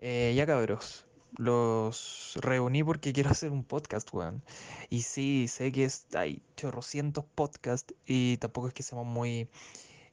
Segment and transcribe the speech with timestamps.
[0.00, 4.42] Eh, ya cabros, los reuní porque quiero hacer un podcast, weón.
[4.90, 9.48] Y sí, sé que es- hay chorrocientos podcasts y tampoco es que seamos muy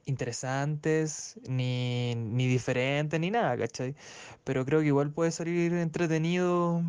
[0.06, 3.96] interesantes, ni, ni diferentes, ni nada, ¿cachai?
[4.44, 6.82] Pero creo que igual puede salir entretenido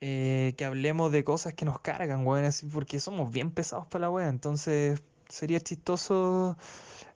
[0.00, 4.02] eh, que hablemos de cosas que nos cargan, weón, así, porque somos bien pesados para
[4.02, 4.28] la weá.
[4.28, 6.56] Entonces sería chistoso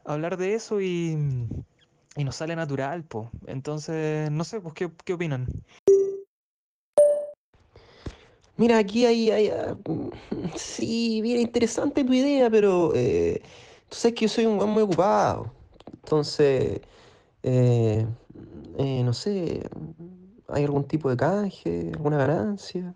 [0.05, 1.17] hablar de eso y,
[2.17, 3.31] y nos sale natural, po.
[3.47, 5.47] Entonces, no sé, pues, ¿qué, qué opinan?
[8.57, 10.09] Mira, aquí hay, hay, ah, mm,
[10.57, 13.43] sí, bien interesante tu idea, pero eh,
[13.89, 15.53] tú sabes que yo soy un weón muy ocupado.
[16.03, 16.81] Entonces,
[17.43, 18.07] eh,
[18.79, 19.69] eh, no sé,
[20.49, 22.95] ¿hay algún tipo de canje, alguna ganancia?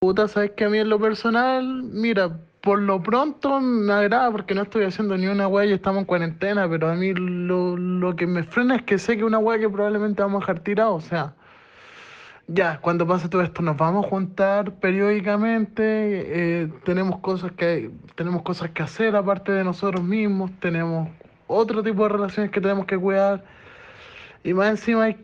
[0.00, 4.54] Puta, sabes que a mí en lo personal, mira, por lo pronto me agrada porque
[4.54, 8.16] no estoy haciendo ni una weá y estamos en cuarentena, pero a mí lo, lo
[8.16, 10.94] que me frena es que sé que una weá que probablemente vamos a dejar tirado,
[10.94, 11.34] o sea,
[12.48, 18.42] ya, cuando pase todo esto nos vamos a juntar periódicamente, eh, tenemos cosas que, tenemos
[18.42, 21.08] cosas que hacer aparte de nosotros mismos, tenemos
[21.46, 23.44] otro tipo de relaciones que tenemos que cuidar,
[24.44, 25.14] y más encima,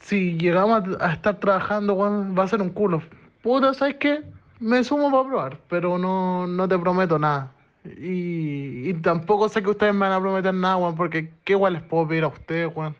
[0.00, 3.02] si llegamos a, a estar trabajando, va a ser un culo.
[3.42, 4.22] Puta, ¿sabes qué?
[4.60, 7.52] Me sumo para probar, pero no, no te prometo nada.
[7.84, 11.74] Y, y tampoco sé que ustedes me van a prometer nada, weón, porque qué igual
[11.74, 12.96] les puedo pedir a ustedes, weón.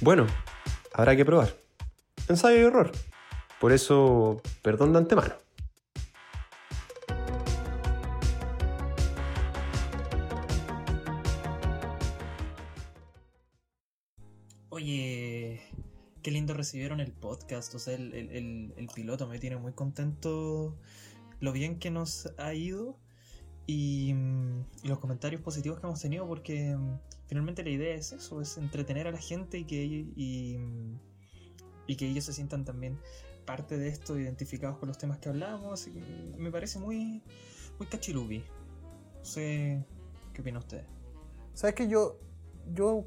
[0.00, 0.26] Bueno,
[0.94, 1.54] habrá que probar.
[2.28, 2.90] Ensayo y error.
[3.60, 5.41] Por eso, perdón de antemano.
[16.22, 20.76] Qué lindo recibieron el podcast, o sea, el, el- el- piloto me tiene muy contento
[21.40, 22.98] lo bien que nos ha ido
[23.66, 24.14] y,
[24.82, 28.56] y los comentarios positivos que hemos tenido porque mm, finalmente la idea es eso, es
[28.58, 30.98] entretener a la gente y que, y, mm,
[31.86, 32.98] y que ellos se sientan también
[33.44, 35.90] parte de esto, identificados con los temas que hablamos, que
[36.38, 37.22] me parece muy,
[37.78, 38.38] muy cachilupi.
[39.18, 39.84] No sé,
[40.32, 40.84] ¿qué opina usted?
[41.54, 42.18] ¿Sabes que yo,
[42.72, 43.04] yo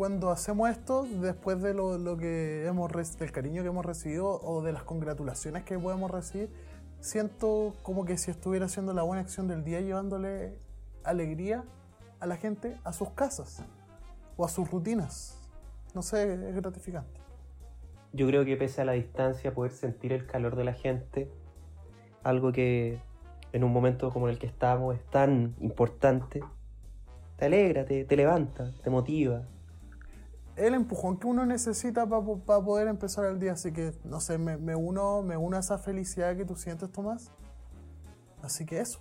[0.00, 4.72] cuando hacemos esto, después de lo, que hemos del cariño que hemos recibido o de
[4.72, 6.48] las congratulaciones que podemos recibir,
[7.00, 10.56] siento como que si estuviera haciendo la buena acción del día, llevándole
[11.04, 11.64] alegría
[12.18, 13.62] a la gente a sus casas
[14.38, 15.38] o a sus rutinas.
[15.94, 17.20] No sé, es gratificante.
[18.14, 21.30] Yo creo que pese a la distancia, poder sentir el calor de la gente,
[22.22, 23.02] algo que
[23.52, 26.40] en un momento como el que estamos es tan importante,
[27.36, 29.42] te alegra, te, te levanta, te motiva.
[30.66, 32.22] El empujón que uno necesita para
[32.64, 33.52] poder empezar el día.
[33.52, 36.90] Así que, no sé, me, me uno, me uno a esa felicidad que tú sientes,
[36.92, 37.32] Tomás.
[38.42, 39.00] Así que eso.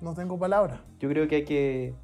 [0.00, 0.80] No tengo palabras.
[1.00, 1.94] Yo creo que hay que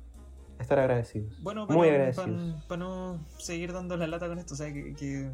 [0.59, 1.33] estar agradecidos.
[1.43, 2.53] Bueno, Muy para, agradecidos.
[2.55, 5.31] para- para no seguir dando la lata con esto, o sea, que, que,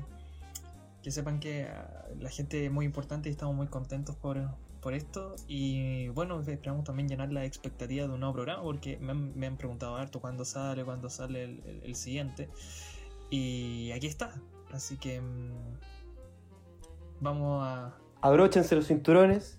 [1.03, 4.39] que sepan que ah, la gente es muy importante y estamos muy contentos por,
[4.83, 5.35] por esto.
[5.47, 9.47] Y bueno, esperamos también llenar la expectativa de un nuevo programa, porque me han, me
[9.47, 12.49] han preguntado harto cuándo sale, cuándo sale el, el- el siguiente.
[13.31, 14.33] Y aquí está.
[14.73, 15.79] Así que mm,
[17.21, 17.97] vamos a.
[18.21, 19.59] Abróchense los cinturones.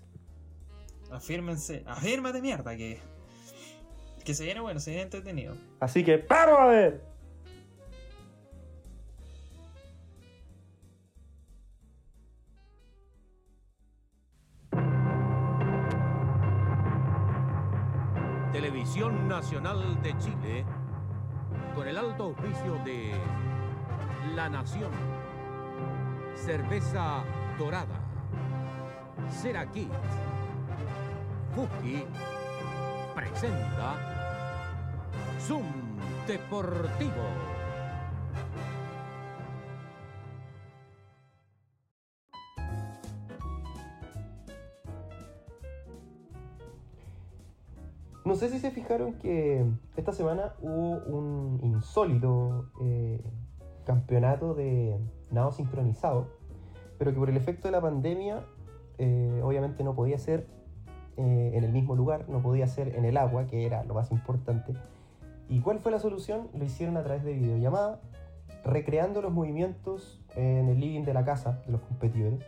[1.10, 1.82] Afírmense.
[1.86, 3.00] Afírmate, mierda, que.
[4.24, 5.56] Que se viene bueno, se viene entretenido.
[5.80, 7.12] Así que, ¡vamos a ver!
[18.52, 20.64] Televisión Nacional de Chile,
[21.74, 23.12] con el alto auspicio de
[24.30, 24.90] La Nación,
[26.34, 27.22] Cerveza
[27.58, 28.00] Dorada,
[29.28, 29.90] Seraquit,
[31.54, 32.04] Fuji,
[33.14, 33.96] presenta
[35.38, 35.66] Zoom
[36.26, 37.12] Deportivo.
[48.24, 53.20] No sé si se fijaron que esta semana hubo un insólito eh,
[53.84, 54.98] campeonato de
[55.30, 56.28] nado sincronizado,
[56.98, 58.44] pero que por el efecto de la pandemia
[58.98, 60.46] eh, obviamente no podía ser
[61.16, 64.10] eh, en el mismo lugar, no podía ser en el agua, que era lo más
[64.12, 64.74] importante.
[65.48, 66.48] ¿Y cuál fue la solución?
[66.54, 68.00] Lo hicieron a través de videollamada,
[68.64, 72.40] recreando los movimientos en el living de la casa de los competidores.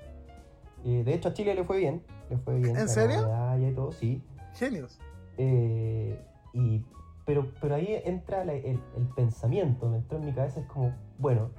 [0.84, 2.76] Eh, de hecho, a Chile le fue bien, le fue bien.
[2.76, 3.28] ¿En serio?
[3.58, 4.22] y todo, sí.
[4.54, 4.98] Genios.
[5.36, 6.18] Eh,
[6.52, 6.84] y,
[7.24, 10.94] pero, pero ahí entra la- el, el pensamiento, me entró en mi cabeza, es como,
[11.18, 11.50] bueno,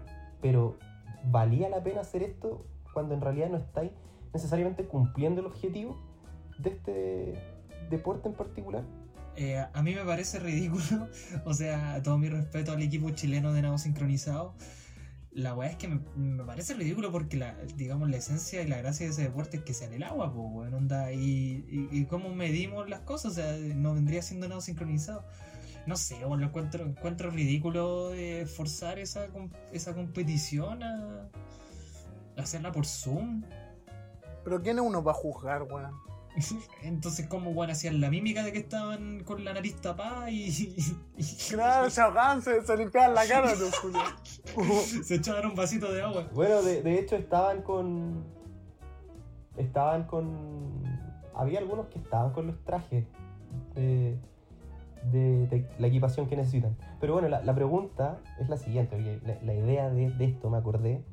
[0.42, 0.78] pero
[1.26, 3.92] ¿valía la pena hacer esto cuando en realidad no estáis
[4.34, 5.98] necesariamente cumpliendo el objetivo
[6.60, 7.34] de este
[7.90, 8.84] deporte en particular?
[9.38, 11.10] eh, a mí me parece ridículo,
[11.46, 14.54] o sea, todo mi respeto al equipo chileno de nado sincronizado.
[15.32, 18.78] La weá es que me, me parece ridículo porque la, digamos, la esencia y la
[18.78, 21.90] gracia de ese deporte es que sea en el agua, pues, weón, onda, y, y,
[21.92, 25.26] y cómo medimos las cosas, o sea, no vendría siendo nado sincronizado.
[25.88, 29.28] No sé, bueno, lo encuentro, encuentro ridículo de forzar esa,
[29.72, 31.30] esa competición a,
[32.38, 33.44] a hacerla por Zoom.
[34.44, 35.92] Pero ¿quién es uno para juzgar, weón?
[36.84, 41.26] Entonces, ¿cómo bueno, hacían la mímica de que estaban con la nariz tapada y, y-
[41.50, 44.02] Claro, se ahogaban, se, se limpiaban la cara, Julio.
[45.04, 46.28] se echaban un vasito de agua?
[46.34, 48.26] Bueno, de, de hecho estaban con.
[49.56, 50.84] Estaban con.
[51.36, 53.06] Había algunos que estaban con los trajes
[53.76, 54.18] de,
[55.12, 56.76] de- de la equipación que necesitan.
[57.00, 60.50] Pero bueno, la, la pregunta es la siguiente, porque la, la idea de, de esto,
[60.50, 61.04] me acordé,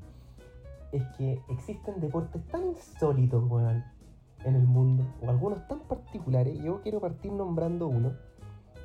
[0.93, 3.85] es que existen deportes tan insólitos, weón,
[4.45, 8.13] en el mundo, o algunos tan particulares, y yo quiero partir nombrando uno,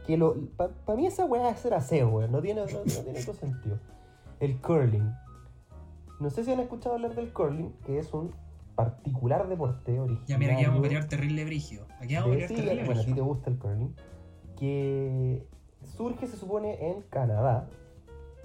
[0.05, 3.19] que lo para mí esa weá es hacer aseo, weón, no tiene, no, no tiene
[3.19, 3.77] otro sentido.
[4.39, 5.11] El curling.
[6.19, 8.31] No sé si han escuchado hablar del curling, que es un
[8.75, 10.27] particular deporte originario.
[10.27, 11.85] Ya mira, aquí vamos a pelear terrible brigio.
[11.99, 13.95] Aquí vamos a pelear sí, terrible bueno, a ti te gusta el curling.
[14.57, 15.47] Que
[15.83, 17.69] surge, se supone, en Canadá.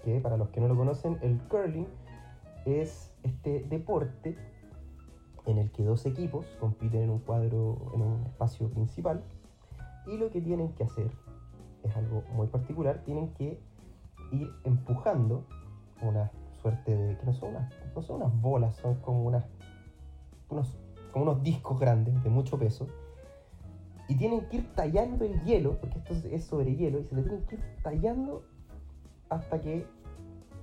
[0.05, 1.87] Que para los que no lo conocen, el curling
[2.65, 4.37] es este deporte
[5.47, 9.23] en el que dos equipos compiten en un cuadro, en un espacio principal.
[10.07, 11.11] Y lo que tienen que hacer
[11.83, 13.03] es algo muy particular.
[13.05, 13.61] Tienen que
[14.33, 15.45] ir empujando
[16.01, 16.31] una
[16.61, 17.17] suerte de.
[17.19, 19.45] que no son unas, no son unas bolas, son como unas.
[20.49, 20.77] unos,
[21.13, 22.87] como unos discos grandes de mucho peso.
[24.13, 27.23] Y tienen que ir tallando el hielo, porque esto es- sobre hielo, y se le
[27.23, 28.43] tienen que ir tallando
[29.31, 29.87] hasta que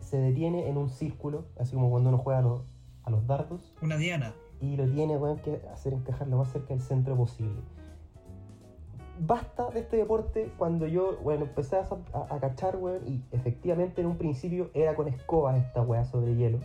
[0.02, 2.62] se detiene en un círculo, así como cuando uno juega a los,
[3.06, 4.36] a los dardos Una diana.
[4.62, 7.60] y lo tiene weón, que hacer encajar lo más cerca del centro posible.
[9.20, 14.02] Basta de este deporte cuando yo, bueno, empecé a, a- a cachar, weón, y efectivamente
[14.02, 16.60] en un principio era con escobas esta weá sobre hielo.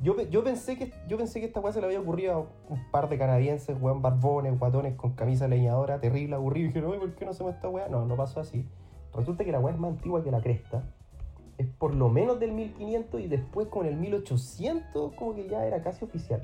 [0.00, 2.90] Yo, yo, pensé que, yo pensé que esta weá se le había ocurrido a un
[2.92, 7.14] par de canadienses, weón, barbones, guatones con camisa leñadora, terrible, aburrido, y dije, no, ¿por
[7.16, 7.88] qué no hacemos esta weá?
[7.88, 8.64] No, no pasó así.
[9.14, 10.84] Resulta que la weá es más antigua que la cresta.
[11.56, 15.82] Es por lo menos del 1500 y después con el 1800 como que ya era
[15.82, 16.42] casi oficial.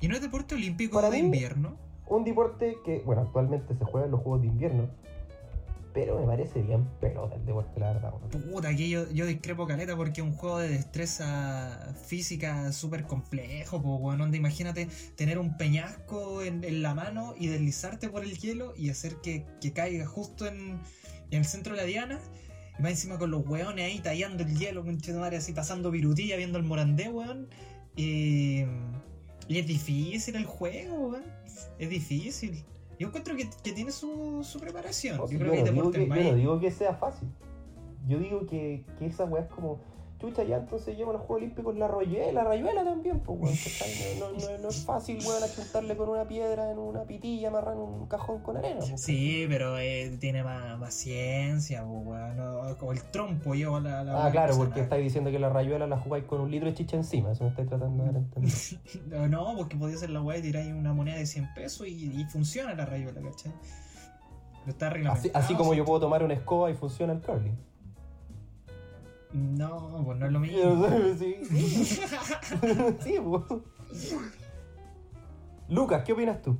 [0.00, 1.76] ¿Y no es deporte olímpico Para de mí- invierno?
[2.06, 4.88] Un deporte que, bueno, actualmente se juega en los Juegos de Invierno,
[5.94, 8.12] pero me parece bien pelota el deporte, la verdad.
[8.50, 13.80] Puta, aquí yo, yo discrepo caleta porque es un juego de destreza física súper complejo,
[13.80, 14.20] po, weón.
[14.20, 18.90] Onda, imagínate tener un peñasco en, en la mano y deslizarte por el hielo y
[18.90, 20.80] hacer que, que caiga justo en,
[21.30, 22.20] en el centro de la diana.
[22.76, 26.58] Y más encima con los weones ahí tallando el hielo, madre así pasando virutilla, viendo
[26.58, 27.48] el morandé, weón.
[27.94, 28.64] Y,
[29.46, 31.24] y es difícil el juego, weón.
[31.78, 32.64] Es difícil.
[32.98, 35.18] Yo encuentro que, que tiene su, su preparación.
[35.18, 36.18] Yo creo yo, que hay no digo deportes que, más.
[36.18, 37.28] yo no digo que sea fácil.
[38.06, 39.80] Yo digo que, que esa weá es como,
[40.24, 43.54] chucha, ya entonces lleva los Juegos Olímpicos la rayuela, la rayuela también, pues weón.
[43.54, 44.18] ¿cachai?
[44.18, 48.06] No, no, es fácil, weón, achuntarle con una piedra en una pitilla, amarrar en un
[48.06, 48.80] cajón con arena.
[48.80, 52.36] pues, Sí, pero eh, tiene más, más ciencia, po, weón.
[52.36, 55.86] No, como el trompo lleva la, la Ah, claro, porque estáis diciendo que la rayuela
[55.86, 58.52] la jugáis con un litro de chicha encima, eso me estáis tratando de entender.
[59.30, 62.24] No, porque podía ser la weá y tirar una moneda de 100 pesos y, y
[62.26, 63.52] funciona la rayuela, ¿cachai?
[64.60, 65.44] Pero está Así, reglamentado.
[65.44, 65.76] así como sí.
[65.78, 67.56] yo puedo tomar una escoba y funciona el curling.
[69.34, 70.86] No, pues no es lo mismo.
[71.18, 72.00] Sí, sí.
[73.02, 73.44] Sí, po.
[75.68, 76.56] Lucas, ¿qué opinas tú?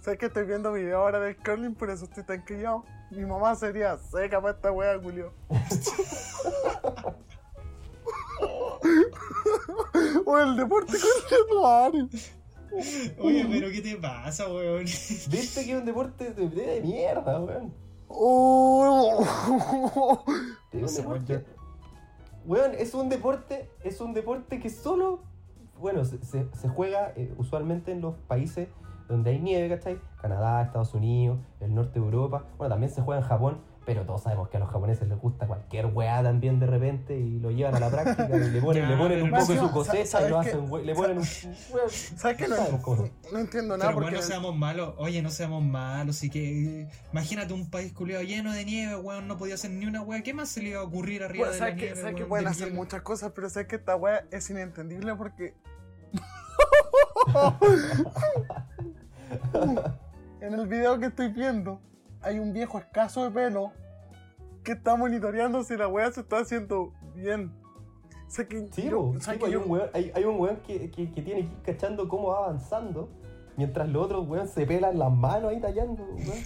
[0.00, 1.74] ¿Sabes que estoy viendo video ahora del curling?
[1.74, 2.84] Por eso estoy tan callado.
[3.10, 5.34] Mi mamá sería seca para esta wea, Julio.
[10.24, 10.96] o el deporte
[11.50, 12.08] con.
[13.18, 14.84] Oye, pero ¿qué te pasa, weón?
[14.84, 17.74] Viste que es un deporte de, de mierda, weón.
[18.08, 20.24] Oh.
[20.72, 21.44] Es un No sé, deporte.
[22.46, 25.20] Weón, es un deporte, es un deporte que solo,
[25.80, 28.68] bueno, se, se- se juega eh, usualmente en los países
[29.08, 29.98] donde hay nieve, ¿cachai?
[30.20, 32.44] Canadá, Estados Unidos, el norte de Europa.
[32.58, 35.46] Bueno, también se juega en Japón, pero todos sabemos que a los japoneses les gusta
[35.46, 38.90] cualquier weá también de repente y lo llevan a la práctica y le ponen, Ya,
[38.90, 40.48] le ponen un poco de su cosecha ¿sabes y lo qué?
[40.48, 41.24] hacen, we- le ponen un...
[41.90, 42.56] ¿Sabes que no,
[43.38, 44.94] entiendo nada Pero porque bueno, no seamos malos.
[44.98, 46.16] Oye, no seamos malos.
[46.16, 49.28] Así que imagínate un país culiado lleno de nieve, weón.
[49.28, 50.22] No podía hacer ni una weá.
[50.22, 52.00] ¿Qué más se le iba a ocurrir arriba Bueno, de la que, nieve?
[52.00, 55.54] sabes que pueden hacer muchas cosas, pero sabes que esta wea es inentendible porque.
[60.40, 61.80] en el video que estoy viendo,
[62.24, 63.72] hay un viejo escaso de pelo
[64.62, 67.52] que está monitoreando si la wea se está haciendo bien.
[68.26, 69.88] O sea que Sí, yo- po, o sea sí, que po, hay, yo- un weón,
[69.92, 73.08] hay, hay un weón que, que- que tiene que ir cachando cómo va avanzando
[73.56, 76.42] Mientras los otros, weón, se pelan las manos ahí tallando, weón,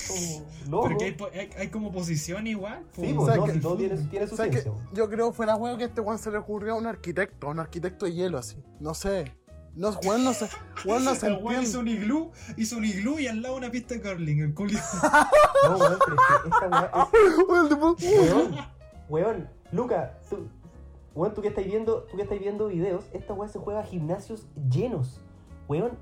[0.66, 0.80] como.
[0.82, 2.84] Porque hay, po- hay, hay como posición igual.
[2.92, 4.50] Sí, O pues, sea no, que- si todo tiene, tiene su weón.
[4.92, 7.60] Yo creo fuera juego que este weón se le ocurrió a un arquitecto, a un
[7.60, 8.62] arquitecto de hielo así.
[8.78, 9.32] No sé.
[9.78, 10.48] No, weón no se,
[10.84, 13.70] weón no se El weón hizo un iglú, hizo un iglú y al lado una
[13.70, 14.72] pista de curling, el culo.
[15.64, 18.56] No, weón, pero es que esta weá es Weón,
[19.08, 20.48] Weón, Luca, tú,
[21.14, 23.84] weón, tú que estáis viendo, tú que estáis viendo videos, esta weá se juega a
[23.84, 25.20] gimnasios llenos,
[25.68, 25.92] weón,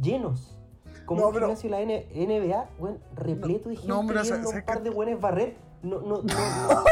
[0.00, 0.58] llenos.
[1.06, 4.20] Como No, un pero- gimnasio de la N- NBA, weón, repleto de gente no, hombre,
[4.22, 4.84] viendo ¿sabes un par qué?
[4.84, 5.56] de weones barrer.
[5.82, 6.84] No, no, no, no.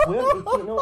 [0.08, 0.76] weón, es que no,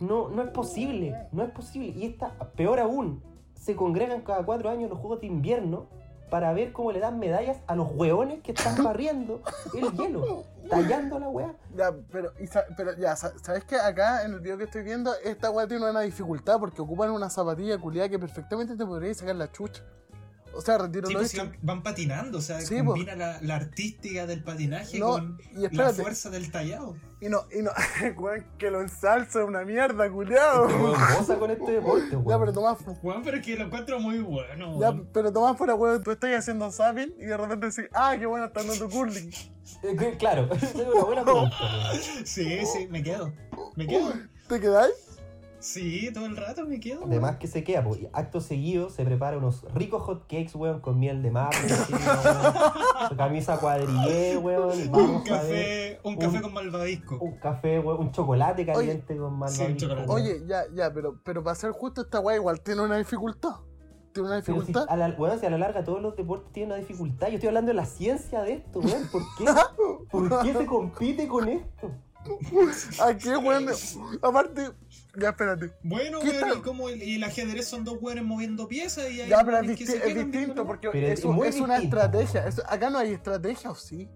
[0.00, 1.88] no, no es posible, no es posible.
[1.88, 3.22] Y esta, peor aún,
[3.68, 5.88] se congregan cada cuatro años los Juegos de Invierno
[6.30, 9.42] para ver cómo le dan medallas a los weones que están barriendo
[9.74, 11.54] el hielo, tallando la weá.
[11.76, 14.82] Ya, pero, y sa- pero ya, sa- ¿sabes que Acá en el video que estoy
[14.84, 19.12] viendo, esta weá tiene una dificultad porque ocupan una zapatilla culiada que perfectamente te podría
[19.12, 19.82] sacar la chucha.
[20.58, 24.26] O sea, retiro Sí, lo pues, van patinando, o sea, Sí, combina la, la artística
[24.26, 26.96] del patinaje No, con y la fuerza del tallado.
[27.20, 27.70] Y no, y no,
[28.20, 30.66] weón, que lo ensalza una mierda, culiado.
[30.68, 32.28] Este weón con este deporte, weón.
[32.28, 34.80] Ya, pero Tomás, Juan, pero es que lo encuentro muy bueno.
[34.80, 35.08] ya, weón.
[35.12, 38.46] pero Tomás fuera, weón, tú estás haciendo zapping y de repente decís, ah, qué bueno
[38.46, 39.30] está dando curling.
[39.84, 41.56] Eh, Claro, es una buena pregunta.
[41.60, 42.02] weón.
[42.24, 43.32] Sí, sí, me quedo.
[43.76, 44.12] Me quedo.
[44.48, 44.94] ¿Te quedáis?
[45.60, 47.04] Sí, todo el rato me quedo.
[47.04, 50.80] Además que se queda, pues, y acto seguido se prepara unos ricos hot cakes, weón,
[50.80, 51.58] con miel de maple,
[53.08, 57.18] su camisa cuadrillé, weón, y un vamos a ver café, un café un- con malvadisco.
[57.18, 60.12] un café, weón, un chocolate caliente con malvavisco.
[60.12, 63.56] Oye, ya, ya, pero, pero para ser justo, esta weá igual tiene una dificultad.
[64.12, 64.86] Tiene una Pero si dificultad.
[64.88, 67.48] a la, weón, si a la larga todos los deportes tienen una dificultad, yo estoy
[67.48, 69.44] hablando de la ciencia de esto, weón, ¿por qué?
[70.10, 71.90] ¿Por qué se compite con esto?
[73.02, 73.66] ¿A qué, weón?
[74.22, 74.70] Aparte,
[75.18, 75.72] ya espérate.
[75.82, 79.20] Bueno, ¿Qué weón, y como el, y el ajedrez son dos weones moviendo piezas y
[79.22, 81.78] hay Ya, pero es, disti- es distinto porque Pero es, es un- muy es una
[81.78, 82.46] estrategia.
[82.46, 84.08] Es- acá no hay estrategia, ¿o sí?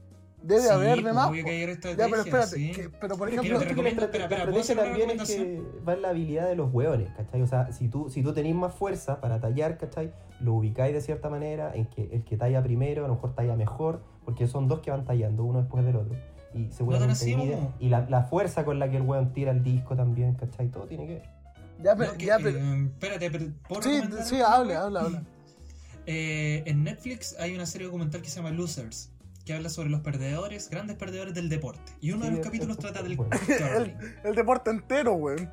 [0.44, 1.30] Debe Sí, haber de pues, más.
[1.30, 1.48] obvio po.
[1.50, 2.56] que hay Ya, pero espérate.
[2.56, 2.72] sí.
[2.72, 5.20] que- pero por ejemplo, que la recomiendo- estra- espera, la espera, ¿puedo hacer estrategia también
[5.20, 7.42] es que va en la habilidad de los hueones, ¿cachai?
[7.42, 10.12] O sea, si tú, si tú tenés más fuerza para tallar, ¿cachai?
[10.40, 13.54] Lo ubicáis de cierta manera en que el que talla primero a lo mejor talla
[13.54, 16.16] mejor, porque son dos que van tallando, uno después del otro.
[16.54, 17.74] Y seguramente.
[17.80, 20.68] Y la, la fuerza con la que el weón tira el disco también, ¿cachai?
[20.70, 21.22] Todo tiene que ver.
[21.82, 25.00] ya, pero, No, que, ya, pero- eh, espérate, pero ¿puedo sí, sí, algo, habla, habla,
[25.00, 25.22] habla.
[26.04, 29.12] Eh, en Netflix hay una serie documental que se llama Losers,
[29.44, 31.92] que habla sobre los perdedores, grandes perdedores del deporte.
[32.00, 33.96] Y uno Sí, de los es- capítulos es- trata del curling.
[34.24, 35.48] El deporte entero, weón.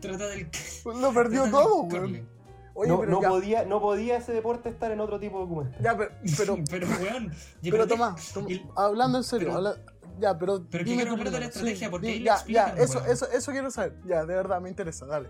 [0.00, 0.48] Trata del
[1.00, 2.28] Lo perdió todo, weón.
[2.74, 5.82] Oye, no, pero podía, no podía ese deporte estar en otro tipo de documental.
[5.82, 9.76] ya, pero, pero, pero weón, pero de- Tomás, Tom- y- hablando en serio, pero- habla-
[10.22, 10.64] ya, pero.
[10.70, 12.82] Pero que dime quiero tú hablar de la estrategia, porque di- ahí lo ya, ya,
[12.82, 13.10] eso, weón.
[13.10, 13.98] eso, eso quiero saber.
[14.06, 15.28] Ya, de verdad, me interesa, dale.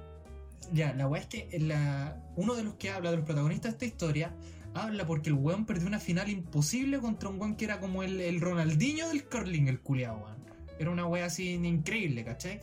[0.72, 2.16] Ya, la weá es que la...
[2.36, 4.34] uno de los que habla, de los protagonistas de esta historia,
[4.74, 8.20] habla porque el weón perdió una final imposible contra un weón que era como el,
[8.20, 10.36] el Ronaldinho del curling, el culiao, weón.
[10.78, 12.60] Era una weá así increíble, ¿cachai?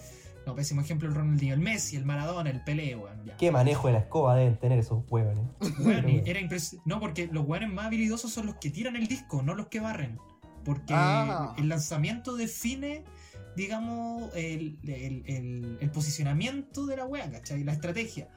[0.47, 3.23] No, pésimo ejemplo el Ronaldinho, el Messi, el Maradona, el Pelé, weón.
[3.25, 3.37] Ya.
[3.37, 5.43] Qué manejo de la escoba deben tener esos huevones.
[5.79, 9.43] Weón, era impres- No, porque los weones más habilidosos son los que tiran el disco,
[9.43, 10.17] no los que barren.
[10.69, 11.55] Porque Ah.
[11.57, 13.03] el lanzamiento define,
[13.55, 17.63] digamos, el, el- el- el posicionamiento de la wea, ¿cachai?
[17.63, 18.27] La estrategia.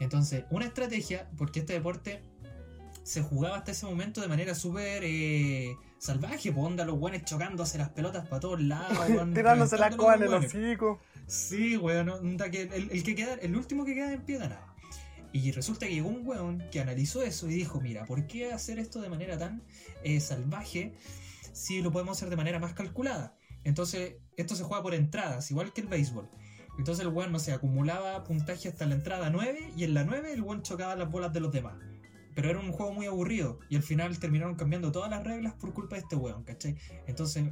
[0.00, 2.22] Entonces, una estrategia, porque este deporte
[3.02, 7.76] se jugaba hasta ese momento de manera súper eh, salvaje, pues onda los weones chocándose
[7.76, 8.96] las pelotas para todos lados,
[9.34, 11.00] Tirándose la reventando coa en los hocico.
[11.26, 14.72] Sí, weón, onda que el, el que queda, el último que queda en pie ganaba.
[15.32, 18.78] Y resulta que llegó un weón que analizó eso y dijo, mira, ¿por qué hacer
[18.78, 19.62] esto de manera tan
[20.02, 20.94] eh, salvaje
[21.56, 23.34] si lo podemos hacer de manera más calculada?
[23.64, 26.28] Entonces, esto se juega por entradas, igual que el béisbol.
[26.78, 30.32] Entonces el weón, no sé, acumulaba puntaje hasta la entrada 9 y en la 9
[30.32, 31.74] el weón chocaba las bolas de los demás.
[32.34, 35.72] Pero era un juego muy aburrido y al final terminaron cambiando todas las reglas por
[35.72, 36.76] culpa de este weón, ¿cachai?
[37.06, 37.44] Entonces,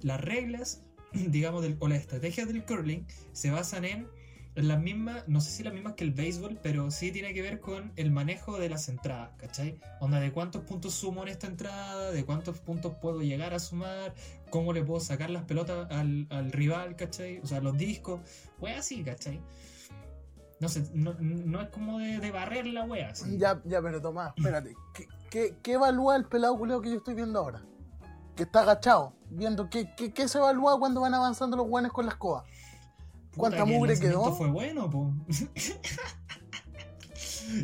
[0.00, 4.08] las reglas, digamos, del- o las estrategias del curling se basan en,
[4.56, 7.42] en las mismas, no sé si las mismas que el béisbol, pero sí tiene que
[7.42, 9.78] ver con el manejo de las entradas, ¿cachai?
[10.00, 14.12] Onda de cuántos puntos sumo en esta entrada, de cuántos puntos puedo llegar a sumar,
[14.50, 17.38] cómo le puedo sacar las pelotas al, al rival, ¿cachai?
[17.38, 18.20] O sea, los discos,
[18.58, 19.40] wea así, ¿cachai?
[20.58, 23.10] No sé, no, no es como de, barrer la wea.
[23.10, 23.38] así.
[23.38, 24.74] Ya, ya, pero Tomás, espérate.
[24.92, 27.62] ¿Qué, qué, qué evalúa el pelado culeo que yo estoy viendo ahora?
[28.36, 32.12] Que está agachado, viendo qué, qué se evalúa cuando van avanzando los guanes con la
[32.12, 32.44] escoba.
[33.36, 34.34] ¿Cuánta que mugre quedó?
[34.34, 35.12] fue bueno, po.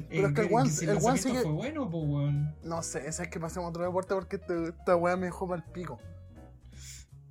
[0.08, 2.54] Pero es que el Eh, guan- si el lanzamiento sigue- fue bueno, po, weón.
[2.62, 5.62] No sé, ese es que pasemos otro deporte porque este- esta weá me dejó para
[5.64, 5.98] el pico.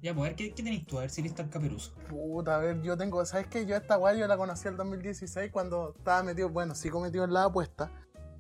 [0.02, 0.98] Ya, pues a ver, ¿qué, qué tenés tú?
[0.98, 1.94] A ver si lista el caperuso.
[2.10, 3.66] Puta, a ver, yo tengo, ¿sabes qué?
[3.66, 7.34] Yo esta weá yo la conocí el 2016 cuando estaba metido, bueno, sigo metido en
[7.34, 7.90] la apuesta.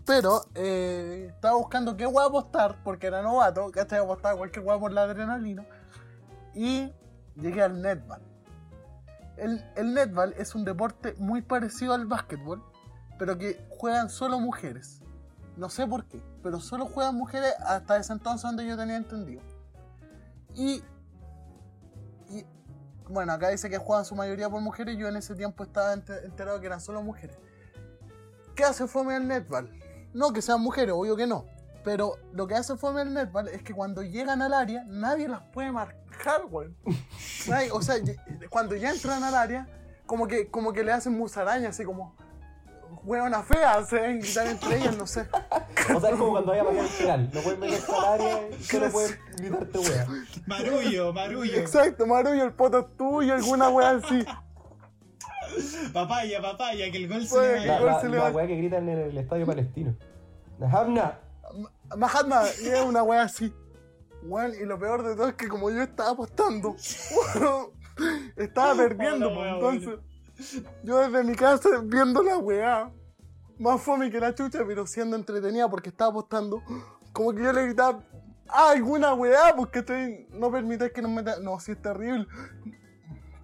[0.05, 4.79] Pero eh, estaba buscando qué hueá apostar, porque era novato, que hasta apostaba cualquier hueá
[4.79, 5.65] por la adrenalina.
[6.53, 6.91] Y
[7.35, 8.21] llegué al netball.
[9.37, 12.63] El, netball es un deporte muy parecido al básquetbol,
[13.19, 15.01] pero que juegan solo mujeres.
[15.57, 19.41] No sé por qué, pero solo juegan mujeres hasta ese entonces donde yo tenía entendido.
[20.53, 20.83] Y,
[22.29, 22.45] y
[23.09, 24.97] bueno, acá dice que juegan su mayoría por mujeres.
[24.97, 27.37] Yo en ese tiempo estaba ente- enterado que eran solo mujeres.
[28.55, 29.69] ¿Qué hace fome el netball?
[30.13, 31.45] No que sean mujeres, obvio que no.
[31.85, 35.41] Pero lo que hace fome el netball es que cuando llegan al área, nadie las
[35.53, 36.69] puede marcar, güey.
[37.47, 37.95] Nadie- o sea,
[38.49, 39.67] cuando ya entran al área,
[40.07, 42.15] como que, como que le hacen musaraña, así como,
[43.03, 45.27] huevona fea, se deben gritar entre ellas, no sé.
[45.95, 47.29] O sea, es como cuando vaya a pagar el penal.
[47.31, 50.07] No puedes meterse al área y solo puedes gritarte wea.
[50.47, 51.53] Marullo, marullo.
[51.55, 54.25] Exacto, Marullo, el poto es tuyo, alguna wea así.
[55.93, 58.01] Papaya, papaya, que el gol se le La, va.
[58.01, 59.95] gol la, la wea que gritan en el estadio palestino.
[60.59, 61.19] Hamna.
[61.97, 63.53] Mahatma, y es una wea así.
[64.23, 66.75] Weón, y lo peor de todo es que como yo estaba apostando,
[68.35, 69.99] estaba perdiendo, pues, entonces
[70.83, 72.91] yo desde mi casa viendo la weá,
[73.59, 76.61] más fome que la chucha, pero siendo entretenida porque estaba apostando,
[77.13, 78.03] como que yo le gritaba,
[78.49, 82.27] ah, alguna weá, porque estoy, no permitáis que nos meta, no, si es terrible.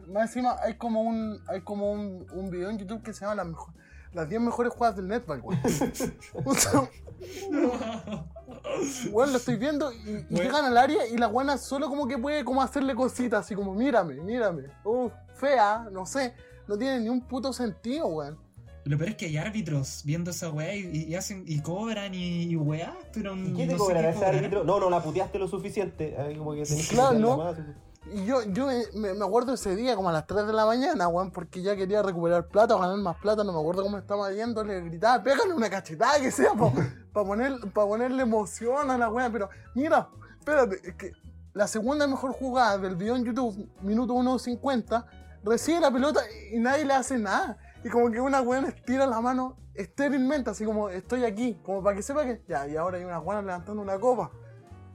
[0.07, 3.35] Más encima hay como un, hay como un, un video en YouTube que se llama
[3.35, 3.73] las, mejo-
[4.13, 5.61] las 10 mejores jugadas del netball, weón.
[6.45, 6.89] O sea,
[9.11, 12.17] Weón, lo estoy viendo y, y llegan al área y la guana solo como que
[12.17, 14.63] puede como hacerle cositas, así como mírame, mírame.
[14.83, 16.33] Uf, fea, no sé.
[16.67, 18.37] No tiene ni un puto sentido, weón.
[18.85, 22.43] Lo peor es que hay árbitros viendo esa weá y, y hacen y cobran y,
[22.43, 24.63] y weá, pero ¿Y qué te no sé ese árbitro?
[24.63, 26.17] No, no la puteaste lo suficiente.
[26.17, 27.90] Ahí como que tenés que Claro, meterla ¿no?
[28.05, 30.65] Y yo, yo eh, me, me acuerdo ese día como a las 3 de la
[30.65, 33.97] mañana, weón, porque ya quería recuperar plata o ganar más plata, no me acuerdo cómo
[33.97, 36.71] estaba yendo, le gritaba, pégale una cachetada que sea para
[37.13, 41.11] poner, pa ponerle emoción a la weá, pero mira, espérate, es que
[41.53, 45.05] la segunda mejor jugada del video en YouTube, minuto 1.50,
[45.43, 47.57] recibe la pelota y nadie le hace nada.
[47.83, 51.95] Y como que una weá estira la mano estérilmente, así como estoy aquí, como para
[51.95, 54.31] que sepa que ya, y ahora hay una weá levantando una copa.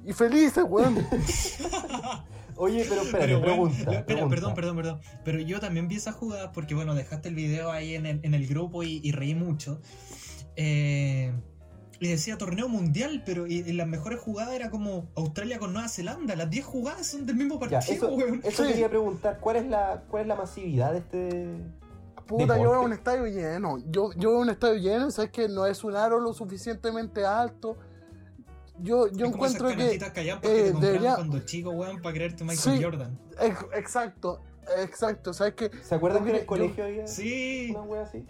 [0.05, 1.07] Y felices, weón.
[2.57, 4.35] Oye, pero espérate, Pero, weón, pregunta, lo- espera, pregunta.
[4.35, 5.01] perdón, perdón, perdón.
[5.25, 8.35] Pero yo también vi esa jugada porque, bueno, dejaste el video ahí en el, en
[8.35, 9.81] el grupo y, y reí mucho.
[10.57, 11.33] Eh,
[11.99, 15.89] y decía torneo mundial, pero y, y las mejores jugadas era como Australia con Nueva
[15.89, 16.37] Zelanda.
[16.37, 18.41] Las 10 jugadas son del mismo Ya, partido, eso, weón.
[18.45, 18.71] eso Sí.
[18.71, 21.47] quería preguntar, ¿cuál es la cuál es la masividad de este
[22.27, 22.71] Puta, yo Deporte.
[22.71, 23.79] veo un estadio lleno.
[23.89, 27.77] Yo, yo veo un estadio lleno, sabes que no es un aro lo suficientemente alto.
[28.81, 29.75] Yo, yo Es como esas encuentro que.
[29.77, 32.83] canastillas callampas eh, que te debería- cuando chico, weón, para creerte Michael Sí.
[32.85, 33.19] Jordan.
[33.41, 34.41] ex- Exacto,
[34.79, 35.33] exacto.
[35.33, 37.69] ¿Sabes que ¿Se acuerdan que en el colegio había Sí.
[37.71, 38.27] una wea así?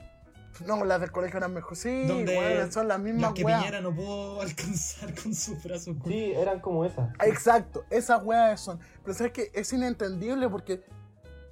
[0.64, 1.76] No, las del colegio eran mejor.
[1.76, 3.58] Sí, Donde weón, son las Las mismas que weas.
[3.60, 5.96] Piñera no pudo alcanzar con sus brazos.
[6.06, 7.10] Sí, eran como esas.
[7.24, 8.78] Exacto, esas weas son.
[9.02, 10.82] Pero sabes que es inentendible porque.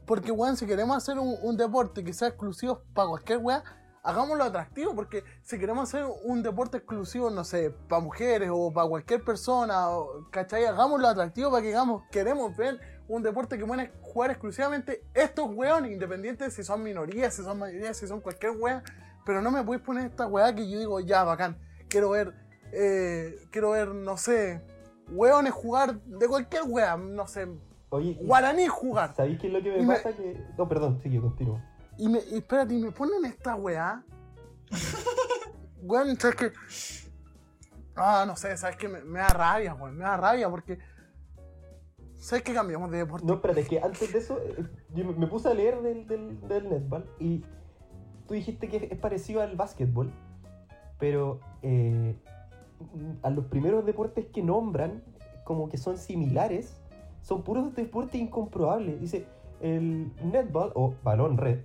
[0.07, 3.63] Porque, weón, si queremos hacer un, un deporte que sea exclusivo para cualquier wea,
[4.05, 4.95] hagámoslo atractivo.
[4.95, 9.87] Porque si queremos hacer un deporte exclusivo, no sé, para mujeres o para cualquier persona,
[10.31, 10.67] ¿cachai?
[10.67, 15.91] Hagámoslo atractivo para que digamos, queremos ver un deporte que pueden jugar exclusivamente estos weones,
[15.91, 18.85] independientes si son minorías, si son mayorías, si son cualquier wea.
[19.27, 22.35] Pero no me podéis poner esta wea que yo digo, ya, bacán, quiero ver,
[22.73, 24.63] eh, quiero ver, no sé,
[25.09, 27.49] weones jugar de cualquier wea, no sé,
[27.89, 29.15] Oye, guaraní jugar.
[29.15, 30.13] ¿sabéis qué es lo que me pasa?
[30.13, 30.37] Que...
[30.59, 31.61] No, perdón, sigue, continúo.
[31.99, 34.03] Y me, espérate, y me ponen esta weá.
[35.83, 36.53] Weón, ¿sabes qué?
[37.97, 38.89] Ah, no sé, ¿sabes qué?
[38.89, 40.79] Me, da rabia, weón, me da rabia porque.
[42.15, 43.27] ¿Sabes qué cambiamos de deporte?
[43.27, 46.41] No, espérate, es que antes de eso, eh, yo me- puse a leer del, del,
[46.49, 47.45] del netball y
[48.27, 50.11] tú dijiste que es parecido al básquetbol,
[50.99, 52.17] pero eh,
[53.23, 55.05] a los primeros deportes que nombran,
[55.45, 56.81] como que son similares,
[57.21, 58.99] son puros deportes incomprobables.
[59.03, 59.27] Dice,
[59.61, 61.61] el netball o balón red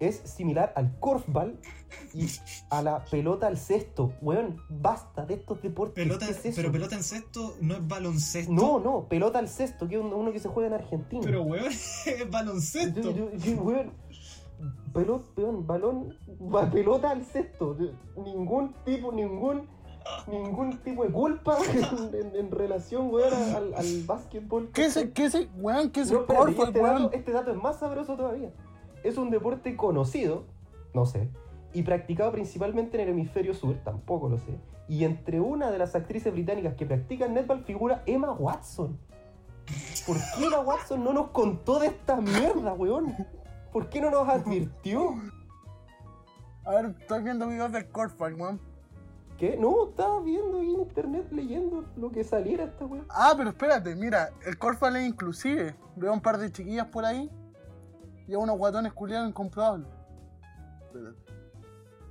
[0.00, 1.58] es similar al korfball
[2.14, 2.26] y
[2.70, 4.12] a la pelota al cesto.
[4.20, 6.04] Weón, basta de estos deportes.
[6.04, 6.56] Pelota, ¿qué es eso?
[6.56, 8.52] pero pelota en cesto no es baloncesto.
[8.52, 11.22] No, no, pelota al cesto, que es uno que se juega en Argentina.
[11.24, 13.00] Pero weón, es baloncesto.
[13.00, 13.92] Yo, yo, yo, weón,
[14.92, 17.76] pelot, peón, balón, ba- pelota al cesto.
[18.16, 19.68] Ningún tipo, ningún,
[20.26, 21.58] ningún tipo de culpa
[22.12, 24.70] en, en- en relación, weón, al, al básquetbol.
[24.72, 27.02] ¿Qué es el, qué es el, weón, qué es No, el espérate, corfball, este, weón?
[27.04, 28.50] dato, este dato es más sabroso todavía.
[29.08, 30.44] Es un deporte conocido,
[30.92, 31.30] no sé,
[31.72, 34.60] y practicado principalmente en el hemisferio sur, tampoco lo sé.
[34.86, 38.98] Y entre una de las actrices británicas que practican netball figura Emma Watson.
[40.06, 43.16] ¿Por qué Emma Watson no nos contó de esta mierda, weón?
[43.72, 45.14] ¿Por qué no nos advirtió?
[46.66, 48.60] A ver, estoy viendo videos del corfball, weón.
[49.38, 49.56] ¿Qué?
[49.56, 53.04] No, estaba viendo ahí en internet leyendo lo que saliera esta weá.
[53.08, 55.74] Ah, pero espérate, mira, el Corfball es inclusive.
[55.96, 57.30] Veo un par de chiquillas por ahí
[58.28, 59.88] y a unos guatones culiados incomprobables.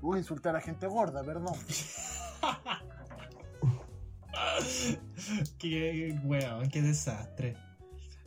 [0.01, 1.53] Voy a insultar a gente gorda, perdón.
[5.59, 7.55] qué weón, qué desastre.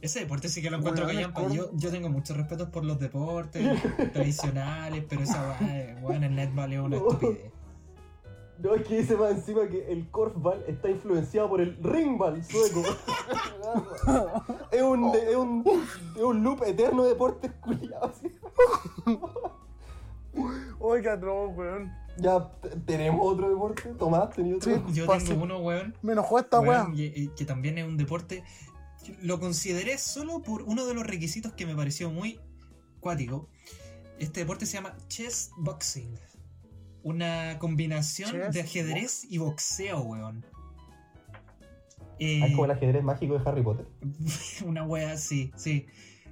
[0.00, 1.42] Ese deporte sí que lo encuentro callampa.
[1.42, 1.54] corto.
[1.54, 3.80] Yo, yo tengo muchos respetos por los deportes
[4.12, 7.52] tradicionales, pero esa weá, weón, el netball es una estupidez.
[8.62, 12.82] No, es que dice más encima que el korfball está influenciado por el ringball sueco.
[14.70, 15.64] es, un, es, un,
[16.16, 18.16] es un loop eterno de deportes culiados.
[21.02, 21.92] qué atroz, weón.
[22.18, 22.50] Ya,
[22.84, 23.82] ¿tenemos otro deporte?
[23.98, 24.74] Tomás, ¿tenías otro?
[24.88, 24.94] Sí.
[24.94, 28.44] Yo tengo uno, weón, Me enojó esta weón, y- y que también es un deporte.
[29.22, 32.38] Lo consideré solo por uno de los requisitos que me pareció muy
[33.00, 33.48] cuático.
[34.18, 36.14] Este deporte se llama chess boxing.
[37.02, 40.44] Una combinación Chess de ajedrez y boxeo, weón.
[42.18, 43.86] Eh, Es como el ajedrez mágico de Harry Potter.
[44.66, 45.86] una wea así, sí.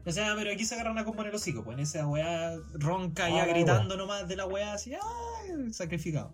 [0.05, 2.57] O sea, pero aquí se agarra una combo en el hocico, pues en esa wea
[2.75, 5.73] ronca ya Ah, gritando nomás de la wea así, ¡ay!
[5.73, 6.33] Sacrificado.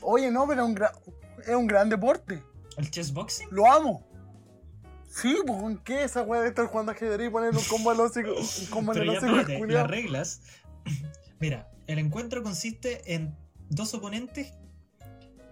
[0.00, 0.80] Oye, no, pero es un,
[1.46, 2.42] es un gran deporte.
[2.76, 3.48] ¿El chess boxing?
[3.50, 4.06] Lo amo.
[5.08, 8.00] Sí, pues, ¿en ¿qué esa weá de estar jugando ajedrez y poner un combo al
[8.00, 8.30] hocico?
[8.34, 10.40] Un combo en el ya hocico, las reglas.
[11.40, 13.36] Mira, el encuentro consiste en
[13.74, 14.52] dos oponentes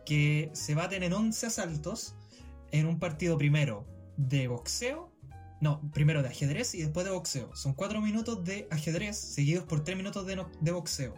[0.04, 2.14] que se baten en 11 asaltos
[2.70, 5.12] en un partido primero de boxeo.
[5.60, 7.54] No, primero de ajedrez y después de boxeo.
[7.54, 11.14] Son 4 minutos de ajedrez seguidos por 3 minutos de, boxeo.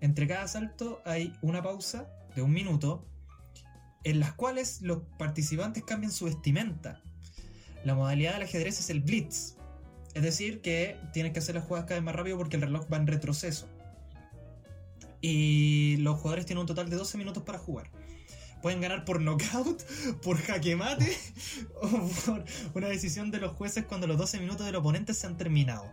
[0.00, 3.06] Entre cada asalto hay una pausa de un minuto
[4.04, 7.02] en las cuales los participantes cambian su vestimenta.
[7.84, 9.56] La modalidad del ajedrez es el blitz,
[10.14, 12.86] es decir, que tienes que hacer las jugadas cada vez más rápido porque el reloj
[12.92, 13.68] va en retroceso.
[15.22, 17.90] Y los jugadores tienen un total de 12 minutos para jugar.
[18.60, 19.82] Pueden ganar por knockout,
[20.22, 21.16] por jaque mate
[21.82, 21.88] o
[22.26, 25.84] por una decisión de los jueces cuando los 12 minutos del oponente se han terminado.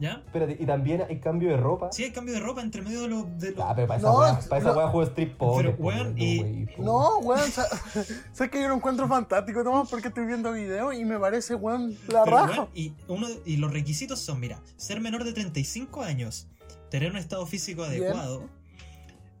[0.00, 0.22] ¿Ya?
[0.26, 1.90] Espérate, y también hay cambio de ropa.
[1.92, 3.38] Sí, hay cambio de ropa entre medio de los.
[3.38, 4.88] De los- Ah, pero para esa No, es- para esa no.
[4.90, 5.66] juego strip poker.
[5.66, 6.82] Pero, po, weón, no, y- wey, po.
[6.82, 7.68] No, weón, sa-
[8.32, 11.96] sabes que yo lo encuentro fantástico, Tomás, porque estoy viendo videos y me parece, weón,
[12.08, 12.52] la Pero, raja.
[12.62, 16.48] weón, y, uno, y los requisitos son, mira, ser menor de 35 años,
[16.90, 18.48] tener un estado físico adecuado,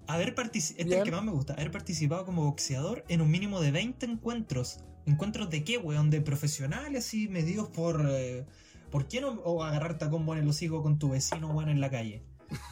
[0.06, 3.30] haber participado, este es el que más me gusta, haber participado como boxeador en un
[3.30, 4.80] mínimo de 20 encuentros.
[5.06, 6.10] ¿Encuentros de qué, weón?
[6.10, 8.06] ¿De profesionales y medidos por...
[8.10, 8.44] eh,
[8.90, 11.80] ¿Por qué no o agarrarte a combo en el hocico con tu vecino, weón, en
[11.80, 12.22] la calle?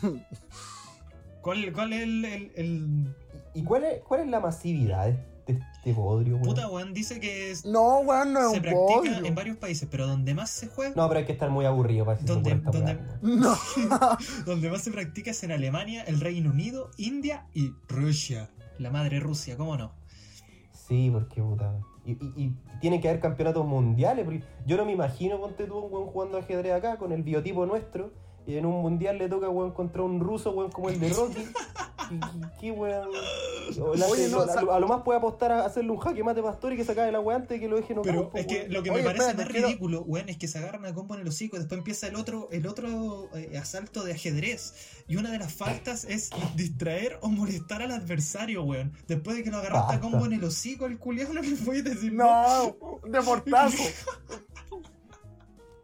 [1.43, 3.15] ¿Cuál, cuál es el, el- el-
[3.55, 5.15] ¿Y cuál es, cuál es la masividad
[5.47, 6.45] este, este bodrio, weón?
[6.47, 9.89] Puta, weón, dice que es- No, weón, no es se un practica en varios países,
[9.91, 10.95] pero donde más se juega...
[10.97, 13.41] No, pero hay que estar muy aburrido para ¿Dónde- esta dónde- weá, weón.
[13.41, 13.57] No,
[14.47, 18.51] Donde más se practica es en Alemania, el Reino Unido, India y Rusia.
[18.79, 19.93] La madre Rusia, ¿cómo no?
[20.73, 21.79] Sí, porque puta.
[22.05, 24.25] Y, y, y tiene que haber campeonatos mundiales.
[24.25, 27.65] Porque yo no me imagino, ponte tú, un weón jugando ajedrez acá con el biotipo
[27.67, 28.13] nuestro.
[28.47, 31.45] Y en un mundial le toca, weón, contra un ruso, weón, como el de Rocky.
[32.61, 33.09] ¿Qué, weón?
[34.11, 36.73] Oye, no, a, lo- a lo más puede apostar a hacerle un jaque mate pastor
[36.73, 38.69] y que se acabe la weá antes de que lo deje no Pero es que
[38.69, 40.95] lo que me Oye, parece espérate, más quiero- ridículo, weón, es que se agarran a
[40.95, 44.75] combo en el hocico y después empieza el otro, el otro eh, asalto de ajedrez.
[45.09, 48.93] Y una de las faltas es distraer o molestar al adversario, weón.
[49.09, 51.85] Después de que lo agarraste a combo en el hocico, el culiado no le puedes
[51.85, 53.77] decir no, de portazo.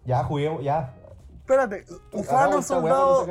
[0.04, 0.94] Ya, juguemos, ya.
[1.40, 3.26] Espérate, Ufano, soldado,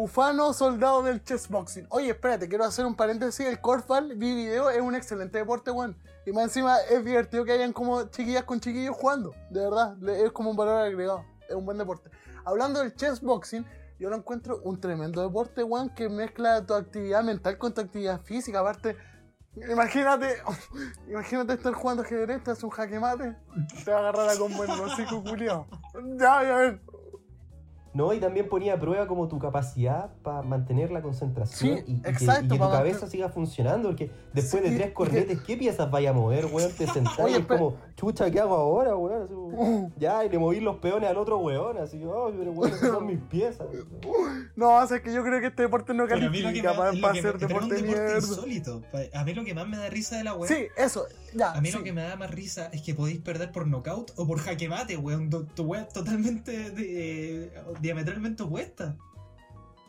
[0.00, 1.88] Ufano, soldado del chessboxing.
[1.90, 3.44] Oye, espérate, quiero hacer un paréntesis.
[3.44, 5.96] El Corfball, vi video, es un excelente deporte, weón.
[6.24, 9.34] Y más encima es divertido que hayan como chiquillas con chiquillos jugando.
[9.50, 11.24] De verdad, es como un valor agregado.
[11.48, 12.10] Es un buen deporte.
[12.44, 13.66] Hablando del chessboxing,
[13.98, 18.20] yo lo encuentro un tremendo deporte, weón, que mezcla tu actividad mental con tu actividad
[18.20, 18.60] física.
[18.60, 18.96] Aparte,
[19.68, 20.36] imagínate,
[21.08, 23.34] imagínate estar jugando ajedrez, te hace un jaque mate,
[23.84, 25.66] te va a agarrar a combo en el hocico, culiao.
[26.16, 26.87] Ya, ya ven.
[27.94, 31.92] No, y también ponía a prueba como tu capacidad para mantener la concentración Sí, y,
[31.94, 35.90] y que- y tu cabeza siga funcionando, porque después Sí, de tres cornetes, ¿qué piezas
[35.90, 36.70] vaya a mover, weón?
[36.72, 39.22] Te sentás Oye, y es como, chucha, ¿qué hago ahora, weón?
[39.24, 42.72] Así como, ya, y le moví los peones al otro weón, así, oh, pero weón,
[42.72, 43.66] esas son mis piezas.
[44.54, 47.42] No, o sea, es que yo creo que este deporte no califica para, ser es
[47.42, 48.16] un deporte de deporte mierda.
[48.18, 48.82] insólito.
[49.14, 51.50] A mí lo que más me da risa de la weá Sí, eso, ya.
[51.52, 51.76] A mí sí.
[51.76, 54.68] lo que me da más risa es que podéis perder por knockout o por jaque
[54.68, 55.28] mate, weón.
[55.56, 58.96] Tu, es totalmente de- diametralmente opuesta.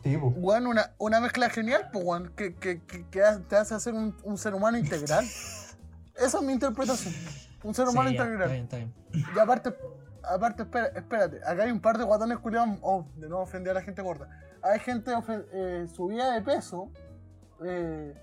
[0.03, 0.33] Sí, pues.
[0.35, 4.15] Weón, una, una mezcla genial, pues, weón, que, que, que, que te hace ser un,
[4.23, 5.25] un ser humano integral.
[6.15, 7.13] Esa es mi interpretación.
[7.63, 8.51] Un ser humano Sí, ya, integral.
[8.51, 8.93] está bien, está bien.
[9.35, 9.73] Y aparte,
[10.23, 12.77] aparte espera- espérate, acá hay un par de guatones culiados.
[12.81, 14.29] Oh, de nuevo ofendí a la gente gorda.
[14.61, 15.11] Hay gente
[15.53, 16.89] eh, subida de peso,
[17.65, 18.13] eh,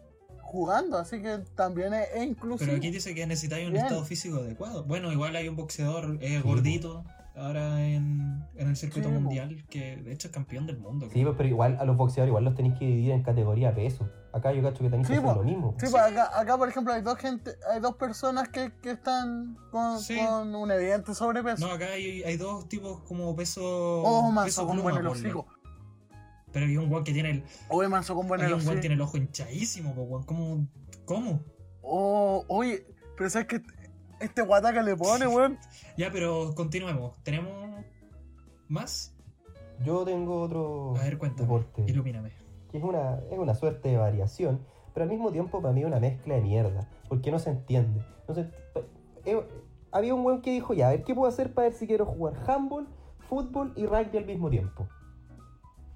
[0.41, 2.67] jugando, así que también es, es inclusivo.
[2.71, 3.85] Pero aquí dice que necesitáis un Bien.
[3.87, 4.85] estado físico adecuado.
[4.85, 7.05] Bueno, igual hay un boxeador eh, Sí, gordito
[7.37, 11.07] ahora en, en el circuito Sí, mundial que de hecho es campeón del mundo.
[11.07, 11.25] Sí, creo.
[11.27, 14.09] pues, pero igual a los boxeadores igual los tenéis que dividir en categoría peso.
[14.33, 15.75] Acá yo cacho que tenéis Sí, que hacer lo mismo.
[15.79, 19.57] Sí, pues acá, acá, por ejemplo hay dos gente, hay dos personas que, que están
[19.71, 20.19] con, Sí.
[20.19, 21.67] con un evidente sobrepeso.
[21.67, 23.63] No, acá hay, hay dos tipos como peso.
[24.03, 25.29] oh, peso manso con pluma, buen el ponle.
[25.29, 25.47] hocico.
[26.53, 27.45] Pero hay un guan que tiene el.
[27.69, 30.25] Oye, manso con buen hay el un guan tiene el ojo hinchadísimo, po.
[30.25, 30.67] ¿Cómo?
[31.05, 31.43] ¿Cómo?
[31.83, 33.63] Oh, oye, pero sabes que
[34.21, 35.59] este guataca le pone, weón.
[35.97, 37.17] Ya, pero continuemos.
[37.23, 37.53] ¿Tenemos
[38.69, 39.15] más?
[39.85, 41.43] Yo tengo otro A ver, cuéntame.
[41.47, 41.85] deporte.
[41.87, 42.31] Ilumíname.
[42.71, 44.61] que es una, es una suerte de variación,
[44.95, 48.05] pero al mismo tiempo para mí es una mezcla de mierda, porque no se entiende.
[48.27, 48.51] No se-
[49.25, 49.47] eh,
[49.93, 52.07] había un weón que dijo, ya, a ver, ¿qué puedo hacer para ver si quiero
[52.07, 52.89] jugar handball,
[53.29, 54.89] fútbol y rugby al mismo tiempo?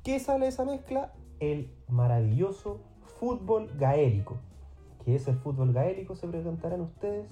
[0.04, 1.12] ¿Qué sale de esa mezcla?
[1.40, 2.80] El maravilloso
[3.18, 4.38] fútbol gaélico.
[5.04, 6.14] ¿Qué es el fútbol gaélico?
[6.16, 7.30] Se preguntarán ustedes.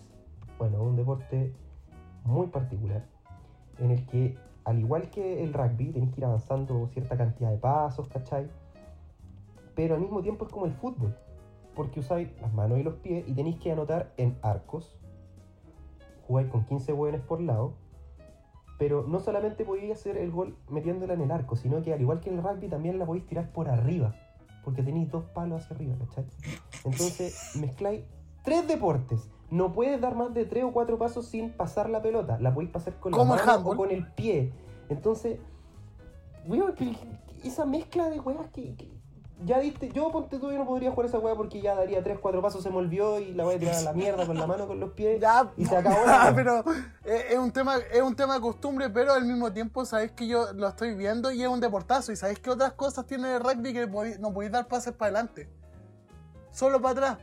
[0.59, 1.55] Bueno, un deporte
[2.25, 3.05] muy particular,
[3.79, 7.59] en el que, al igual que el rugby, tenéis que ir avanzando cierta cantidad de
[7.59, 8.49] pasos, ¿cachai?
[9.79, 11.16] pero al mismo tiempo es como el fútbol,
[11.77, 14.99] porque usáis las manos y los pies y tenéis que anotar en arcos.
[16.27, 17.75] Jugáis con 15 hueones por lado,
[18.77, 22.18] pero no solamente podéis hacer el gol metiéndola en el arco, sino que al igual
[22.18, 24.16] que en el rugby también la podéis tirar por arriba,
[24.64, 26.25] porque tenéis dos palos hacia arriba, ¿cachai?
[26.85, 28.03] Entonces mezcláis
[28.42, 29.31] tres deportes.
[29.50, 32.38] No puedes dar más de tres o cuatro pasos sin pasar la pelota.
[32.40, 34.52] La podéis pasar con la mano o con el pie.
[34.88, 35.38] Entonces,
[36.46, 36.74] weón,
[37.44, 38.98] esa mezcla de weas que, que-
[39.44, 42.18] ya diste, yo ponte tú, yo no podría jugar esa wea porque ya daría 3,
[42.18, 44.48] 4 pasos, se me olvidó y la voy a tirar a la mierda con la
[44.48, 45.20] mano, con los pies.
[45.20, 46.34] Ya, Y se acabó ya, wea.
[46.34, 46.64] pero
[47.04, 50.26] es, es un tema, es un tema de costumbre, pero al mismo tiempo sabéis que
[50.26, 52.11] yo lo estoy viendo y es un deportazo.
[52.11, 53.87] Y sabéis que otras cosas tiene el rugby que
[54.18, 55.48] no podéis dar pases para adelante.
[56.50, 57.18] Solo para atrás.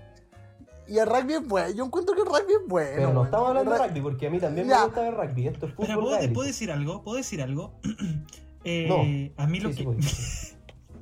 [0.87, 1.73] Y el rugby es bueno.
[1.75, 2.91] Yo encuentro que el rugby es bueno.
[2.95, 4.79] Pero no estamos hablando de ru- rugby porque a mí también Ya.
[4.79, 5.47] me gusta el rugby.
[5.47, 5.87] Esto es fútbol.
[5.87, 6.33] Pero ¿puedo, gaélico.
[6.33, 7.03] ¿puedo decir algo?
[7.03, 7.79] ¿Puedo decir algo?
[8.67, 9.43] Eh, No.
[9.43, 10.55] A mí lo Sí, sí,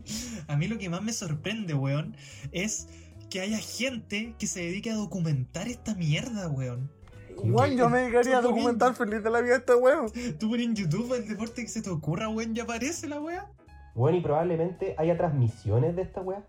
[0.05, 0.43] que.
[0.51, 2.15] A mí lo que más me sorprende, weón,
[2.51, 2.89] es
[3.29, 6.91] que haya gente que se dedique a documentar esta mierda, weón.
[7.37, 10.11] Weón, yo me dedicaría a documentar feliz de la vida de este weón.
[10.39, 13.49] Tú pones en YouTube el deporte que se te ocurra, weón, ya aparece la weá.
[13.95, 16.43] Bueno, y probablemente haya transmisiones de esta wea.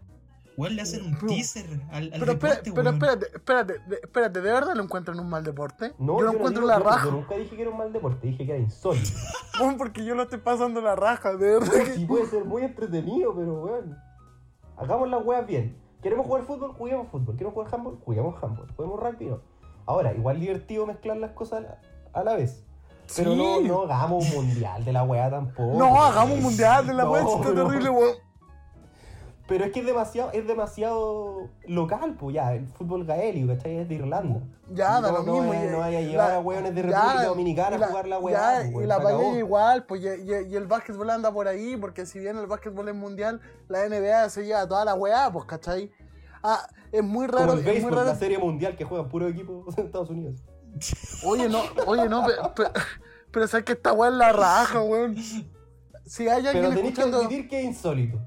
[0.56, 2.94] Weón, le hacen un Pero- teaser al, al Pero, espera- deporte, pero weón.
[2.94, 5.92] espérate, espérate, espérate, ¿de verdad lo encuentran un mal deporte?
[5.98, 7.04] No, yo lo no encuentro digo- la yo- raja.
[7.06, 9.10] Yo nunca dije que era un mal deporte, dije que era insólito.
[9.60, 11.72] Weón, porque yo lo estoy pasando la raja, de verdad.
[11.72, 13.96] que- sí puede ser muy entretenido, pero weón.
[14.76, 15.76] Hagamos las weas bien.
[16.02, 16.72] ¿Queremos jugar fútbol?
[16.72, 17.34] Juguemos fútbol.
[17.36, 17.98] ¿Queremos jugar handball?
[18.04, 18.66] Juguemos handball.
[18.76, 19.26] ¿Juguemos rugby?
[19.26, 19.40] No.
[19.86, 21.80] Ahora, igual divertido mezclar las cosas a la,
[22.12, 22.62] a la vez.
[23.16, 23.36] Pero Sí.
[23.36, 25.78] no, no hagamos un mundial de la wea tampoco.
[25.78, 27.54] No, hagamos un mundial de la No, weá, está no.
[27.68, 28.14] terrible, weón.
[29.46, 33.76] Pero es que es demasiado, es demasiado local, pues ya, el fútbol gaélico, ¿cachai?
[33.78, 34.40] Es de Irlanda.
[34.72, 35.48] Ya, da no, lo no mismo.
[35.50, 37.88] vaya- y- no vaya a llevar la- a hueones de ya, República Dominicana la- a
[37.90, 39.36] jugar la ya, pues, y weón, la acabó.
[39.36, 42.88] igual, pues y, y- y el básquetbol anda por ahí, porque si bien el básquetbol
[42.88, 45.90] es mundial, la NBA se lleva toda la weá, pues, ¿cachai?
[46.42, 48.06] Ah, es muy raro, Como el es muy béisbol, raro.
[48.06, 50.40] la serie mundial que juegan puro equipo de Estados Unidos.
[51.22, 52.70] Oye, no, oye, no, pero, pero,
[53.30, 55.16] pero sabes que esta weá es la raja, weón.
[56.06, 58.18] Si hay Pero alguien tenéis que escuchando, admitir que es insólito.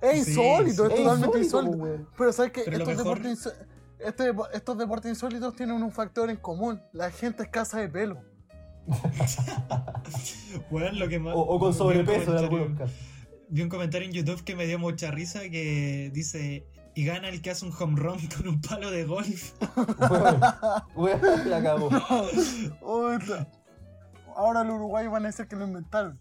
[0.00, 0.92] Es Sí, insólito, sí.
[0.92, 1.78] es Es totalmente insólito, insólito.
[1.78, 2.00] pues.
[2.18, 3.54] Pero sabes que lo estos, mejor- deportes,
[3.98, 6.80] este depo- estos deportes insólitos tienen un factor en común.
[6.92, 8.20] La gente escasa de pelo.
[10.70, 11.34] Weón, lo que más.
[11.34, 12.94] O, o con vi un sobrepeso algunos casos.
[13.48, 16.66] Vi un comentario en YouTube que me dio mucha risa que dice.
[16.94, 19.52] Y gana el que hace un home run con un palo de golf.
[21.46, 21.76] La.
[24.34, 26.18] Ahora los uruguayos van a decir que lo inventaron.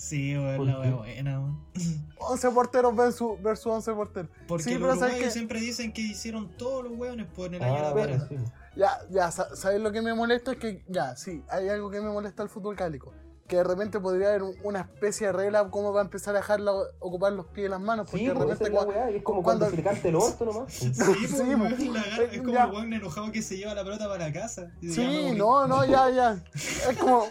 [0.00, 1.58] Sí, weón, ¿Por la wea buena, weón.
[2.20, 4.30] 11 porteros versus, versus 11 porteros.
[4.46, 5.30] Porque Sí, los pero ¿sabes uruguayos qué?
[5.32, 8.26] siempre dicen que hicieron todos los weones pues, en el año de Ah, la bueno,
[8.28, 8.36] sí.
[8.78, 10.52] Ya, ya, sa- ¿sabes lo que me molesta?
[10.52, 13.12] Es que, ya, sí, hay algo que me molesta al fútbol cálico.
[13.48, 16.38] Que de repente podría haber un- una especie de regla como va a empezar a
[16.38, 18.06] dejarla ocupar los pies y las manos.
[18.08, 19.82] Porque Sí, de pues, repente es la cua- weá, es como cuando, cuando- se le
[19.82, 20.72] canta el orto nomás.
[20.72, 22.64] Sí, Sí, pues, pues, weón, la agarra- es como ya.
[22.64, 24.70] el weón enojado que se lleva la pelota para la casa.
[24.80, 26.44] Sí, no, no, ya, ya.
[26.54, 27.24] Es como,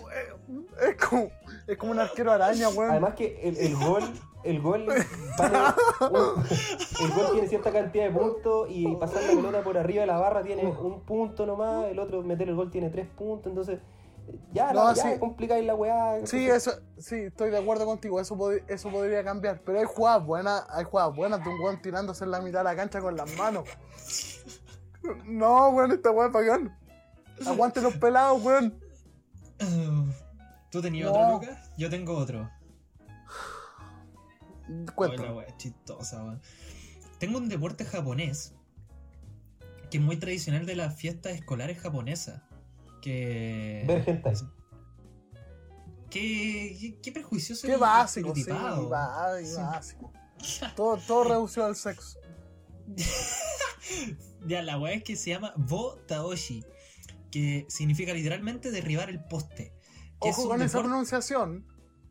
[0.81, 1.29] es como,
[1.67, 2.91] es como un arquero araña, weón.
[2.91, 4.03] Además que el, el gol,
[4.49, 5.05] el gol vale
[6.11, 6.43] un-
[7.05, 10.17] el gol tiene cierta cantidad de puntos y pasar la pelota por arriba de la
[10.17, 13.79] barra tiene un punto nomás, el otro meter el gol tiene tres puntos, entonces
[14.51, 15.19] ya, No, la, ya sí.
[15.19, 16.25] complicáis la weá.
[16.25, 19.61] Sí, eso, sí, estoy de acuerdo contigo, eso, pod- eso podría cambiar.
[19.61, 22.63] Pero hay jugadas buenas, hay jugadas buenas de un weón tirándose en la mitad de
[22.65, 23.63] la cancha con las manos.
[25.23, 26.77] No, weón, esta weón es bacán.
[27.47, 28.77] Aguante los pelados, weón.
[30.71, 31.13] ¿Tú tenías No.
[31.17, 31.71] otro, Lucas?
[31.77, 32.49] Yo tengo otro.
[34.67, 35.31] La Cuéntame.
[35.31, 36.41] wea chistosa, weón.
[37.19, 38.53] Tengo un deporte japonés
[39.89, 42.41] que es muy tradicional de las fiestas escolares japonesas.
[43.01, 43.83] Que.
[43.87, 44.35] Ver hentai.
[46.09, 50.11] Qué, qué, qué prejuicioso Qué básico, sí, básico.
[50.75, 52.19] Todo, todo reducido al sexo.
[54.45, 56.63] Ya, la weá es que se llama Bo Taoshi,
[57.31, 59.73] que significa literalmente derribar el poste.
[60.19, 61.65] Ojo con esa pronunciación.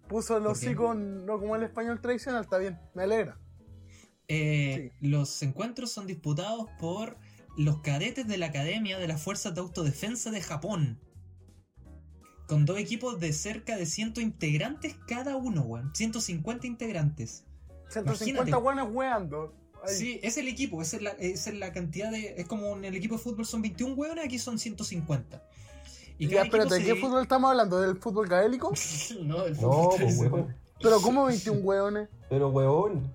[0.09, 3.39] Puso el hocico no como el español tradicional, está bien, me alegra.
[4.29, 7.17] Eh, Los encuentros son disputados por
[7.57, 11.01] los cadetes de la Academia de las Fuerzas de Autodefensa de Japón.
[12.47, 15.93] Con dos equipos de cerca de 100 integrantes cada uno, weón.
[15.95, 17.45] 150 integrantes.
[17.89, 18.63] 150 Imagínate.
[18.63, 19.55] buenas weando.
[19.87, 22.35] Sí, es el equipo, esa es la, es la cantidad de.
[22.39, 25.43] Es como en el equipo de fútbol son 21 hueones, aquí son 150.
[26.19, 27.81] Y ya, espérate, ¿de se qué fútbol estamos hablando?
[27.81, 28.73] ¿Del fútbol gaélico?
[29.23, 30.33] no, del No, fútbol pues tradicional.
[30.33, 30.57] weón.
[30.83, 32.09] Pero ¿cómo 21 hueones?
[32.29, 33.13] Pero weón.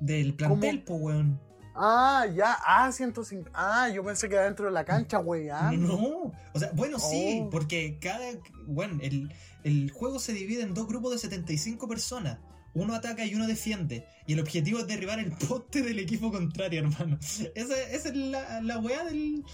[0.00, 1.40] Del plantel, po, weón.
[1.76, 3.50] Ah, ya, ah, 105.
[3.52, 5.86] Ah, yo pensé que era dentro de la cancha, weón.
[5.86, 7.50] No, o sea, bueno, sí, Oh.
[7.50, 8.24] porque cada.
[8.66, 9.32] Bueno, el,
[9.64, 12.38] el juego se divide en dos grupos de 75 personas.
[12.74, 14.04] Uno ataca y uno defiende.
[14.26, 17.18] Y el objetivo es derribar el poste del equipo contrario, hermano.
[17.54, 19.44] Esa, esa es la, la weá del,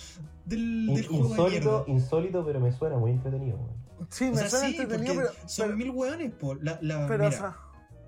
[0.46, 4.09] del, del juego de insólito, pero me suena muy entretenido, weón.
[4.11, 5.48] Sí, O me sea, suena sí, entretenido, porque pero.
[5.48, 6.54] son pero- mil hueones, po.
[6.54, 7.56] La, la- pero, o mira, sea,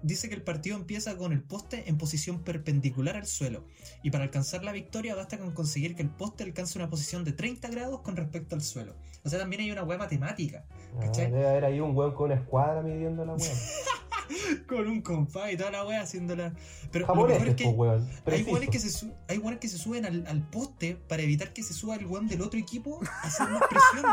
[0.03, 3.67] dice que el partido empieza con el poste en posición perpendicular al suelo.
[4.03, 7.33] Y para alcanzar la victoria basta con conseguir que el poste alcance una posición de
[7.33, 8.97] 30 grados con respecto al suelo.
[9.25, 10.65] O sea, también hay una hueá matemática.
[10.97, 11.31] Ah, ¿Cachai?
[11.31, 13.53] debe haber ahí un weón con una escuadra midiendo la weón.
[14.67, 16.55] Con un compás y toda la wea haciéndola.
[16.91, 18.09] Pero lo mejor es que pues weón.
[18.27, 21.63] hay weones que, se hay weones que se suben al, al poste para evitar que
[21.63, 24.07] se suba el weón del otro equipo a hacer más presión.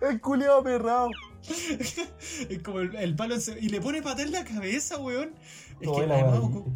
[0.10, 1.10] El culiado perrado.
[2.48, 5.34] es como el, el palo se- y le pone pata en la cabeza, weón.
[5.80, 6.72] Es No, que además weá, ocu-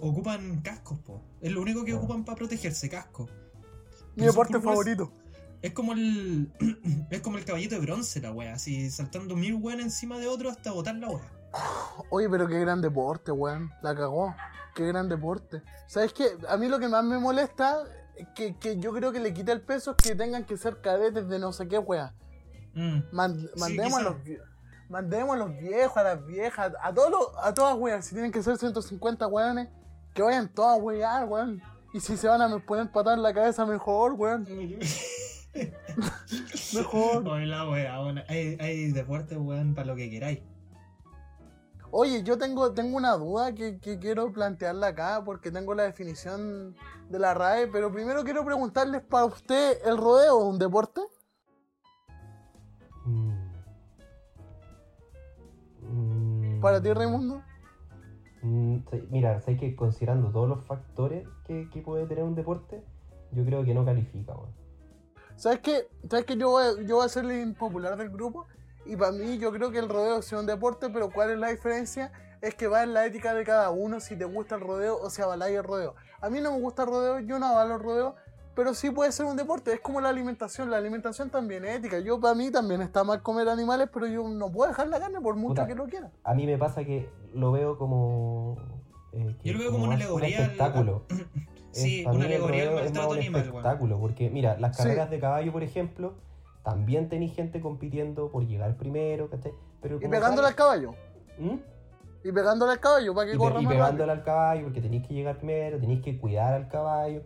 [0.00, 1.22] ocupan cascos, po.
[1.40, 1.96] Es lo único que Ah.
[1.96, 3.28] ocupan para protegerse, casco.
[4.18, 5.12] Mi deporte favorito.
[5.62, 6.52] Es como el.
[7.10, 8.54] es como el caballito de bronce, la wea.
[8.54, 11.32] Así saltando mil weón encima de otro hasta botar la wea.
[12.10, 13.70] Oye, pero qué gran deporte, weón.
[13.82, 14.34] La cagó.
[14.74, 15.62] Qué gran deporte.
[15.88, 16.26] ¿Sabes qué?
[16.48, 17.82] A mí lo que más me molesta,
[18.36, 21.28] que, que yo creo que le quita el peso, es que tengan que ser cadetes
[21.28, 22.10] de no sé qué, weón.
[22.74, 22.98] Mm.
[23.10, 24.16] Man- mandemos, a los,
[24.88, 28.02] mandemos a los viejos, a las viejas, a todos los- a todas, weón.
[28.02, 29.68] Si tienen que ser 150 weones,
[30.14, 31.62] que vayan todas, weón, weón.
[31.92, 34.44] Y si se van a poner patar en la cabeza, mejor, weón.
[36.74, 37.26] Mejor.
[37.26, 40.40] Oye, la wea, bueno, hay, hay deporte, weón, para lo que queráis.
[41.90, 46.76] Oye, yo tengo, tengo una duda que, que quiero plantearla acá porque tengo la definición
[47.08, 51.00] de la RAE, pero primero quiero preguntarles para usted, ¿el rodeo es un deporte?
[53.06, 53.32] Mm.
[55.80, 56.60] Mm.
[56.60, 57.42] ¿Para ti, Raimundo?
[58.42, 58.78] Mm,
[59.10, 62.82] Mira, sabes que considerando todos los factores que, puede tener un deporte,
[63.32, 64.34] yo creo que no califica.
[65.36, 65.88] ¿Sabes qué?
[66.08, 68.46] ¿Sabes que yo, voy yo voy a ser el impopular del grupo?
[68.84, 71.48] Y para mí yo creo que el rodeo es un deporte, pero ¿cuál es la
[71.48, 72.12] diferencia?
[72.40, 75.10] Es que va en la ética de cada uno, si te gusta el rodeo o
[75.10, 75.94] si avaláis el rodeo.
[76.20, 78.16] A mí no me gusta el rodeo, yo no avalo el rodeo,
[78.58, 79.72] pero sí puede ser un deporte.
[79.72, 82.00] Es como la alimentación, la alimentación también es ética.
[82.00, 85.20] Yo para mí también está mal comer animales, pero yo no puedo dejar la carne
[85.20, 85.66] por mucho Puta.
[85.68, 86.10] que lo quiera.
[86.24, 88.56] A mí me pasa que lo veo como.
[89.12, 91.04] eh, Yo lo veo como una un alegoría al- espectáculo.
[91.70, 93.54] Sí, Es- una alegoría al rodeo es más maltrato un animal, weón.
[93.56, 94.82] espectáculo, porque mira, las Sí.
[94.82, 96.14] carreras de caballo, por ejemplo,
[96.64, 99.52] también tenéis gente compitiendo por llegar primero, ¿cachai?
[99.80, 100.94] Pero Y pegándole al caballo.
[101.38, 101.58] ¿Mm?
[102.24, 104.12] Y pegándole al caballo para que y, pe- corra y más pegándole rápido.
[104.18, 107.22] al caballo, porque tenéis que llegar primero, tenéis que cuidar al caballo.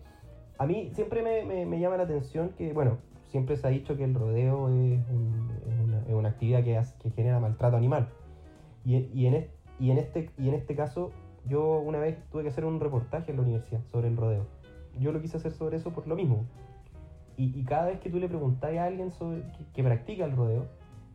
[0.58, 2.98] A mí siempre me, llama la atención que, bueno,
[3.30, 5.50] siempre se ha dicho que el rodeo es, un-
[6.06, 8.08] es una, actividad que, genera maltrato animal.
[8.84, 11.10] Y, en, este, y en este caso,
[11.46, 14.46] yo una vez tuve que hacer un reportaje en la universidad sobre el rodeo.
[14.98, 16.44] Yo lo quise hacer sobre eso por lo mismo.
[17.36, 19.42] Y, cada vez que tú le preguntas a alguien sobre,
[19.74, 20.66] que practica el rodeo,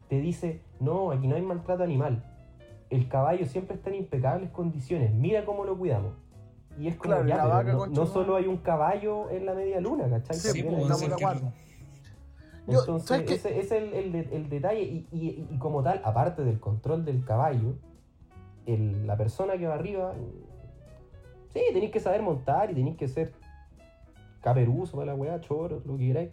[0.09, 2.23] te dice, no, aquí no hay maltrato animal.
[2.89, 5.13] El caballo siempre está en impecables condiciones.
[5.13, 6.13] Mira cómo lo cuidamos.
[6.79, 9.53] Y es como, Claro, ya, la pero vaca, no, solo hay un caballo en la
[9.53, 10.35] media luna, ¿cachai?
[10.35, 11.41] Sí, También pues, hay-.
[12.67, 14.81] Yo, Entonces, ese, es el, el de- el detalle.
[14.83, 17.75] Y, y- y como tal, aparte del control del caballo,
[18.65, 20.13] el- la persona que va arriba,
[21.53, 23.31] sí, tenéis que saber montar y tenéis que ser
[24.41, 26.29] caperuso para la weá, choro, lo que queráis.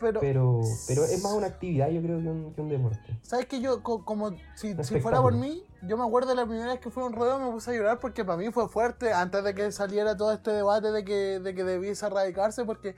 [0.00, 3.20] Pero, Pero, pero es más una actividad, yo creo, que un, que un deporte.
[3.22, 3.60] ¿sabes qué?
[3.60, 6.80] Yo, co- como, si, si fuera por mí, yo me acuerdo de la primera vez
[6.80, 9.44] que fui a un rodeo, me puse a llorar porque para mí fue fuerte antes
[9.44, 12.96] de que saliera todo este debate de que, de que debiese erradicarse, porque.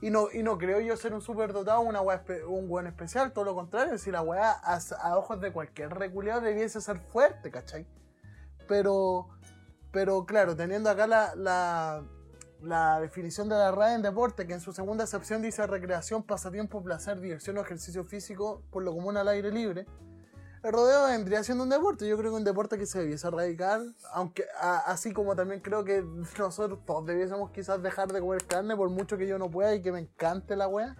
[0.00, 2.02] Y no, y no creo yo ser un superdotado, una
[2.48, 6.42] un buen especial, todo lo contrario, si la weá a, a ojos de cualquier reculeado
[6.42, 7.86] debiese ser fuerte, ¿cachai?
[8.68, 9.28] Pero,
[9.92, 12.02] pero claro, teniendo acá la, la,
[12.64, 16.82] la definición de la RAE en deporte, que en su segunda acepción dice recreación, pasatiempo,
[16.82, 19.86] placer, diversión o ejercicio físico, por lo común al aire libre.
[20.62, 23.82] El rodeo vendría siendo un deporte, yo creo que un deporte que se debiese erradicar,
[24.14, 24.46] aunque
[24.86, 26.02] así como también creo que
[26.38, 29.82] nosotros todos debiésemos quizás dejar de comer carne por mucho que yo no pueda y
[29.82, 30.96] que me encante la wea.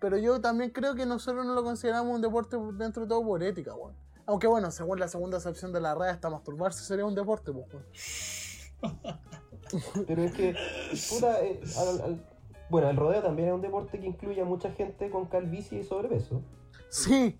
[0.00, 3.42] Pero yo también creo que nosotros no lo consideramos un deporte dentro de todo por
[3.42, 3.96] ética, weón.
[4.26, 7.66] Aunque bueno, según la segunda acepción de la RAE, hasta masturbarse sería un deporte, pues,
[8.82, 9.18] weón.
[10.06, 10.54] Pero es que,
[11.10, 12.26] puta, eh, al- al-
[12.70, 15.82] bueno, el rodeo también es un deporte que incluye a mucha gente con calvicie y
[15.84, 16.42] sobrepeso.
[16.88, 17.38] Sí,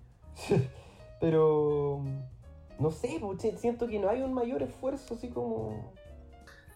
[1.19, 2.03] Pero,
[2.79, 5.93] no sé, pues, si- siento que no hay un mayor esfuerzo así como...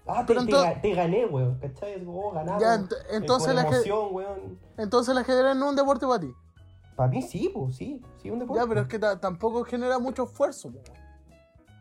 [0.06, 2.02] Ah, te, Pero te ento- ga- te gané, weón, ¿cachai?
[2.08, 2.62] Oh, ganamos.
[2.62, 4.60] Ya, ent- eh, entonces la emoción, weón.
[4.78, 6.32] entonces el ajedrez no es un deporte para ti.
[6.96, 8.62] Para mí sí, pues, sí, sí, un deporte.
[8.64, 10.84] Ya, pero es que ta- tampoco genera mucho esfuerzo, weón.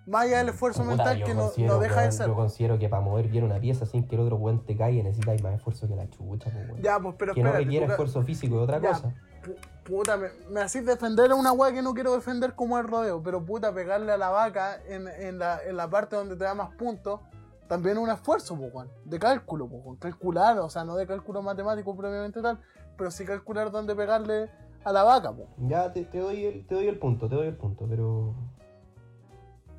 [0.07, 2.29] Más allá del esfuerzo Puta, mental que no, no deja de ser.
[2.29, 5.03] Yo considero que para mover bien una pieza sin que el otro weón te caiga
[5.03, 6.83] necesitáis más esfuerzo que la chucha, pues, weón.
[6.83, 9.09] Ya, pues, pero que no espérate, requiere tú ca- esfuerzo físico, es otra Ya, cosa.
[9.45, 12.87] pu- Puta, me, me hacís defender a una weá que no quiero defender como el
[12.87, 16.45] rodeo, pero puta, pegarle a la vaca en, en la, en la parte donde te
[16.45, 17.21] da más puntos,
[17.69, 19.97] también es un esfuerzo, po, weón, de cálculo, po, weón.
[19.97, 22.61] calcular, o sea, no de cálculo matemático propiamente tal,
[22.97, 24.51] pero sí calcular dónde pegarle
[24.85, 25.49] a la vaca, po.
[25.59, 28.35] Ya te, te doy el, te doy el punto, te doy el punto, pero...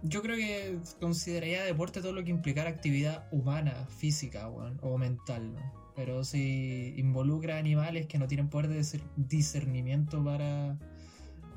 [0.03, 5.73] Yo creo que consideraría deporte todo lo que implicara actividad humana, física, o mental, ¿no?
[5.95, 10.77] Pero si involucra animales que no tienen poder de discer- discernimiento para,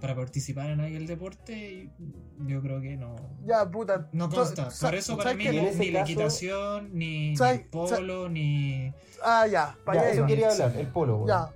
[0.00, 1.90] para participar en aquel deporte,
[2.46, 3.16] yo creo que no.
[3.44, 4.08] Ya, puta.
[4.12, 4.70] No consta.
[4.80, 8.90] Por eso para ¿sabes mí ni, la equitación, ni, ni ¿sabes- el polo, ni...
[9.22, 10.26] Ah, ya, para Ya, allá eso iba.
[10.26, 11.28] quería hablar, el polo, weón.
[11.28, 11.52] Ya.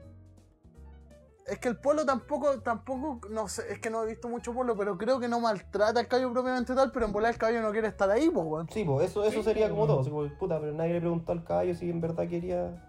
[1.46, 4.74] Es que el polo tampoco, tampoco, no sé, es que no he visto mucho polo,
[4.76, 7.70] pero creo que no maltrata al caballo propiamente tal, pero en volar el caballo no
[7.70, 8.68] quiere estar ahí, pues, weón.
[8.70, 10.00] Sí, pues eso, eso sería como todo.
[10.00, 12.82] así como, puta, pero nadie le preguntó al caballo si en verdad quería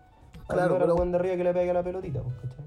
[0.47, 2.65] Claro, al pero- weón de arriba que le pegue a la pelotita, pues, ¿cachai?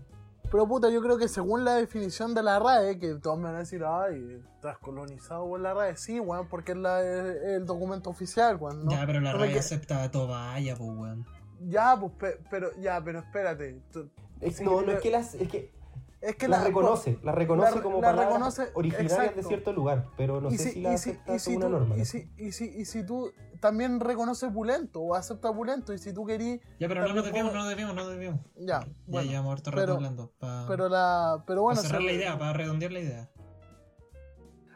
[0.50, 3.56] Pero puta, yo creo que según la definición de la RAE, que todos me van
[3.56, 7.64] a decir, ay, estás colonizado por la RAE, sí, weón, porque es la- es el
[7.66, 8.90] documento oficial, weón, ¿no?
[8.90, 11.26] Ya, pero la RAE que- acepta toalla, pues, weón.
[11.66, 13.80] Ya, pues, pe- pero, ya, pero espérate.
[13.90, 14.10] tú-
[14.40, 15.72] Es- Sí, no, no es que las, es que
[16.20, 19.72] Es que las la reconoce, las reconoce la- como la palabras reconoce- originarias de cierto
[19.72, 21.76] lugar, pero no y sé si, si y las si- acepta y si como una
[21.78, 21.96] tú, norma.
[22.02, 26.12] y si, y, si, y si tú también reconoces pulento o aceptas pulento, y si
[26.12, 28.40] tú querías, Ya, pero no nos puedo- no nos desviamos, no nos desviamos.
[28.56, 30.32] ya, Ya bueno, llevamos harto rato pero- hablando.
[30.40, 33.30] Para pero la, pero bueno, cerrar se- la idea, para redondear la idea.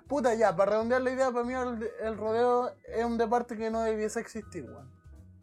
[0.09, 3.70] Puta, ya, para redondear la idea, para mí el, el rodeo es un deporte que
[3.70, 4.90] no debiese existir, weón.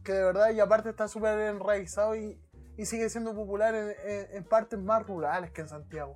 [0.04, 2.40] Que de verdad, y aparte está súper enraizado y,
[2.82, 6.16] y sigue siendo popular en, en- en partes más rurales que en Santiago.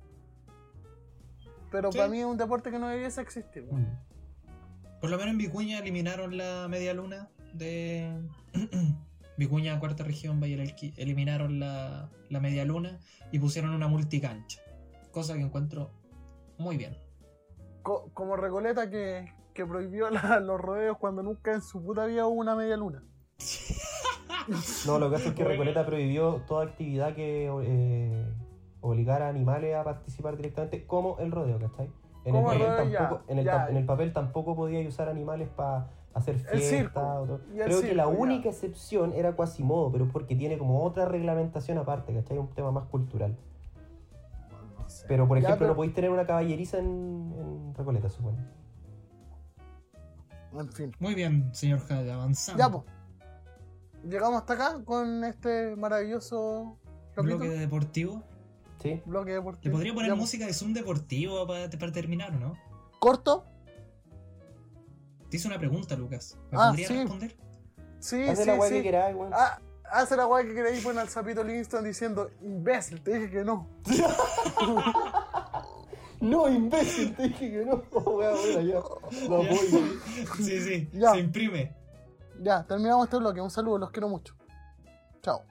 [1.70, 1.98] Pero Sí.
[1.98, 3.66] para mí es un deporte que no debiese existir.
[3.70, 3.84] Mm.
[5.00, 8.12] Por lo menos en Vicuña eliminaron la media luna de.
[9.36, 13.00] Vicuña, cuarta región, Valle del eliminaron la, la media luna
[13.32, 14.60] y pusieron una multicancha.
[15.10, 15.90] Cosa que encuentro
[16.56, 16.96] muy bien.
[17.82, 22.26] Co- como Recoleta que, que prohibió la- los rodeos cuando nunca en su puta vida
[22.26, 23.02] hubo una media luna.
[24.86, 25.44] No, lo que pasa es que.
[25.44, 28.26] Recoleta prohibió toda actividad que eh,
[28.80, 31.90] obligara a animales a participar directamente, como el rodeo, ¿cachai?
[32.24, 33.52] En el, papel rodeo, ya, tampoco, en, el, ya.
[33.52, 36.68] pa- en el papel tampoco podía usar animales para hacer El fiestas.
[36.70, 37.40] circo, o todo.
[37.54, 38.08] y el Creo que la ya.
[38.08, 42.38] única excepción era Quasimodo, pero porque tiene como otra reglamentación aparte, ¿cachai?
[42.38, 43.36] Un tema más cultural.
[44.78, 45.04] No sé.
[45.08, 46.86] Pero, por Ya, ejemplo, pero- no podéis tener una caballeriza en,
[47.38, 48.38] en Recoleta, supongo.
[50.52, 50.92] En fin.
[51.00, 52.58] Muy bien, señor Jade, avanzamos.
[52.60, 52.84] Ya, pues.
[54.08, 56.78] Llegamos hasta acá con este maravilloso
[57.16, 58.22] Bloque deportivo.
[58.82, 59.00] ¿Sí?
[59.06, 59.72] bloque ¿Le deportivo.
[59.72, 62.54] podría poner Ya, música de Zoom deportivo para, para terminar o no?
[62.98, 63.44] ¿Corto?
[65.30, 66.36] Te hice una pregunta, Lucas.
[66.50, 66.94] ¿Me Ah, podría sí.
[66.98, 67.36] responder?
[67.98, 68.74] Sí, Haz sí, la sí.
[68.74, 69.32] que queráis, weón.
[69.34, 69.58] Ah,
[69.90, 73.66] hace la weá que queréis poner al sapito Livingston diciendo, imbécil, te dije que no.
[76.20, 77.82] No, imbécil, te dije que no.
[77.92, 78.32] Oh, ya.
[78.70, 78.78] Ya.
[78.78, 79.80] apoyo.
[80.36, 81.12] Sí, sí, Ya.
[81.12, 81.74] se imprime.
[82.40, 83.40] Ya, terminamos este bloque.
[83.40, 84.34] Un saludo, los quiero mucho.
[85.22, 85.42] Chao.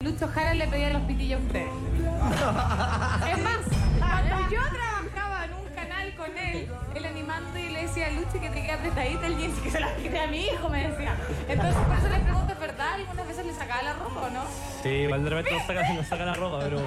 [0.00, 1.68] Lucho Jara le pedía los pitillos a ustedes.
[3.30, 3.58] Es más,
[3.98, 8.32] cuando yo trabajaba en un canal con él, él animando y le decía a Lucho
[8.32, 11.16] que te queda apretadita el jeans, que se la quité a mi hijo, me decía.
[11.48, 12.94] Entonces, por eso les pregunto, ¿es verdad?
[12.94, 14.42] Algunas veces le sacaba la ropa no.
[14.82, 16.82] Sí, igual de repente nos sacan, nos sacan la ropa, pero,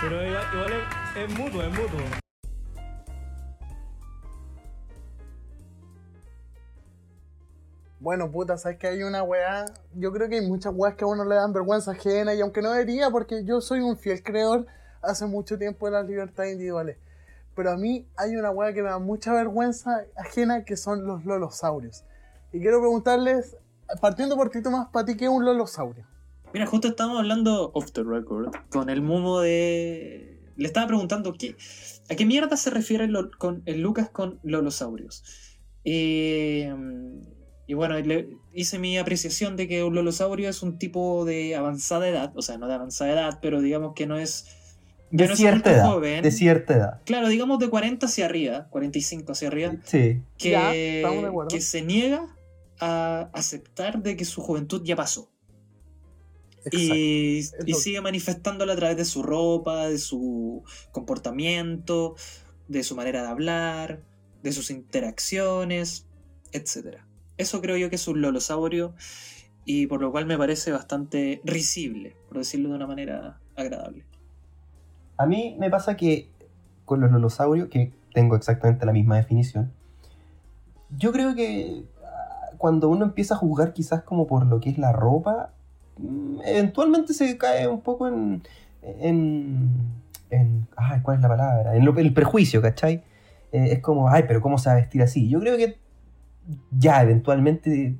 [0.00, 2.00] pero igual, igual es, es mutuo, es mutuo.
[8.00, 9.64] Bueno, puta, sabes que hay una weá.
[9.94, 12.62] Yo creo que hay muchas weas que a uno le dan vergüenza ajena y aunque
[12.62, 14.66] no debería, porque yo soy un fiel creador
[15.02, 16.96] hace mucho tiempo de las libertades individuales.
[17.56, 21.24] pero a mí hay una weá que me da mucha vergüenza ajena que son los
[21.24, 22.04] lolosaurios.
[22.52, 23.56] Y quiero preguntarles,
[24.00, 26.06] partiendo por ti Tomás, para ti, ¿qué es un lolosaurio?
[26.54, 30.40] Mira, justo estábamos hablando off the record con el Mumo de.
[30.56, 31.56] Le estaba preguntando qué,
[32.10, 35.24] a qué mierda se refiere lo- con, el Lucas con lolosaurios.
[35.84, 36.72] Eh,
[37.68, 42.08] y bueno, le hice mi apreciación de que un lolosaurio es un tipo de avanzada
[42.08, 44.46] edad, o sea, no de avanzada edad, pero digamos que no es.
[45.10, 45.86] De no cierta edad.
[45.90, 46.22] joven.
[46.22, 47.00] De cierta edad.
[47.04, 50.22] Claro, digamos de 40 hacia arriba, 45 hacia arriba, Sí.
[50.36, 51.48] que, Ya, estamos de acuerdo.
[51.50, 52.26] que se niega
[52.80, 55.30] a aceptar de que su juventud ya pasó.
[56.72, 60.62] Y, y sigue manifestándolo a través de su ropa, de su
[60.92, 62.14] comportamiento,
[62.66, 64.02] de su manera de hablar,
[64.42, 66.06] de sus interacciones,
[66.52, 66.98] etc.
[67.38, 68.94] Eso creo yo que es un lolosaurio
[69.64, 74.04] y por lo cual me parece bastante risible, por decirlo de una manera agradable.
[75.16, 76.30] A mí me pasa que
[76.84, 79.72] con los lolosaurios, que tengo exactamente la misma definición,
[80.96, 84.78] yo creo que ah, cuando uno empieza a juzgar quizás como por lo que es
[84.78, 85.52] la ropa,
[85.98, 88.42] mm, eventualmente se cae un poco en...
[88.82, 89.70] en,
[90.30, 90.66] en
[91.02, 91.76] ¿cuál es la palabra?
[91.76, 93.02] En lo- el prejuicio, ¿cachai?
[93.52, 95.28] Eh, es como, ay, pero ¿cómo se va a vestir así?
[95.28, 95.78] Yo creo que
[96.70, 97.96] ya, eventualmente,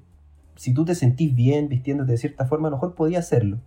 [0.57, 3.59] si tú te sentís bien vistiéndote de cierta forma, a lo mejor podía hacerlo.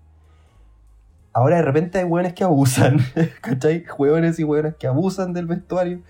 [1.33, 2.99] Ahora de repente hay hueones que abusan,
[3.41, 3.85] ¿cachai?
[3.97, 6.01] Hueones y hueones que abusan del vestuario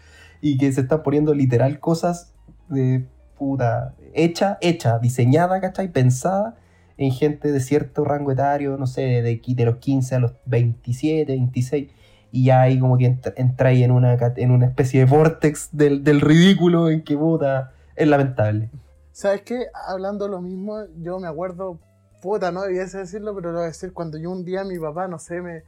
[0.42, 2.34] y que se están poniendo literal cosas
[2.70, 3.06] de
[3.38, 5.92] puta, hecha, hecha, diseñada, ¿cachai?
[5.92, 6.56] Pensada
[6.98, 11.32] en gente de cierto rango etario, no sé, de, de los 15 a los 27,
[11.32, 11.90] 26,
[12.32, 13.18] y ya ahí como que
[13.60, 18.08] ahí en una, en una especie de vortex del, del ridículo en que puta, es
[18.08, 18.70] lamentable.
[19.12, 19.66] ¿Sabes qué?
[19.88, 21.80] Hablando lo mismo, yo me acuerdo,
[22.22, 25.08] puta, no debiese decirlo, pero lo voy a decir cuando yo un día mi papá,
[25.08, 25.64] no sé, me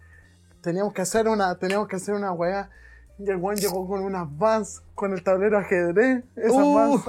[0.62, 2.70] teníamos que hacer una, teníamos que hacer una weá.
[3.20, 6.74] Y el weón llegó con unas vans, con el tablero ajedrez, esas Uh.
[6.74, 7.02] vans.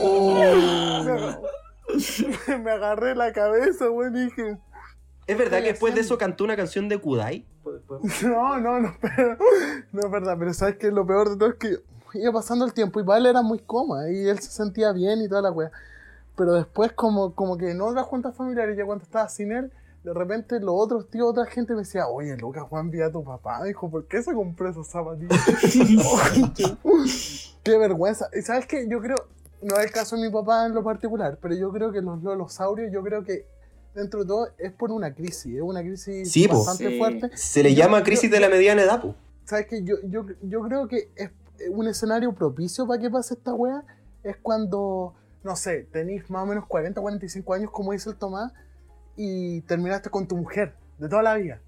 [0.00, 0.38] ¡oh!
[2.48, 4.58] me, me agarré la cabeza, weón, y dije,
[5.26, 7.44] ¿Es verdad que después de eso cantó una canción de Kudai?
[8.22, 9.36] No, no, no, pero,
[9.92, 11.76] no es verdad, pero sabes que lo peor de todo es que
[12.20, 15.20] iba pasando el tiempo y para él era muy cómoda y él se sentía bien
[15.22, 15.70] y toda la wea.
[16.36, 19.72] Pero después como, como que en otras cuentas familiares, ya cuando estaba sin él,
[20.04, 23.24] de repente los otros tíos, otra gente me decía, oye Lucas, Juan, vi a tu
[23.24, 25.36] papá, dijo, ¿por qué se compró esos zapatillas?
[27.62, 28.28] Qué, vergüenza.
[28.36, 29.16] Y sabes que yo creo,
[29.62, 32.22] no es el caso de mi papá en lo particular, pero yo creo que los
[32.22, 33.46] lolosaurios, yo creo que
[33.94, 36.58] dentro de todo es por una crisis, es una crisis Sí, po.
[36.64, 36.98] bastante Sí.
[36.98, 37.30] fuerte.
[37.36, 39.14] Se le Yo- llama yo- crisis de la mediana edad, po.
[39.44, 39.82] ¿Sabes qué?
[39.82, 41.30] Yo, yo, yo creo que es
[41.70, 43.84] un escenario propicio para que pase esta wea.
[44.22, 48.52] Es cuando, no sé, tenéis más o menos 40, 45 años, como dice el Tomás,
[49.16, 51.60] y terminaste con tu mujer de toda la vida.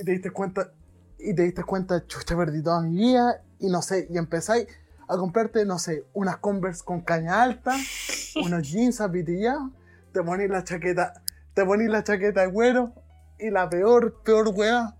[0.00, 0.72] Y te diste cuenta,
[1.18, 4.66] y te diste cuenta, chucha, perdí toda mi vida, y no sé, y empezáis
[5.08, 7.74] a comprarte, no sé, unas Converse con caña alta,
[8.44, 9.70] unos jeans apitillados,
[10.12, 11.22] te ponéis la chaqueta,
[11.54, 12.92] te ponéis la chaqueta de güero,
[13.38, 14.96] y la peor, peor wea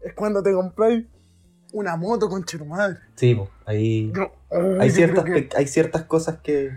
[0.00, 1.06] es cuando te compráis
[1.72, 2.98] una moto con madre.
[3.16, 3.48] Sí, po.
[3.64, 4.12] Ahí
[4.78, 6.70] hay ciertas, que- hay ciertas cosas que...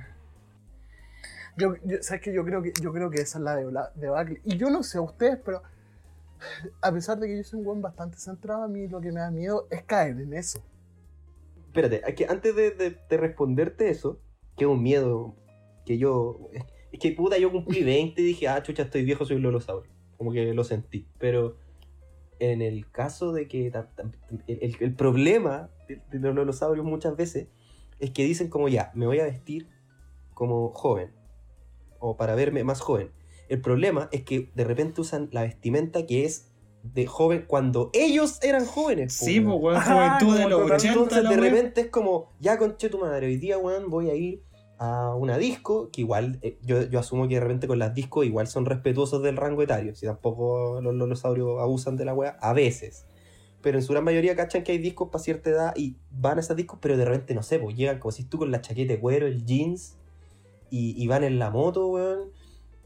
[1.57, 2.33] yo, yo- ¿sabes qué?
[2.33, 4.41] Yo creo que yo creo que esa es la de Bla- debacle.
[4.43, 5.61] Y yo no sé a ustedes, pero
[6.81, 9.19] a pesar de que yo soy un buen bastante centrado, a mí lo que me
[9.19, 10.63] da miedo es caer en eso.
[11.67, 14.19] Espérate, que, antes de, de- de responderte eso,
[14.57, 15.35] que es un miedo
[15.85, 16.49] que yo...
[16.53, 19.41] Es, es que puta, yo cumplí 20 y dije, ah, chucha, estoy viejo, soy un
[19.43, 19.91] lolosaurio.
[20.17, 21.07] Como que lo sentí.
[21.19, 21.57] Pero
[22.39, 23.71] en el caso de que...
[24.47, 27.47] El, problema de, de los lolosaurios muchas veces
[27.99, 29.69] es que dicen como ya, me voy a vestir
[30.33, 31.11] como joven.
[31.99, 33.11] O para verme más joven.
[33.49, 36.51] El problema es que de repente usan la vestimenta que es
[36.83, 39.17] de joven cuando ellos eran jóvenes.
[39.17, 40.93] po, Sí, pues, weón, juventud de los total- 80.
[40.93, 44.15] Entonces la de repente es como, ya conche tu madre, hoy día, weón, voy a
[44.15, 44.43] ir
[44.77, 48.25] a una disco, que igual, eh, yo, yo asumo que de repente con las discos
[48.25, 52.53] igual son respetuosos del rango etario, si tampoco los lolosaurios abusan de la weá, a
[52.53, 53.05] veces.
[53.61, 56.41] Pero en su gran mayoría cachan que hay discos para cierta edad y van a
[56.41, 58.93] esas discos, pero de repente, no sé, pues llegan como si tú con la chaqueta
[58.93, 59.97] de cuero, el jeans,
[60.69, 62.31] y, y van en la moto, weón,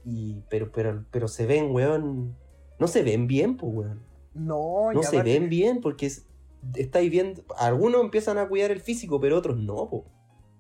[0.06, 2.36] y, pero, pero, pero se ven, weón,
[2.78, 4.02] no se ven bien, pues, weón
[4.34, 6.26] No, no se ven bien porque es-
[6.76, 7.44] estáis viendo.
[7.58, 10.06] Algunos empiezan a cuidar el físico, pero otros no, po.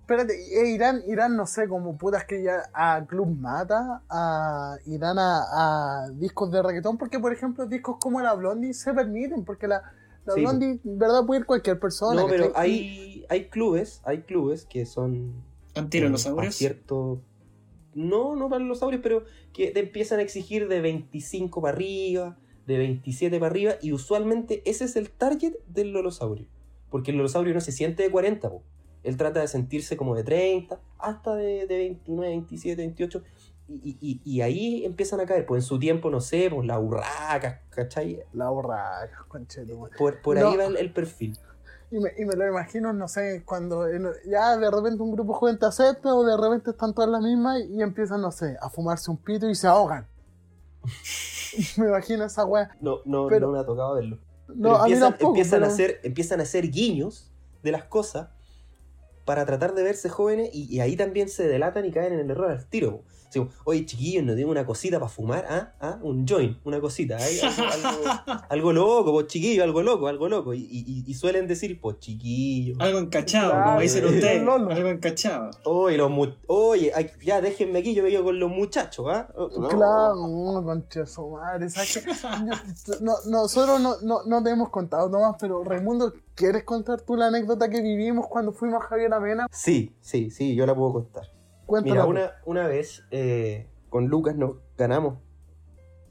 [0.10, 5.20] Espérate, e irán, irán, no sé, como putas que ya a Club Mata, a, irán
[5.20, 9.68] a, a discos de reggaetón, porque por ejemplo discos como la Blondie se permiten, porque
[9.68, 9.84] la,
[10.26, 12.24] la Sí, Blondie, en verdad, puede ir cualquier persona.
[12.24, 15.44] No, pero hay, hay clubes, hay clubes que son.
[15.76, 16.56] eh, Antirolosaurios.
[16.56, 17.22] a cierto.
[17.94, 22.36] No, no para los saurios, pero que te empiezan a exigir de 25 para arriba,
[22.66, 26.48] de 27 para arriba, y usualmente ese es el target del lolosaurio.
[26.90, 28.64] Porque el lolosaurio no se siente de 40, po.
[29.04, 33.24] Él trata de sentirse como de 30, hasta de, de 29, 27, 28.
[33.70, 35.46] Y, y- y ahí empiezan a caer.
[35.46, 38.20] Pues en su tiempo, no sé, pues la urraca, ¿cachai?
[38.34, 39.96] La borracha, conchetumare.
[39.98, 40.50] Por, por No.
[40.50, 41.38] ahí va el, el perfil.
[41.92, 43.86] Y me, y me lo imagino, no sé, cuando
[44.28, 47.62] ya de repente un grupo joven te acepta o de repente están todas las mismas
[47.68, 50.08] y empiezan, no sé, a fumarse un pito y se ahogan.
[51.78, 52.70] me imagino esa weá.
[52.82, 54.18] No, no, Pero- no me ha tocado verlo.
[54.48, 55.30] No, Pero a mí empiezan, tampoco.
[55.32, 57.32] empiezan, a hacer, empiezan a hacer guiños
[57.64, 58.30] de las cosas
[59.26, 62.52] para tratar de verse jóvenes y, ahí también se delatan y caen en el error
[62.52, 63.04] al tiro.
[63.30, 63.32] Po.
[63.32, 65.46] Así como, Oye, chiquillos, ¿no tengo una cosita para fumar?
[65.50, 65.74] ¿Ah?
[65.80, 66.00] ¿Ah?
[66.02, 67.18] Un joint, una cosita.
[67.20, 67.40] ¿eh?
[67.42, 70.54] Algo, algo- algo loco, pues chiquillo, algo loco, algo loco.
[70.54, 72.76] Y, y- y suelen decir, pues chiquillo.
[72.80, 74.42] Algo encachado, Claro, como dicen eh, ustedes.
[74.48, 75.52] Algo encachado.
[75.66, 79.28] Oye, los mu- Oye, ay, ya déjenme aquí, yo me quedo con los muchachos, ¿ah?
[79.38, 79.68] No.
[79.68, 82.12] Claro, no, concha de su madre, ¿sabes qué?
[82.12, 87.16] Yo- no, nosotros no, no, no te hemos contado nomás, pero Raimundo, ¿quieres contar tú
[87.16, 89.48] la anécdota que vivimos cuando fuimos a Javier Amena?
[89.52, 91.24] Sí, sí, sí, yo la puedo contar.
[91.84, 95.20] Mira, una, una vez eh, con Lucas nos ganamos.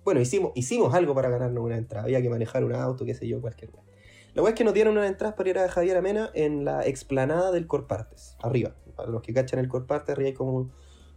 [0.05, 2.05] Bueno, hicimos, hicimos algo para ganarnos una entrada.
[2.05, 3.87] Había que manejar un auto, qué sé yo, cualquier cosa.
[4.35, 6.87] La weá es que nos dieron una entrada para ir a Javier Amena en la
[6.87, 8.75] explanada del Corpartes, arriba.
[8.97, 10.73] Para los que cachan el Corpartes, arriba hay como un,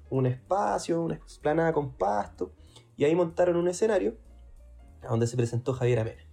[0.10, 2.52] un espacio, una explanada con pasto.
[2.98, 4.16] Y ahí montaron un escenario
[5.04, 6.24] a donde se presentó Javier Amena.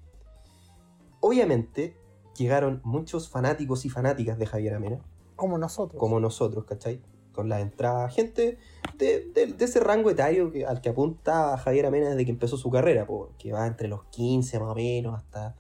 [1.21, 1.97] Obviamente,
[2.37, 5.01] llegaron muchos fanáticos y fanáticas de Javier Amena
[5.37, 5.99] Como nosotros.
[5.99, 7.03] como nosotros, ¿cachai?
[7.39, 8.59] Con la entrada, gente
[8.97, 12.57] de, de- de ese rango etario que, al que apunta Javier Amena desde que empezó
[12.57, 15.55] su carrera, po, que va entre los 15 más o menos hasta,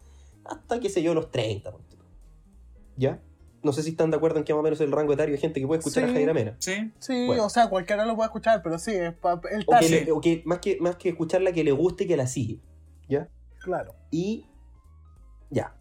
[0.44, 1.70] hasta qué sé yo, los 30.
[1.70, 2.04] ponte tú.
[2.96, 3.22] ¿Ya?
[3.62, 5.36] No sé si están de acuerdo en que más o menos es el rango etario
[5.36, 6.10] de gente que puede escuchar Sí.
[6.10, 6.56] a Javier Amena.
[6.58, 6.92] Sí.
[6.98, 7.46] Sí, Bueno.
[7.46, 10.10] o sea, cualquiera lo puede escuchar, pero sí, es pa- el O que, target, le-
[10.10, 12.58] o que más, que más que escucharla, que le guste y que la sigue.
[13.08, 13.28] ¿Ya?
[13.62, 13.94] claro.
[14.10, 14.46] Y
[15.48, 15.76] ya.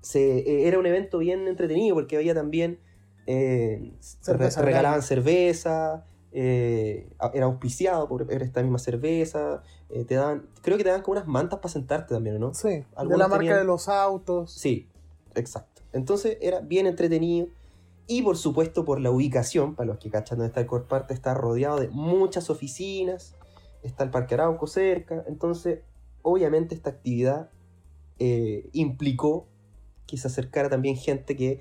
[0.00, 2.80] Se, eh, era un evento bien entretenido porque había también.
[3.26, 6.04] Eh, Cerveza re- regalaban cerveza.
[6.32, 9.62] eh, era auspiciado por esta misma cerveza.
[9.88, 10.46] eh, te daban.
[10.62, 12.52] Creo que te daban como unas mantas para sentarte también, ¿no?
[12.54, 14.52] Sí, de Algunos la marca tenían- de los autos.
[14.52, 14.88] Sí,
[15.34, 15.82] exacto.
[15.92, 17.48] Entonces era bien entretenido.
[18.08, 21.34] Y por supuesto, por la ubicación, para los que cachan donde está el Corparte, está
[21.34, 23.34] rodeado de muchas oficinas.
[23.82, 25.24] Está el Parque Arauco cerca.
[25.28, 25.80] Entonces,
[26.22, 27.48] obviamente, esta actividad
[28.18, 29.46] eh, implicó
[30.06, 31.60] que se acercara también gente que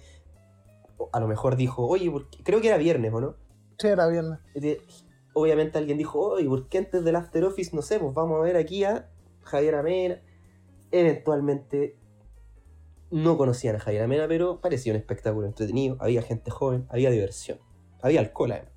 [1.12, 2.44] a lo mejor dijo, oye, ¿por qué?".
[2.44, 3.36] creo que era viernes, ¿o no?
[3.78, 4.40] Sí, era viernes.
[5.34, 8.44] Obviamente alguien dijo, oye, ¿por qué antes del After Office, no sé, pues vamos a
[8.44, 9.10] ver aquí a
[9.42, 10.22] Javier Amena?
[10.92, 11.98] Eventualmente
[13.12, 17.60] no conocían a Javier Amena, pero parecía un espectáculo entretenido, había gente joven, había diversión,
[18.02, 18.72] había alcohol además.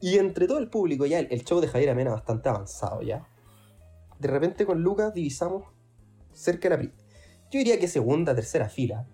[0.00, 3.26] Y entre todo el público, ya el, el show de Javier Amena bastante avanzado ya.
[4.18, 5.64] De repente con Lucas divisamos
[6.32, 9.06] cerca de la Yo diría que segunda, tercera fila,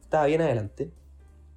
[0.00, 0.92] estaba bien adelante,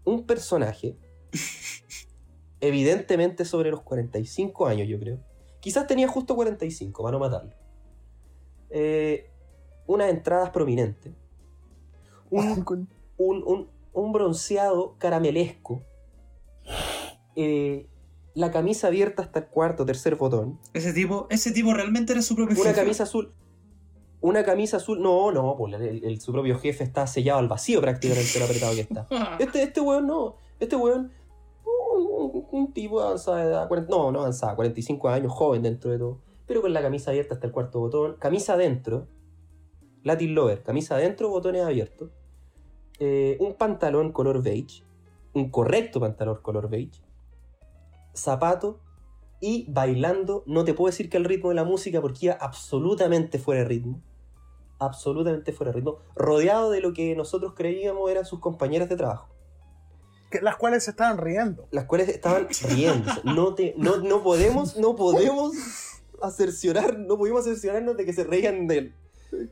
[0.09, 0.97] un personaje
[2.61, 5.19] evidentemente sobre los 45 años, yo creo.
[5.59, 7.53] Quizás tenía justo 45, para no matarlo.
[8.69, 9.29] Eh,
[9.87, 11.13] unas entradas prominentes.
[12.29, 12.65] Un,
[13.17, 15.83] un, un- un bronceado caramelesco.
[17.35, 17.87] Eh,
[18.35, 20.59] la camisa abierta hasta el cuarto, tercer botón.
[20.73, 22.81] Ese tipo, ese tipo realmente era su propio Una jefe.
[22.81, 23.33] camisa azul.
[24.21, 25.01] Una camisa azul.
[25.01, 28.75] No, no, pues el, el- su propio jefe está sellado al vacío prácticamente lo apretado
[28.75, 29.07] que está.
[29.39, 30.35] Este, este weón no.
[30.59, 31.11] Este weón.
[31.65, 33.67] Un, un- tipo de avanzada edad.
[33.67, 34.55] 40 no, no avanzada.
[34.55, 36.19] 45 años, joven dentro de todo.
[36.47, 38.15] Pero con la camisa abierta hasta el cuarto botón.
[38.19, 39.07] Camisa adentro.
[40.03, 40.63] Latin Lover.
[40.63, 42.09] Camisa adentro, botones abiertos.
[42.99, 44.83] eh, un pantalón color beige.
[45.33, 47.01] Un correcto pantalón color beige.
[48.13, 48.79] Zapato.
[49.39, 50.43] Y bailando.
[50.47, 53.67] No te puedo decir que al ritmo de la música porque iba absolutamente fuera de
[53.67, 54.01] ritmo.
[54.79, 55.97] Absolutamente fuera de ritmo.
[56.15, 59.27] Rodeado de lo que nosotros creíamos eran sus compañeras de trabajo
[60.31, 61.67] que- las cuales se estaban riendo.
[61.71, 63.21] las cuales estaban riéndose.
[63.23, 65.53] No, te, no, no podemos, no podemos
[66.21, 68.95] acerciorar, no pudimos acerciorarnos de que se reían de él.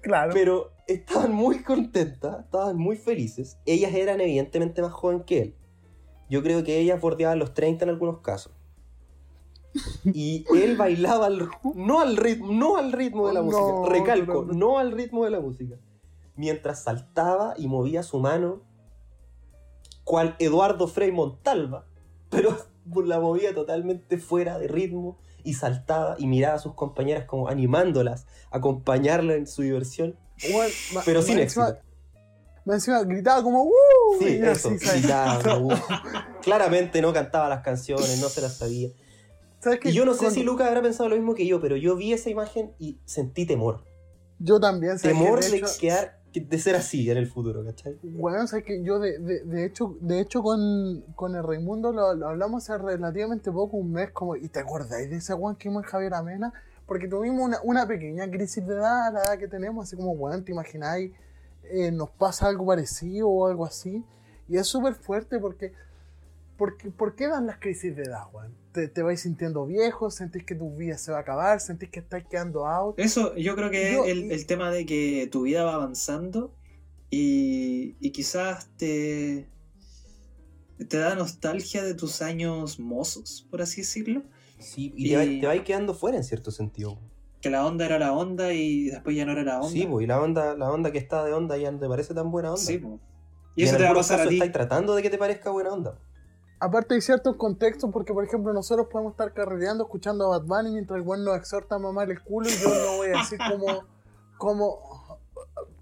[0.02, 0.32] Claro.
[0.34, 3.58] Pero estaban muy contentas, estaban muy felices.
[3.66, 5.56] Ellas eran evidentemente más jóvenes que él.
[6.30, 8.52] Yo creo que ellas bordeaban los 30 en algunos casos.
[10.06, 13.94] Y él bailaba al- no al ritmo, no al ritmo de la No, música.
[13.94, 14.54] Recalco, no, no.
[14.54, 15.76] no al ritmo de la música.
[16.36, 18.62] Mientras saltaba y movía su mano,
[20.04, 21.86] cual Eduardo Frei Montalva,
[22.30, 22.56] pero
[23.06, 28.26] la movía totalmente fuera de ritmo y saltaba y miraba a sus compañeras como animándolas,
[28.52, 30.18] a acompañarla en su diversión,
[30.52, 30.74] Bueno,
[31.06, 31.66] pero sin éxito.
[32.66, 33.72] ma- encima gritaba como ¡Uh!
[34.20, 35.70] Sí, eso, gritaba, uh.
[36.42, 38.90] Claramente no cantaba las canciones, no se las sabía.
[39.84, 41.96] Y yo no sé Cuando- si Lucas habrá pensado lo mismo que yo, pero yo
[41.96, 43.84] vi esa imagen y sentí temor.
[44.40, 47.98] Yo también, ¿sabes temor que de, hecho- quedar, de ser así en el futuro, ¿cachai?
[48.04, 52.14] Bueno, sabes que yo de, de, de hecho, de hecho con, con el Raimundo lo,
[52.14, 55.70] lo hablamos hace relativamente poco, un mes, como, ¿y te acordáis de ese weón que
[55.70, 56.54] en Javier Amena?
[56.86, 60.44] Porque tuvimos una, una pequeña crisis de edad, la edad que tenemos, así como, weón,
[60.46, 61.12] ¿te imagináis?
[61.70, 64.02] eh, nos pasa algo parecido o algo así.
[64.48, 65.74] Y es súper fuerte porque,
[66.58, 68.54] porque, ¿por qué dan las crisis de edad, weón?
[68.78, 72.00] Te, te vais sintiendo viejo, sentís que tu vida se va a acabar, sentís que
[72.00, 72.94] estáis quedando out.
[73.00, 76.54] Eso, yo creo que Yo- es el, el tema de que tu vida va avanzando
[77.10, 79.50] y, y quizás te,
[80.88, 84.22] te da nostalgia de tus años mozos, por así decirlo.
[84.60, 87.00] Sí, y, te, va, Y- te va a ir quedando fuera en cierto sentido.
[87.42, 89.70] Que la onda era la onda y después ya no era la onda.
[89.70, 92.14] Sí, pues, y la onda, la onda que está de onda ya no te parece
[92.14, 92.62] tan buena onda.
[92.62, 93.00] Sí, po.
[93.56, 94.36] y Y eso en te va a pasar a ti.
[94.36, 96.00] estáis tratando de que te parezca buena onda.
[96.60, 100.72] Aparte hay ciertos contextos porque, por ejemplo, nosotros podemos estar carrereando escuchando a Bad Bunny
[100.72, 103.38] mientras el weón nos exhorta a mamar el culo y yo no voy a decir
[103.50, 103.84] como,
[104.38, 105.20] como,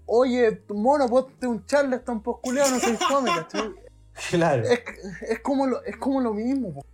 [0.04, 3.74] oye, mono, ponte un charleston posculeado, no se fome, ¿cachai?
[4.30, 4.62] Claro.
[4.62, 4.80] Es,
[5.28, 6.72] es como lo, es como lo mismo.
[6.72, 6.86] po.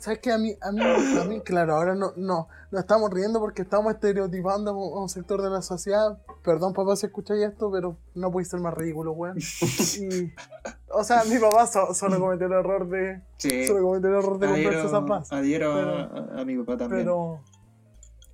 [0.00, 0.32] ¿Sabes qué?
[0.32, 3.92] A mí, a mí, a mí, claro, ahora no, no, no estamos riendo porque estamos
[3.94, 6.18] estereotipando a un, sector de la sociedad.
[6.42, 9.36] Perdón, papá, si escucháis esto, pero no podéis ser más ridículo, weón.
[10.96, 13.66] O sea, mi papá so- solo cometió el error de, Sí.
[13.66, 15.32] solo cometió el error de comprarse zapas.
[15.32, 17.02] adhiero a- Pero- a, a mi papá también.
[17.02, 17.40] Pero,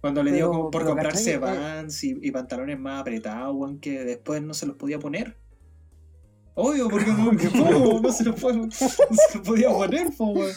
[0.03, 1.33] Cuando le dio pero- por pero, comprarse.
[1.35, 5.37] Eh, Vans y, y pantalones más apretados, weón, que después no se los podía poner.
[6.55, 7.33] Obvio, porque no,
[8.03, 10.53] no, se los, puede- no se los podía poner, po, weón.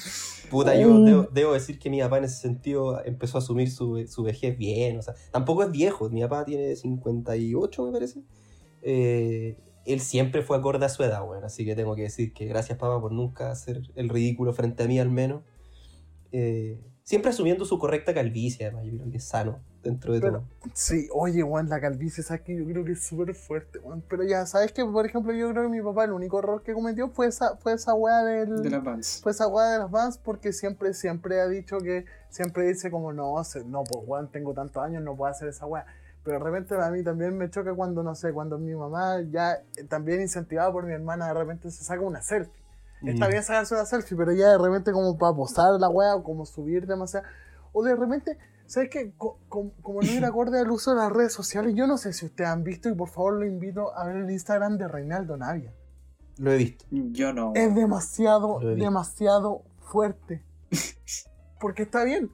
[0.54, 4.06] Puta, yo debo, debo decir que mi papá en ese sentido empezó a asumir su,
[4.08, 5.00] su vejez bien.
[5.00, 6.12] O sea, tampoco es viejo.
[6.12, 8.22] Mi papá tiene 58, me parece.
[8.84, 11.44] Eh, él siempre fue acorde a su edad, weón.
[11.44, 14.88] Así que tengo que decir que gracias, papá, por nunca hacer el ridículo frente a
[14.88, 15.42] mí, al menos.
[16.32, 18.86] Eh, siempre asumiendo su correcta calvicie, además.
[18.86, 20.70] Yo creo que es sano dentro de Pero- todo.
[20.74, 24.02] sí, oye, Juan, la calvicie, ¿sabes que Yo creo que es súper fuerte, Juan.
[24.10, 26.74] Pero ya, ¿sabes que Por ejemplo, yo creo que mi papá el único error que
[26.74, 28.62] cometió fue esa, fue esa weá del...
[28.64, 29.20] De las Vans.
[29.22, 33.12] Fue esa weá de las Vans porque siempre, siempre ha dicho que, siempre dice como,
[33.14, 35.86] no, no, pues weón, tengo tantos años, no puedo hacer esa weá.
[36.24, 39.56] Pero de repente a mí también me choca cuando, no sé, cuando mi mamá ya,
[39.76, 42.64] eh, también incentivada por mi hermana, de repente se saca una selfie.
[43.04, 43.32] Está Mm.
[43.32, 46.46] bien sacarse una selfie, pero ya de repente como para posar la weá o como
[46.46, 47.26] subir demasiado.
[47.74, 48.38] O de repente,
[48.74, 49.14] ¿sabes qué?
[49.18, 52.12] Co- com- como no ir acorde al uso de las redes sociales, yo no sé
[52.14, 55.38] si ustedes han visto y por favor lo invito a ver el Instagram de Reinaldo
[55.38, 55.74] Navia.
[56.38, 56.86] Lo he visto.
[56.90, 57.52] Yo no.
[57.56, 60.44] Es demasiado, demasiado fuerte.
[61.60, 62.32] Porque está bien.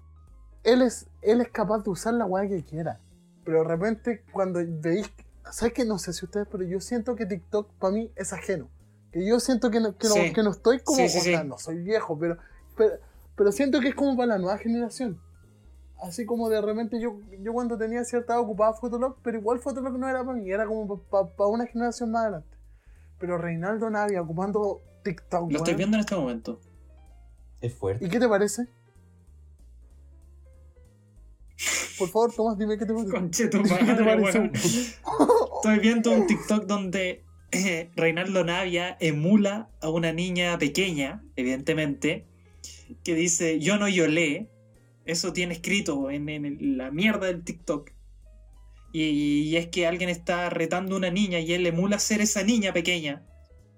[0.64, 3.00] Él es, él es capaz de usar la weá que quiera.
[3.44, 5.12] Pero de repente cuando veis...
[5.52, 5.84] ¿Sabes qué?
[5.86, 8.70] No sé si ustedes, pero yo siento que TikTok para mí es ajeno.
[9.12, 10.34] Que yo siento que no, que no, Sí.
[10.34, 10.98] que no estoy como...
[11.00, 11.48] Sí, sí, o sea, sí.
[11.48, 12.38] no soy viejo, pero,
[12.78, 12.94] pero,
[13.36, 15.20] pero siento que es como para la nueva generación.
[16.02, 19.98] Así como de repente yo, yo cuando tenía cierta edad ocupaba Fotolog, pero igual Fotolog
[19.98, 22.58] no era para mí, era como para una generación más adelante.
[23.20, 26.60] Pero Reinaldo Navia ocupando TikTok, Lo estoy viendo en este momento.
[27.60, 28.06] Es fuerte.
[28.06, 28.68] ¿Y qué te parece?
[31.98, 33.12] Por favor, Tomás, dime qué te parece.
[33.12, 34.40] Conche tu ¿Qué te parece?
[34.40, 34.52] weón.
[35.56, 42.26] Estoy viendo un TikTok donde eh, Reinaldo Navia emula a una niña pequeña, evidentemente,
[43.04, 44.50] que dice yo no yolé.
[45.10, 47.90] Eso tiene escrito en, en la mierda del TikTok.
[48.94, 49.02] Y,
[49.50, 52.74] y es que alguien está retando a una niña y él emula ser esa niña
[52.74, 53.26] pequeña.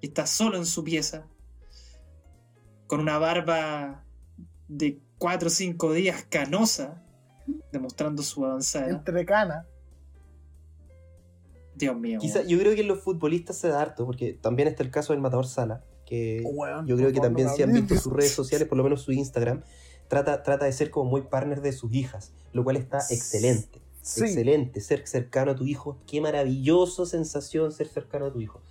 [0.01, 1.29] Y está solo en su pieza.
[2.85, 4.03] Con una barba
[4.67, 7.01] de 4 o 5 días canosa.
[7.71, 8.89] Demostrando su avanzada.
[8.89, 9.65] Entre canas.
[11.75, 12.19] Dios mío.
[12.19, 15.13] Quizá, yo creo que en los futbolistas se da harto, porque también está el caso
[15.13, 16.43] del matador Sala, que
[16.85, 19.13] yo creo que también no si han visto sus redes sociales, por lo menos su
[19.13, 19.63] Instagram,
[20.11, 23.79] trata, trata de ser como muy partner de sus hijas, lo cual está excelente.
[24.01, 24.25] Sí.
[24.25, 25.97] Excelente, ser cercano a tu hijo.
[26.05, 28.61] Qué maravilloso sensación ser cercano a tu hijo.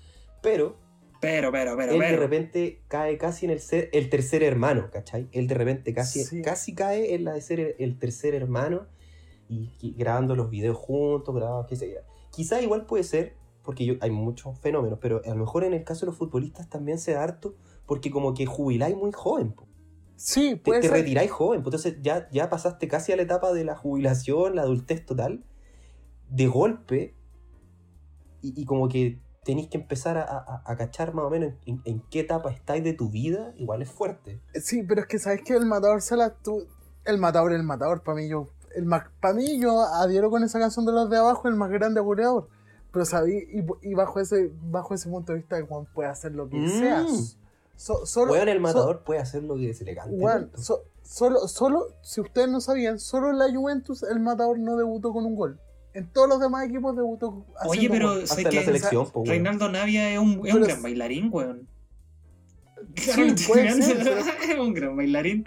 [0.43, 0.77] Pero
[1.21, 5.29] Pero, pero, pero, él de repente cae casi en el ser el tercer hermano, ¿cachai?
[5.33, 6.43] Él de repente casi, Sí.
[6.43, 8.87] casi cae en la de ser el, el tercer hermano
[9.49, 12.01] y, y grabando los videos juntos, grabando, qué sé yo.
[12.31, 15.85] Quizá igual puede ser, porque yo, hay muchos fenómenos, pero a lo mejor en el
[15.85, 17.55] caso de los futbolistas también se da harto,
[17.87, 19.70] porque como que jubiláis muy joven, po.
[20.23, 20.97] Sí, te, puede te ser.
[20.99, 24.63] retiráis joven, pues entonces ya, ya pasaste casi a la etapa de la jubilación, la
[24.63, 25.45] adultez total,
[26.29, 27.15] de golpe,
[28.43, 31.81] y, y como que tenéis que empezar a, a- a cachar más o menos en,
[31.85, 34.41] en qué etapa estáis de tu vida, igual es fuerte.
[34.55, 36.67] Sí, pero es que sabes que el matador Salas, tú.
[37.05, 38.49] El matador, el matador, para mí yo.
[38.77, 38.87] El
[39.21, 42.49] para mí yo adhiero con esa canción de los de abajo, el más grande goleador.
[42.93, 46.49] Pero sabí, y, y bajo ese, bajo ese punto de vista, Juan puede hacer lo
[46.49, 46.69] que Mm.
[46.69, 47.05] sea.
[47.81, 50.15] So- solo, Weón, el so- matador puede hacer lo que se le cante.
[50.19, 50.63] Juan, tanto.
[50.63, 55.15] so- solo, solo, si ustedes no sabían, solo en la Juventus el matador no debutó
[55.15, 55.59] con un gol.
[55.95, 59.31] En todos los demás equipos debutó Oye, pero sé en la que selección, po, weón.
[59.31, 61.67] Reinaldo Navia es un, es un gran es- bailarín, weón.
[62.97, 64.07] Sí, puede ser,
[64.51, 65.45] es un gran bailarín.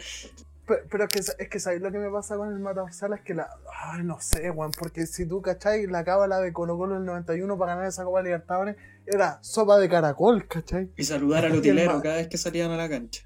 [0.65, 3.17] Pero, pero es que, es que ¿sabes lo que me pasa con el Mataorzala?
[3.17, 3.49] Es que la.
[3.83, 4.71] Ay, no sé, weón.
[4.71, 5.87] Porque si tú, ¿cachai?
[5.87, 9.89] La cábala de Colo Colo del 91 para ganar esa Copa Libertadores era sopa de
[9.89, 10.91] caracol, ¿cachai?
[10.95, 13.23] Y saludar al utilero cada vez que salían a la cancha.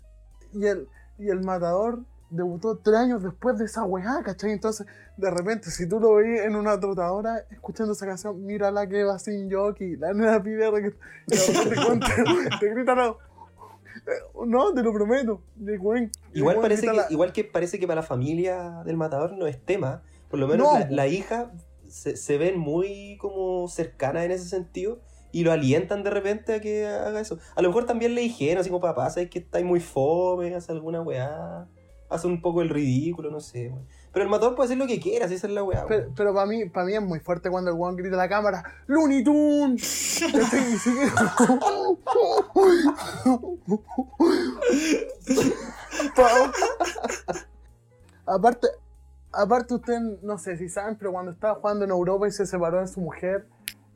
[0.53, 0.87] Y el,
[1.19, 4.51] y el matador debutó tres años después de esa weá, ¿cachai?
[4.51, 8.87] Entonces, de repente, si tú lo veis en una trotadora escuchando esa canción, mira la
[8.87, 10.97] que va sin jockey, la nena pide de repente
[11.85, 12.07] cuenta,
[12.59, 13.13] te gritan,
[14.35, 16.11] no, no, te lo prometo, de weón.
[16.33, 19.59] Igual parece, que, la- igual que parece que para la familia del matador no es
[19.63, 20.03] tema.
[20.29, 20.79] Por lo menos No.
[20.79, 21.51] la, la hija
[21.87, 24.99] se, se ven muy como cercanas en ese sentido
[25.31, 27.37] y lo alientan de repente a que haga eso.
[27.55, 30.71] A lo mejor también le dijeron así como papá, sabes que estáis muy fome, hace
[30.71, 31.67] alguna weá,
[32.09, 33.73] hace un poco el ridículo, no sé.
[34.17, 35.85] Pero el matador puede hacer lo que quiera, si esa es la weá.
[35.87, 38.27] Pero, pero para mí, para mí es muy fuerte cuando el weón grita a la
[38.27, 40.23] cámara, ¡Looney Tunes!
[48.25, 48.67] Aparte,
[49.31, 52.79] aparte usted, no sé si saben, pero cuando estaba jugando en Europa y se separó
[52.81, 53.45] de su mujer,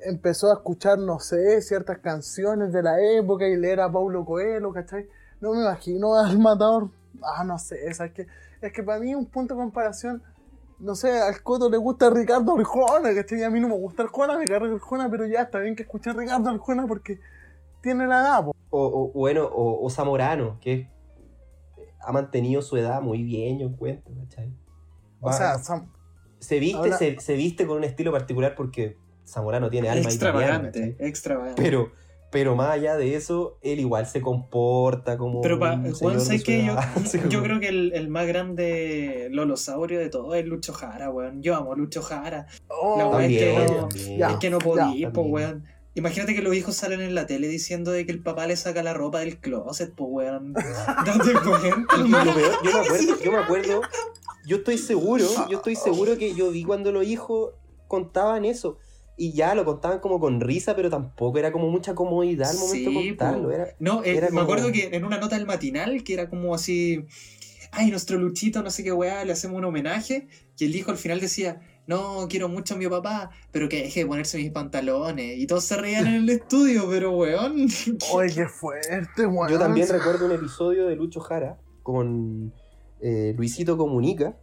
[0.01, 4.71] empezó a escuchar, no sé, ciertas canciones de la época y leer a Paulo Coelho,
[4.71, 5.09] ¿cachai?
[5.39, 6.91] No me imagino al matador.
[7.23, 8.27] Ah, no sé, es que,
[8.61, 10.21] es que para mí un punto de comparación,
[10.79, 13.43] no sé, al Coto le gusta Ricardo Arjona, ¿cachai?
[13.43, 16.09] A mí no me gusta Arjona, me carga Arjona, pero ya está bien que escuche
[16.09, 17.19] a Ricardo Arjona porque
[17.81, 18.55] tiene la edad, po.
[18.69, 20.89] O, o- bueno, o, o Zamorano, que
[22.03, 24.53] ha mantenido su edad muy bien, yo encuentro, ¿cachai?
[25.19, 25.87] O sea, Sam-
[26.39, 28.97] se viste, ahora- se, se viste con un estilo particular porque
[29.27, 31.61] Zamorano tiene alma Extravagante, extravagante.
[31.61, 31.91] Pero,
[32.31, 35.41] pero más allá de eso, él igual se comporta como.
[35.41, 36.65] Pero pa, un Juan, señor de ¿sabes su qué?
[36.65, 41.41] Yo, yo creo que el, el más grande lolosaurio de todo es Lucho Jara, weón.
[41.41, 42.47] Yo amo a Lucho Jara.
[42.67, 44.21] Oh, La es que no- también.
[44.29, 45.11] Es que no podí, ya.
[45.11, 45.65] po, weón.
[45.93, 48.81] Imagínate que los hijos salen en la tele diciendo de que el papá le saca
[48.81, 50.53] la ropa del closet, po, weón.
[51.05, 51.95] Date cuenta.
[51.97, 53.81] Y lo peor, yo me acuerdo, yo me acuerdo,
[54.45, 57.51] yo estoy seguro, yo estoy seguro que yo vi cuando los hijos
[57.89, 58.77] contaban eso.
[59.23, 62.89] Y ya lo contaban como con risa, pero tampoco era como mucha comodidad al momento
[62.89, 63.51] Sí, de contarlo.
[63.51, 66.27] Era, No, eh, Era me como- acuerdo que en una nota del matinal que era
[66.27, 67.05] como así,
[67.71, 70.97] ay, nuestro Luchito, no sé qué weá, le hacemos un homenaje, y el hijo al
[70.97, 75.37] final decía, no, quiero mucho a mi papá, pero que deje de ponerse mis pantalones.
[75.37, 77.67] Y todos se reían en el estudio, pero weón.
[78.13, 79.51] Oye, qué fuerte, weón.
[79.51, 82.53] Yo también recuerdo un episodio de Lucho Jara con
[83.01, 84.35] eh, Luisito Comunica,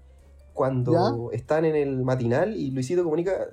[0.52, 3.48] cuando están en el matinal y Luisito Comunica,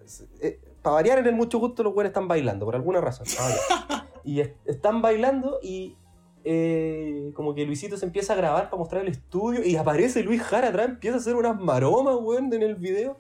[0.86, 3.26] para variar en el mucho gusto, los buenos están bailando, por alguna razón.
[4.24, 5.96] y es- están bailando y
[6.48, 10.44] eh, como que Luisito se empieza a grabar para mostrar el estudio y aparece Luis
[10.44, 13.18] Jara atrás, empieza a hacer unas maromas, weón, en el video.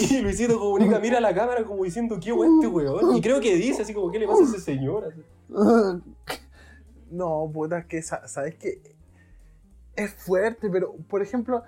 [0.00, 3.16] Y Luisito Comunica mira a la cámara como diciendo, ¿qué weón este weón?
[3.16, 5.14] Y creo que dice así como, ¿qué le pasa a ese señor?
[7.10, 8.80] No, puta, es que, sa- ¿sabes qué?
[9.94, 11.62] Es fuerte, pero, por ejemplo,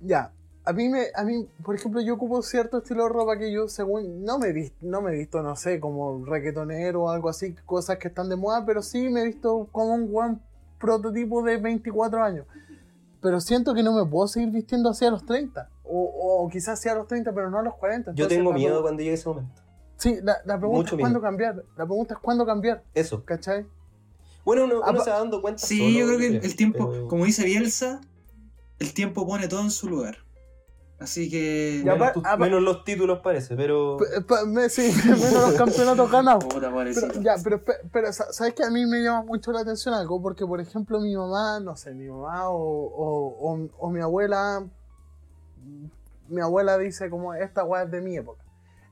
[0.00, 0.32] ya,
[0.64, 3.68] a mí, me, a mí, por ejemplo, yo ocupo cierto estilo de ropa que yo,
[3.68, 7.28] según, no me he visto, no me he visto, no sé, como reggaetonero o algo
[7.28, 10.40] así, cosas que están de moda, pero sí me he visto como un buen
[10.78, 12.46] prototipo de 24 años.
[13.22, 15.68] Pero siento que no me puedo seguir vistiendo así a los 30.
[15.84, 18.10] O, o quizás sí a los 30, pero no a los 40.
[18.12, 19.62] Yo Entonces, tengo la miedo pregu- cuando llegue ese momento.
[19.96, 21.28] Sí, la, la pregunta Mucho es cuándo miedo.
[21.30, 21.54] cambiar.
[21.76, 23.22] La pregunta es cuándo cambiar, Eso.
[23.24, 23.66] ¿cachai?
[24.44, 25.58] Bueno, uno, uno se va dando cuenta.
[25.66, 28.00] Sí, solo, yo creo que el, el tiempo, pero- como dice Bielsa,
[28.78, 30.16] el tiempo pone todo en su lugar.
[31.00, 31.82] Así que...
[31.82, 33.96] Ya, menos, menos los títulos parece, pero.
[34.28, 36.44] Pa- sí, menos los campeonatos ganados.
[37.00, 39.94] Pero, ya, pero, pe- pero, sa- ¿sabes que A mí me llama mucho la atención
[39.94, 44.00] algo, porque por ejemplo mi mamá, no sé, mi mamá o, o, o- o mi
[44.00, 44.62] abuela,
[46.28, 48.42] mi abuela dice como, esta weá es de mi época.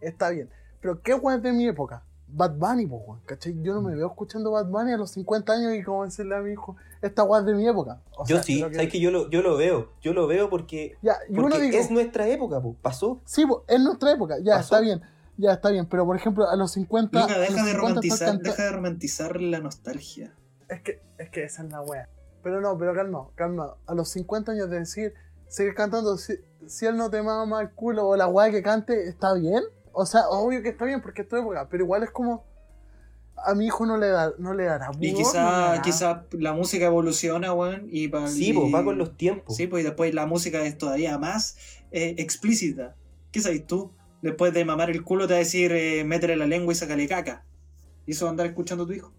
[0.01, 0.49] Está bien,
[0.81, 2.03] pero ¿qué weá es de mi época?
[2.31, 3.57] Bad Bunny, pues, ¿cachai?
[3.63, 6.41] Yo no me veo escuchando Bad Bunny a los 50 años y como decirle a
[6.41, 8.01] mi hijo, esta es de mi época.
[8.17, 9.93] O yo sea, sí, que- sabes que yo lo, yo lo veo.
[10.03, 13.21] Yo lo veo porque, Ya, y uno porque digo, es nuestra época, po, pasó.
[13.25, 14.75] sí, pues, es nuestra época, ya, Pasó.
[14.77, 15.01] está bien.
[15.41, 17.21] Ya está bien, pero por ejemplo, a los 50.
[17.21, 20.35] Luca, a los deja de 50 estás romantizar, canta- deja de romantizar la nostalgia.
[20.69, 22.09] Es que, es que esa es la wea.
[22.43, 23.75] Pero no, pero calma, calma.
[23.87, 25.15] A los 50 años de decir,
[25.47, 26.35] seguir cantando, si,
[26.67, 29.63] si él no te mama el culo o la wea que cante, ¿está bien?
[29.93, 32.45] O sea, obvio que está bien porque es tu época, pero igual es como.
[33.47, 36.53] A mi hijo no le, da, no le dará Y pudor, no quizá, quizá la
[36.55, 39.55] música evoluciona, weón, y pa- Sí, y- pues va con los tiempos.
[39.57, 41.57] Sí, pues y después la música es todavía más
[41.93, 42.97] eh, explícita.
[43.31, 43.93] ¿Qué sabes tú?
[44.23, 47.07] Después de mamar el culo te va a decir eh, métele la lengua y sácale
[47.07, 47.45] caca.
[48.07, 49.13] ¿Y eso va a andar escuchando tu hijo?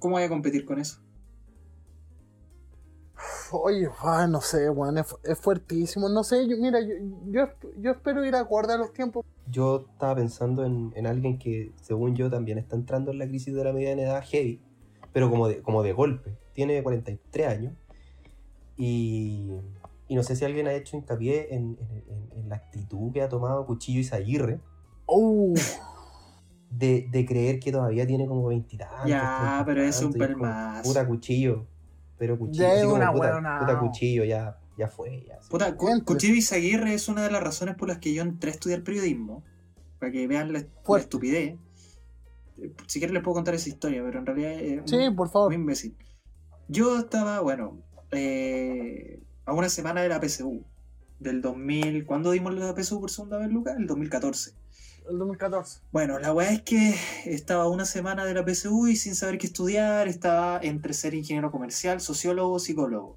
[0.00, 1.00] ¿Cómo voy a competir con eso?
[3.52, 6.08] Oye, ah, no sé, weón, es, es fuertísimo.
[6.08, 6.94] No sé, yo, mira, yo,
[7.30, 9.24] yo, yo espero ir acorde a los tiempos.
[9.50, 13.54] yo estaba pensando en, en alguien que, según yo, también está entrando en la crisis
[13.54, 14.60] de la mediana edad heavy,
[15.12, 16.36] pero como de, como de golpe.
[16.52, 17.72] Tiene 43 años
[18.76, 19.50] y,
[20.08, 23.22] y no sé si alguien ha hecho hincapié en, en- en- en la actitud que
[23.22, 24.60] ha tomado Cuchillo Izaguirre
[25.10, 25.54] Uh,
[26.70, 30.02] de, de creer que todavía tiene como 20 y tantos, Ya, 30 y pero es
[30.02, 30.82] un pelmazo.
[30.88, 31.64] Puta Cuchillo.
[32.18, 32.64] Pero Cuchillo.
[32.64, 35.24] Ya es una puta, Cuchillo, ya, ya fue.
[35.26, 35.48] Ya, sí.
[35.50, 38.82] Puta, Cuchillo Izaguirre es una de las razones por las que yo entré a estudiar
[38.82, 39.44] periodismo.
[39.98, 40.64] Para que vean la,
[40.98, 41.56] estupidez.
[42.86, 45.48] Si quieren les puedo contar esa historia, pero en realidad es sí, muy, por favor.
[45.48, 45.96] muy imbécil.
[46.68, 47.78] Yo estaba, bueno,
[48.10, 50.64] eh, a una semana de la PSU.
[51.18, 52.06] Del 2000.
[52.06, 53.76] ¿Cuándo dimos la PSU por segunda vez, Lucas?
[53.76, 54.54] El 2014.
[55.08, 55.80] El 2014.
[55.90, 56.94] Bueno, la weá es que
[57.24, 61.50] estaba una semana de la PSU y sin saber qué estudiar, estaba entre ser ingeniero
[61.50, 63.16] comercial, sociólogo, psicólogo.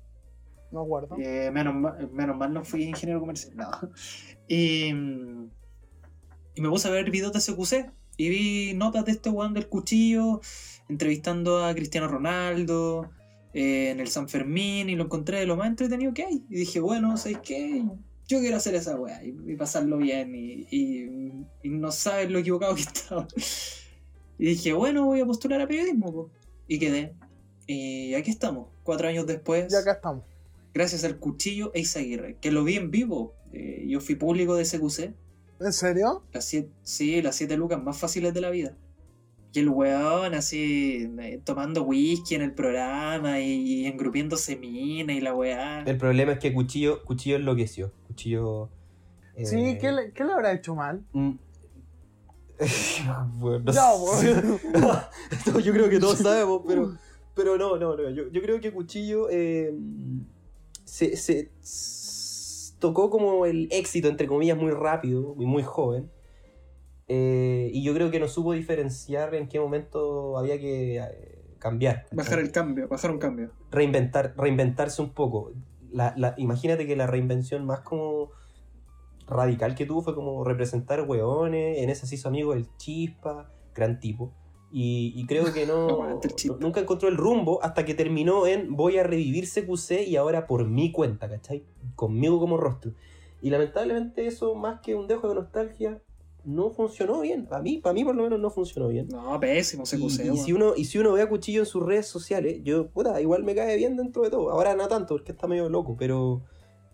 [0.72, 1.18] No acuerdo.
[1.20, 3.56] Eh, menos, ma- menos mal no fui ingeniero comercial.
[3.58, 3.70] No.
[4.48, 4.88] Y,
[6.56, 7.92] y me puse a ver videos de CQC.
[8.18, 10.42] Y vi notas de este weón del cuchillo,
[10.89, 13.10] entrevistando a Cristiano Ronaldo,
[13.54, 16.46] eh, en el San Fermín, y lo encontré de lo más entretenido que hay.
[16.50, 17.84] Y dije, bueno, ¿sabes qué?
[18.32, 20.34] Yo quiero hacer esa weá y, y pasarlo bien.
[20.36, 21.32] Y, y-
[21.64, 23.28] y no sabes lo equivocado que estaba.
[24.40, 26.12] Y dije, bueno, voy a postular a periodismo.
[26.12, 26.30] po.
[26.68, 27.14] Y quedé.
[27.68, 30.24] Y aquí estamos, cuatro años después Y acá estamos.
[30.74, 33.34] gracias al cuchillo e Izaguirre, que lo vi en vivo.
[33.54, 35.14] Eh, yo fui público de SQC,
[35.60, 36.24] ¿En serio?
[36.34, 38.76] las siete, sí, las siete lucas más fáciles de la vida.
[39.54, 45.34] Y el weón así, eh, tomando whisky en el programa y, engrupiéndose mina y la
[45.34, 45.84] weá.
[45.84, 47.91] El problema es que Cuchillo, Cuchillo enloqueció.
[48.08, 48.70] Cuchillo.
[49.36, 51.04] eh, Sí, ¿qué le, ¿qué le habrá hecho mal?
[51.12, 51.32] mm.
[53.39, 53.91] bueno, no Ya,
[55.64, 56.95] yo creo que todos sabemos, pero,
[57.34, 58.10] pero no, no, no.
[58.12, 59.74] Yo, yo creo que Cuchillo eh,
[60.86, 61.52] se, se-
[62.80, 66.10] tocó como el éxito, entre comillas, muy rápido y muy joven.
[67.14, 72.05] Eh, y yo creo que no supo diferenciar en qué momento había que eh, cambiar.
[72.14, 73.51] Bajar el cambio, bajar un cambio.
[73.70, 75.51] reinventar, reinventarse un poco.
[75.91, 78.30] La, la- imagínate que la reinvención más como
[79.28, 83.99] radical que tuvo fue como representar hueones, en esa se hizo amigo del Chispa, gran
[83.99, 84.32] tipo.
[84.72, 86.18] Y, y creo que el no-
[86.62, 90.66] nunca encontró el rumbo hasta que terminó en voy a revivir CQC y ahora por
[90.66, 91.66] mi cuenta, ¿cachai?
[91.95, 92.93] Conmigo como rostro.
[93.41, 95.99] Y lamentablemente eso, más que un dejo de nostalgia,
[96.44, 97.46] no funcionó bien.
[97.46, 99.08] Para mí, para mí por lo menos no funcionó bien.
[99.10, 101.84] No, pésimo Y, CQC, y si uno, y si uno ve a Cuchillo en sus
[101.84, 104.50] redes sociales, yo, puta, igual me cae bien dentro de todo.
[104.52, 106.42] Ahora no tanto, porque está medio loco, pero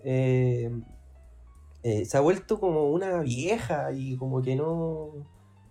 [0.04, 0.70] eh,
[1.84, 5.12] eh, se ha vuelto como una vieja y como que no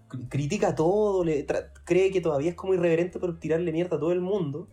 [0.09, 4.01] cri- critica todo, le tra- cree que todavía es como irreverente por tirarle mierda a
[4.01, 4.69] todo el mundo.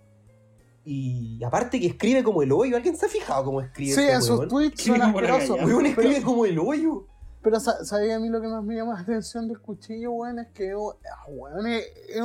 [0.86, 3.94] Y aparte que escribe como el hoyo, ¿alguien se ha fijado cómo escribe?
[3.96, 5.58] Sí, este en sus tweets son asquerosos.
[5.86, 7.08] escribe como el hoyo.
[7.44, 10.40] Pero sa- ¿sabes a mí lo que más me llama la atención del cuchillo, weón?
[10.40, 12.22] Es que, oh, ah, weón, es, es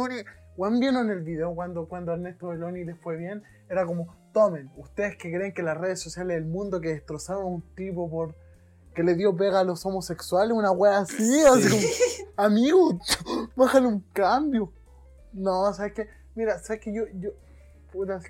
[0.57, 4.71] weón, vieron en el video cuando, cuando Ernesto Beloni les fue bien, era como, tomen,
[4.77, 8.35] ustedes que creen que las redes sociales del mundo que destrozaron a un tipo por
[8.95, 11.83] que le dio pega a los homosexuales, una wea así, así como,
[12.37, 12.99] amigo,
[13.57, 14.73] bájale un cambio.
[15.33, 16.09] No, ¿sabes qué?
[16.35, 17.31] Mira, ¿sabes que Yo, yo,
[17.93, 18.21] puta,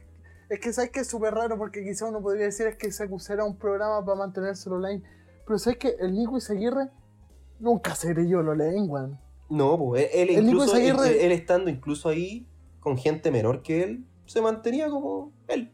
[0.51, 3.31] es que sabes que es súper raro porque quizá uno podría decir es que CQC
[3.31, 5.03] era un programa para mantenerse online.
[5.49, 6.91] Pero sabes que el Nico Izaguirre
[7.59, 9.19] nunca se creyó lo leen, weón.
[9.49, 12.47] No, pues él, él El Nico incluso, él, Izaguirre- él- él estando incluso ahí
[12.81, 15.73] con gente menor que él, se mantenía como él.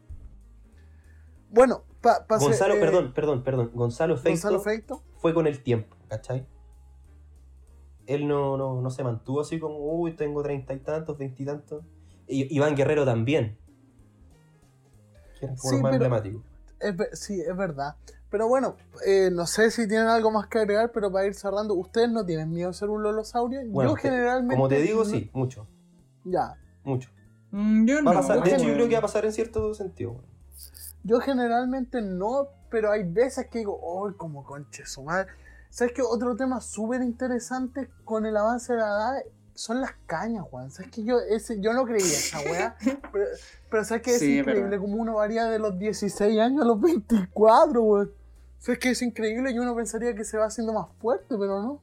[1.49, 3.71] Bueno, pa, pa Gonzalo, ser, eh, perdón, perdón, perdón.
[3.73, 5.03] Gonzalo Feito Gonzalo Feito.
[5.17, 6.47] fue con el tiempo, ¿cachai?
[8.07, 11.83] Él no, no, no se mantuvo así como, uy, tengo treinta y tantos, veintitantos.
[12.27, 13.57] Y Iván Guerrero también.
[15.39, 16.43] Que era como Sí, más pero- emblemático.
[16.79, 17.95] Es sí, es verdad.
[18.29, 21.73] Pero bueno, eh, no sé si tienen algo más que agregar, pero para ir cerrando,
[21.75, 23.61] ¿ustedes no tienen miedo de ser un lolosaurio?
[23.67, 24.55] Bueno, Yo te- generalmente...
[24.55, 25.67] Como te digo, no- sí, mucho,
[26.23, 26.55] Ya.
[26.83, 27.09] mucho.
[27.51, 28.11] Mm, yo Va no.
[28.11, 30.21] a pasar, de hecho, yo creo que va a pasar en cierto sentido.
[31.03, 35.27] Yo generalmente no, pero hay veces que digo, oh, como conche su madre.
[35.69, 36.01] ¿Sabes qué?
[36.01, 39.23] Otro tema súper interesante con el avance de la edad
[39.53, 40.71] son las cañas, Juan.
[40.71, 42.75] ¿Sabes que yo, ese, yo no creía esa weá?
[43.13, 43.25] pero,
[43.75, 46.65] pero ¿sabes que es Sí, es increíble como uno varía de los 16 años a
[46.65, 48.11] los 24, weón?
[48.57, 51.81] ¿Sabes que es increíble y uno pensaría que se va haciendo más fuerte, pero no?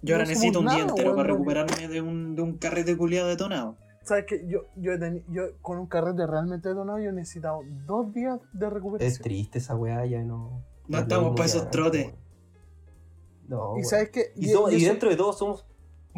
[0.00, 2.56] Yo ahora no necesito un somos día nada, entero para recuperarme de un, de un
[2.56, 3.76] carrete culiado detonado.
[4.04, 4.92] ¿Sabes que yo, yo,
[5.28, 9.22] yo con un carrete realmente detonado yo he necesitado dos días de Es recuperación.
[9.22, 10.62] triste esa weá, ya no.
[10.88, 12.14] No es estamos mismo pa' que esos trotes.
[13.48, 14.32] No, y sabes que...
[14.36, 15.66] Y, somos- y dentro de todo somos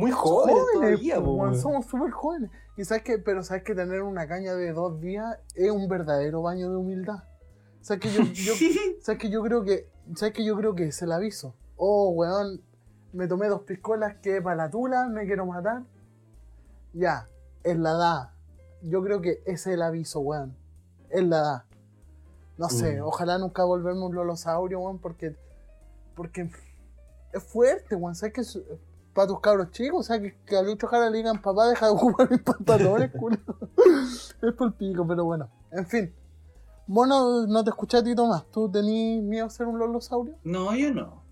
[0.01, 2.51] muy jóvenes, todavía, po, po, somos súper jóvenes.
[2.77, 6.43] Y sabes que, pero sabes que tener una caña de dos días es un verdadero
[6.43, 7.23] baño de humildad.
[7.81, 8.55] Sabes que yo, yo-
[9.03, 11.55] sabes que yo creo que, sabes que yo creo que es el aviso.
[11.77, 12.61] Oh, weón,
[13.13, 15.83] me tomé dos piscolas, quedé para la tula, me quiero matar.
[16.93, 17.29] Ya,
[17.63, 18.31] es la edad.
[18.83, 20.57] Yo creo que ese es el aviso, weón.
[21.11, 21.65] Es la edad.
[22.59, 23.05] No sé, Mm.
[23.05, 25.37] ojalá nunca volverme un lolosaurio, weón, porque.
[26.15, 26.51] Porque
[27.33, 28.15] es fuerte, weón.
[28.15, 28.45] ¿Sabes que
[29.15, 30.01] para tus cabros chicos?
[30.01, 33.11] O sea, que, que a Lucho Jara le digan, papá, deja de ocupar mis pantalones,
[33.13, 33.37] culo.
[34.43, 35.49] es por pico, pero bueno.
[35.73, 36.13] En fin.
[36.87, 38.51] Mono, no te escuché a ti, Tomás.
[38.51, 40.35] ¿Tú tenías miedo a ser un lolosaurio?
[40.45, 41.23] No, yo no.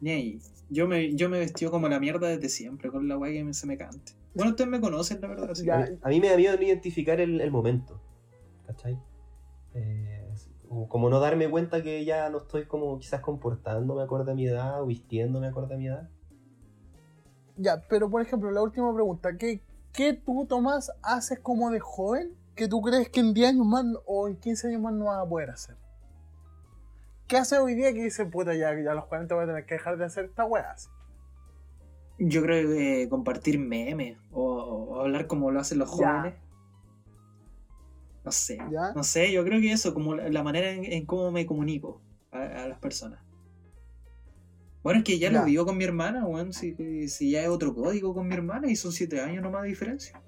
[0.00, 0.42] Ni ahí.
[0.70, 3.54] Yo me, yo me vestí como la mierda desde siempre, con la weá que me-
[3.54, 4.12] se me cante.
[4.34, 5.50] Bueno, ustedes me conocen, la verdad.
[5.50, 5.84] así Ya.
[5.86, 8.00] que- A mí me da miedo no identificar el, el momento.
[8.66, 8.98] ¿Cachai?
[9.74, 10.28] Eh,
[10.88, 14.82] como no darme cuenta que ya no estoy como quizás comportándome acorde a mi edad
[14.82, 16.08] o vistiéndome acorde a mi edad.
[17.58, 19.36] Ya, pero por ejemplo, la última pregunta.
[19.36, 19.60] ¿Qué,
[19.92, 23.84] qué tú, Tomás, haces como de joven que tú crees que en 10 años más
[24.06, 25.76] o en 15 años más no vas a poder hacer?
[27.26, 29.66] ¿Qué haces hoy día que dices, puta, ya, ya a los 40 voy a tener
[29.66, 30.74] que dejar de hacer esta weá?
[32.18, 36.08] Yo creo que compartir memes o, o hablar como lo hacen los Ya.
[36.20, 36.34] jóvenes.
[38.24, 38.58] No sé.
[38.70, 38.92] ¿Ya?
[38.94, 42.00] No sé, yo creo que eso, como la, la manera en, en cómo me comunico
[42.32, 43.20] a, a las personas.
[44.82, 45.40] Bueno, es que ya, Ya.
[45.40, 46.52] lo vivo con mi hermana, weón.
[46.52, 49.68] Si, si ya es otro código con mi hermana y son siete años nomás de
[49.68, 50.20] diferencia.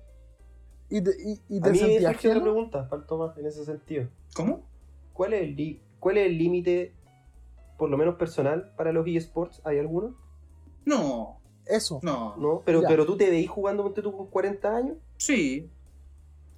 [0.88, 2.42] ¿Y te, y, y A te mí me sentías surge otra ajeno?
[2.42, 4.08] pregunta, faltó más en ese sentido.
[4.34, 4.62] ¿Cómo?
[5.12, 6.94] ¿Cuál es el li- cuál es el límite,
[7.78, 9.60] por lo menos personal, para los eSports?
[9.64, 10.16] ¿Hay alguno?
[10.84, 12.00] No, Eso.
[12.02, 12.36] no.
[12.36, 12.88] No, pero, Ya.
[12.88, 14.96] pero tú te veís jugando con 40 años.
[15.18, 15.70] Sí.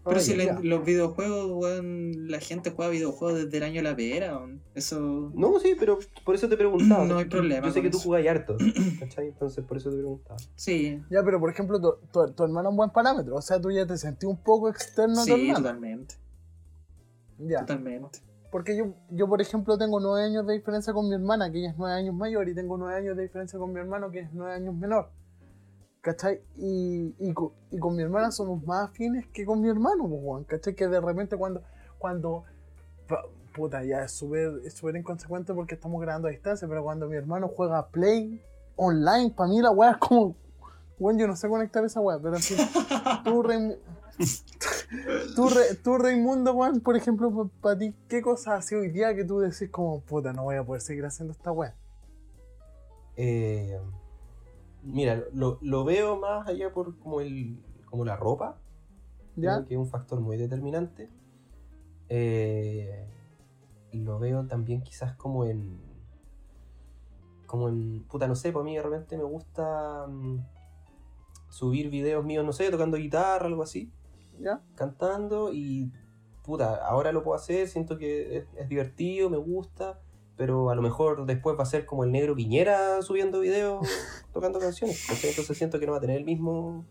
[0.04, 4.40] Pero si los videojuegos, weón, la gente juega videojuegos desde el año de la pera.
[4.74, 5.30] Eso.
[5.34, 7.04] No, sí, pero por eso te preguntaba.
[7.04, 8.04] No hay problema Yo sé que tú eso.
[8.06, 8.56] jugás harto,
[9.00, 9.28] ¿cachai?
[9.28, 10.36] Entonces por eso te preguntaba.
[10.56, 13.36] Sí, Ya, pero por ejemplo, tu, tu, tu hermano es un buen parámetro.
[13.36, 15.58] O sea, tú ya te sentí un poco externo a tu sí, hermano.
[15.58, 16.14] totalmente.
[17.38, 17.60] Ya.
[17.60, 18.18] Totalmente.
[18.50, 21.70] Porque yo, yo, por ejemplo, tengo nueve años de diferencia con mi hermana, que ella
[21.70, 24.28] es nueve años mayor, y tengo nueve años de diferencia con mi hermano, que es
[24.32, 25.10] nueve años menor.
[26.02, 26.42] ¿Cachai?
[26.56, 30.46] Y, y, co- y con mi hermana somos más afines que con mi hermano, pues,
[30.48, 30.74] ¿cachai?
[30.74, 31.62] Que de repente cuando,
[31.98, 32.44] cuando
[33.54, 37.16] puta, ya es súper es súper inconsecuente porque estamos grabando a distancia, pero cuando mi
[37.16, 38.42] hermano juega Play
[38.76, 40.34] online, para mí la weá es como,
[40.98, 42.56] bueno, yo no sé conectar esa weá, pero en fin,
[43.24, 43.78] tú, Raimu-
[45.36, 49.14] tú, Re- tú, Raimundo, weón, por ejemplo, para ti, ¿qué cosa ha sido hoy día
[49.14, 51.76] que tú decís como, puta, no voy a poder seguir haciendo esta weá?
[53.16, 53.78] Eh,
[54.82, 58.58] mira, lo, lo veo más allá por como el como la ropa,
[59.36, 59.64] ¿Ya?
[59.66, 61.10] que es un factor muy determinante.
[62.08, 63.06] Eh,
[63.92, 65.80] lo veo también quizás como en
[67.46, 70.38] como en puta no sé, para mí de repente me gusta mm,
[71.50, 73.92] subir videos míos, no sé, tocando guitarra, algo así,
[74.40, 74.62] ¿Ya?
[74.74, 75.92] cantando y
[76.42, 80.00] puta, ahora lo puedo hacer, siento que es, es divertido, me gusta,
[80.36, 83.86] pero a lo mejor después va a ser como el negro Piñera subiendo videos,
[84.32, 86.84] tocando canciones, entonces siento que no va a tener el mismo,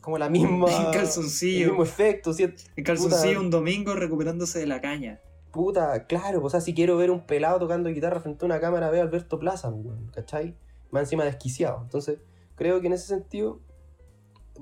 [0.00, 1.68] como la misma, En el calzoncillo.
[1.68, 2.44] mismo efecto, ¿sí?
[2.76, 3.40] En calzoncillo Puta.
[3.40, 5.20] un domingo recuperándose de la caña.
[5.52, 8.60] puta, claro, pues, o sea, si quiero ver un pelado tocando guitarra frente a una
[8.60, 10.56] cámara, veo a Alberto Plaza, weón, ¿cachai?
[10.90, 12.18] Más encima desquiciado, entonces
[12.54, 13.60] creo que en ese sentido,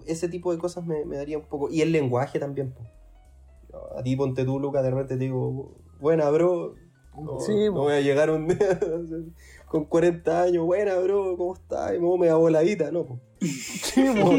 [0.07, 2.89] ese tipo de cosas me, me daría un poco, y el lenguaje también, pues.
[3.97, 6.75] A ti ponte tú, Lucas, de repente te digo, buena, bro,
[7.19, 8.79] No, Sí, no voy a llegar un día
[9.67, 11.95] con 40 años, buena, bro, ¿cómo estás?
[11.95, 13.19] Y me voy a voladita, no, po.
[13.41, 14.31] Sí, po.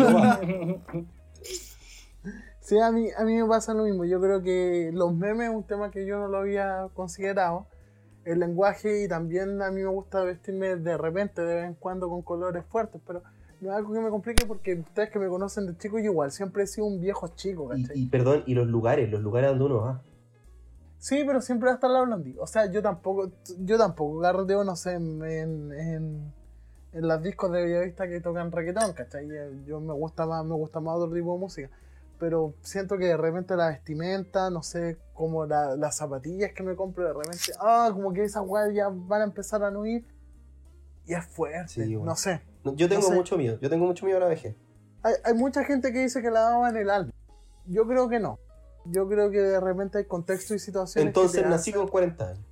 [2.60, 4.06] Sí, a mí, a mí me pasa lo mismo.
[4.06, 7.66] Yo creo que los memes es un tema que yo no lo había considerado.
[8.24, 12.08] El lenguaje y también a mí me gusta vestirme de repente, de vez en cuando,
[12.08, 13.24] con colores fuertes, pero
[13.62, 16.32] no es algo que me complique porque ustedes que me conocen de chico, yo igual
[16.32, 18.00] siempre he sido un viejo chico, Y, ¿cachai?
[18.00, 20.02] y, perdón, y los lugares, los lugares donde uno va.
[21.02, 22.36] Sí, pero siempre va a estar la blondie.
[22.40, 26.34] O sea, yo tampoco, yo tampoco garroteo, no sé, en, en, en,
[26.94, 29.28] en las discos de Bellavista que tocan reggaetón, ¿cachai?
[29.66, 31.70] Yo me gusta más, me gusta más otro tipo de música.
[32.20, 36.76] Pero siento que de repente la vestimenta, no sé, como la- las zapatillas que me
[36.76, 40.06] compro de repente, ah, como que esas weas ya van a empezar a no ir.
[41.08, 42.12] Y es fuerte, Sí, bueno.
[42.12, 42.42] no sé.
[42.64, 43.16] No, Yo tengo sé.
[43.16, 44.56] mucho miedo, yo tengo mucho miedo a la vejez.
[45.02, 47.12] Hay, hay mucha gente que dice que la daba en el alma.
[47.66, 48.38] Yo creo que no.
[48.86, 51.08] Yo creo que de repente hay contextos y situaciones.
[51.08, 52.46] Entonces nací hacen- con 40 años.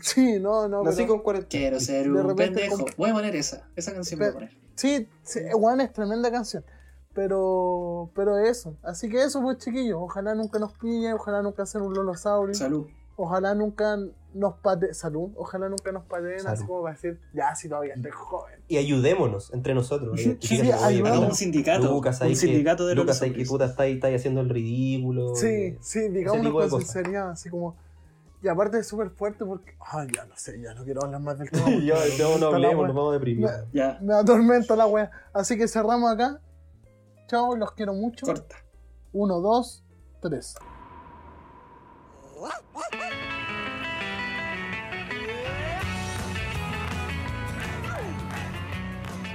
[0.00, 0.82] Sí, no, no.
[0.82, 2.84] nací pero- con 40 Quiero ser De un repente pendejo.
[2.84, 3.68] comp- Voy a poner esa.
[3.76, 4.64] Esa canción voy a Pero- poner.
[4.74, 6.64] Sí, sí, Juan es tremenda canción.
[7.14, 8.76] Pero, pero eso.
[8.82, 9.98] Así que eso, pues chiquillos.
[10.00, 12.54] Ojalá nunca nos pille, ojalá nunca sea un lolosaurio.
[12.54, 12.86] Salud.
[13.16, 13.96] Ojalá nunca
[14.34, 15.30] nos pate salud.
[15.36, 18.60] Ojalá nunca nos pateen así como para decir, ya, si todavía estoy joven.
[18.66, 20.20] Y ayudémonos entre nosotros.
[20.20, 21.18] Sí, ayudamos.
[21.18, 21.90] Puta, un sindicato.
[21.92, 24.48] Lucas, un sindicato de que, Lucas, ahí que puta está ahí, está ahí haciendo el
[24.48, 25.34] ridículo.
[25.36, 27.76] Sí, eh, sí, de con sinceridad, así como.
[28.42, 29.74] Y aparte es súper fuerte porque.
[29.80, 31.66] Ay, ya no sé, ya no quiero hablar más del tema.
[31.70, 32.86] Ya, me no, no hablemos, wea.
[32.88, 33.46] nos vamos a deprimir.
[33.46, 35.10] Me, Ya, me atormenta la wea.
[35.32, 36.40] Así que cerramos acá.
[37.28, 38.26] Chao, los quiero mucho.
[38.26, 38.56] corta.
[39.12, 39.84] Uno, dos,
[40.20, 40.56] tres.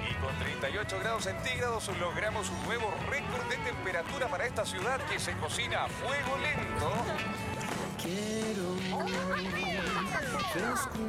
[0.09, 5.19] Y con 38 grados centígrados logramos un nuevo récord de temperatura para esta ciudad que
[5.19, 6.93] se cocina a fuego lento.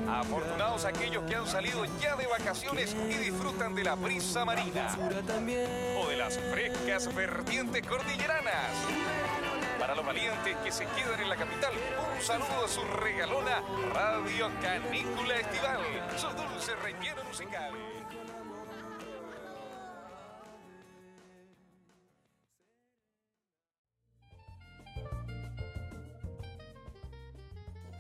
[0.09, 4.89] Afortunados aquellos que han salido ya de vacaciones y disfrutan de la brisa marina
[5.98, 9.49] o de las frescas vertientes cordilleranas.
[9.91, 11.73] Para los valientes que se quedan en la capital,
[12.17, 13.61] un saludo a su regalona
[13.93, 15.81] Radio Canícula Estival,
[16.17, 17.73] su dulce relleno musical.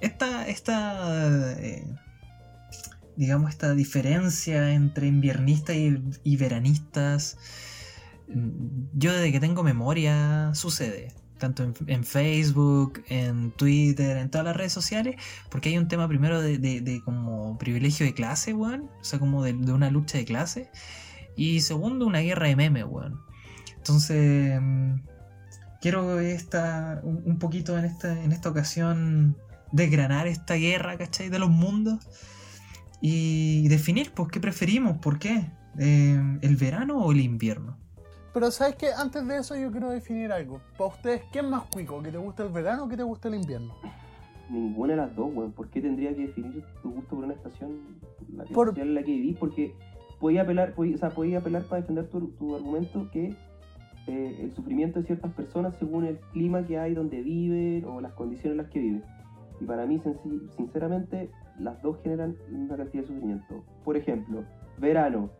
[0.00, 1.84] Esta, esta eh,
[3.16, 7.36] digamos, esta diferencia entre inviernistas y, veranistas,
[8.28, 11.19] mm, yo desde que tengo memoria sucede.
[11.40, 15.16] Tanto en, Facebook, en Twitter, en todas las redes sociales,
[15.50, 18.88] porque hay un tema primero de, como privilegio de clase, weón.
[19.00, 20.70] O sea, como de, una lucha de clase.
[21.36, 23.20] Y segundo, una guerra de memes, weón.
[23.76, 25.00] Entonces, mm,
[25.80, 29.36] quiero esta, un, un poquito en esta, en esta ocasión
[29.72, 31.28] desgranar esta guerra, ¿cachai?
[31.28, 32.06] De los mundos
[33.00, 35.50] y definir, pues, qué preferimos, por qué.
[35.78, 37.78] Eh, ¿El verano o el invierno?
[38.32, 40.60] Pero sabes que antes de eso yo quiero definir algo.
[40.78, 42.00] Para ustedes, ¿qué es más cuico?
[42.02, 43.74] ¿Que te gusta el verano o que te gusta el invierno?
[44.48, 45.52] Ninguna de las dos, weón.
[45.52, 47.78] ¿Por qué tendría que definir tu gusto por una estación
[48.34, 49.36] la que Por- en la que vivís?
[49.36, 49.74] Porque
[50.20, 53.34] podía apelar, podía, o sea, podía apelar para defender tu, tu argumento que
[54.06, 58.12] eh, el sufrimiento de ciertas personas según el clima que hay donde viven o las
[58.12, 59.04] condiciones en las que viven.
[59.60, 60.00] Y para mí,
[60.56, 63.64] sinceramente, las dos generan una cantidad de sufrimiento.
[63.84, 64.44] Por ejemplo,
[64.78, 65.30] verano.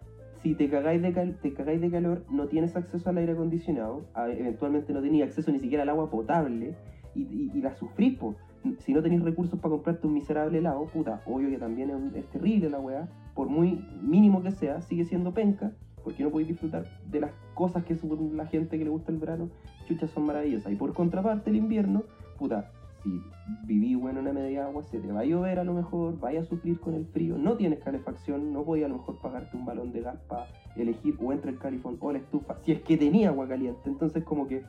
[0.43, 4.07] Si te cagáis de, cal- te cagáis de calor, no tienes acceso al aire acondicionado,
[4.17, 6.75] eventualmente no tenías acceso ni siquiera al agua potable
[7.15, 8.37] y, la sufrís, po
[8.81, 12.27] si no tenéis recursos para comprarte un miserable helado, puta, obvio que también es, es
[12.31, 15.73] terrible la weá, por muy mínimo que sea, sigue siendo penca,
[16.05, 17.97] porque no podéis disfrutar de las cosas que
[18.35, 19.49] la gente que le gusta el verano,
[19.87, 20.73] chuchas son maravillosas.
[20.73, 22.05] Y por contraparte el invierno,
[22.39, 22.71] puta,
[23.03, 23.23] si
[23.65, 26.45] viví bueno una media agua, se te va a llover a lo mejor, vaya a
[26.45, 29.93] sufrir con el frío, no tienes calefacción, no podías a lo mejor pagarte un balón
[29.93, 30.47] de gas para
[30.77, 33.81] elegir o entre el califón o la estufa, si es que tenía agua caliente.
[33.87, 34.65] Entonces como que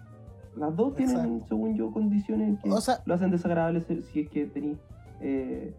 [0.56, 1.45] las dos tienen, Exacto.
[1.48, 3.82] según yo, condiciones que O sea, lo hacen desagradable
[4.12, 4.78] si es que tenéis
[5.22, 5.74] eh,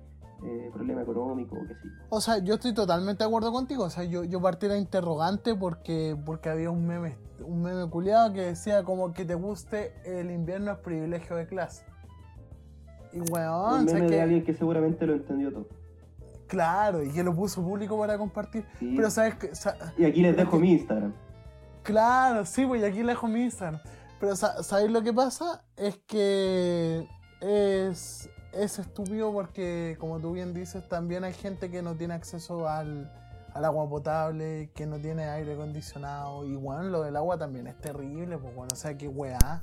[0.44, 1.88] eh, problema económico o que sí.
[2.08, 3.84] o sea, yo estoy totalmente de acuerdo contigo.
[3.84, 8.32] O sea, yo, yo partí la interrogante porque, porque había un meme, un meme culiado
[8.32, 11.84] que decía como que te guste el invierno es privilegio de clase.
[13.12, 14.20] Y weón, un ¿sabes meme de qué?
[14.22, 15.66] alguien que seguramente lo entendió todo.
[16.46, 18.64] Claro, y que lo puso público para compartir.
[18.78, 18.92] Sí.
[18.96, 21.12] Pero sabes que, sa- Y aquí les dejo mi Instagram.
[21.82, 23.80] Claro, sí, pues aquí le dejo mi Instagram.
[24.20, 25.64] Pero sa- ¿sabéis lo que pasa?
[25.76, 27.06] Es que
[27.40, 32.68] es, es estúpido porque, como tú bien dices, también hay gente que no tiene acceso
[32.68, 33.10] al,
[33.54, 36.44] al agua potable, que no tiene aire acondicionado.
[36.44, 39.62] Y bueno, lo del agua también es terrible, pues bueno, o sea, que weá.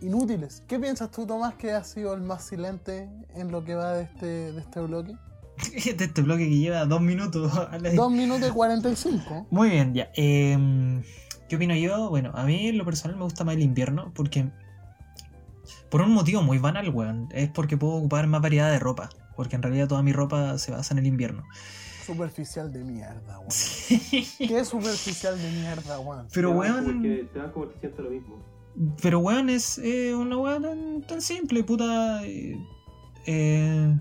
[0.00, 0.62] Inútiles.
[0.66, 4.04] ¿Qué piensas tú, Tomás, que ha sido el más silente en lo que va de
[4.04, 5.16] este, de este bloque?
[5.96, 7.52] de este bloque que lleva dos minutos.
[7.94, 9.46] Dos minutos y 45.
[9.50, 10.10] Muy bien, ya.
[10.14, 11.02] Em,
[11.48, 12.10] ¿Qué opino yo?
[12.10, 14.50] Bueno, a mí en lo personal me gusta más el invierno porque...
[15.90, 17.28] Por un motivo muy banal, weón.
[17.32, 19.08] Es porque puedo ocupar más variedad de ropa.
[19.36, 21.44] Porque en realidad toda mi ropa se basa en el invierno.
[22.04, 23.48] Superficial de mierda, weón.
[24.38, 26.26] Qué superficial de mierda, weón.
[26.32, 26.84] Pero, weón...
[26.84, 28.55] Porque te vas como que siento lo mismo.
[29.02, 32.24] Pero weón, es eh, una weá tan, tan simple, puta.
[32.26, 32.58] eh,
[33.26, 33.96] eh,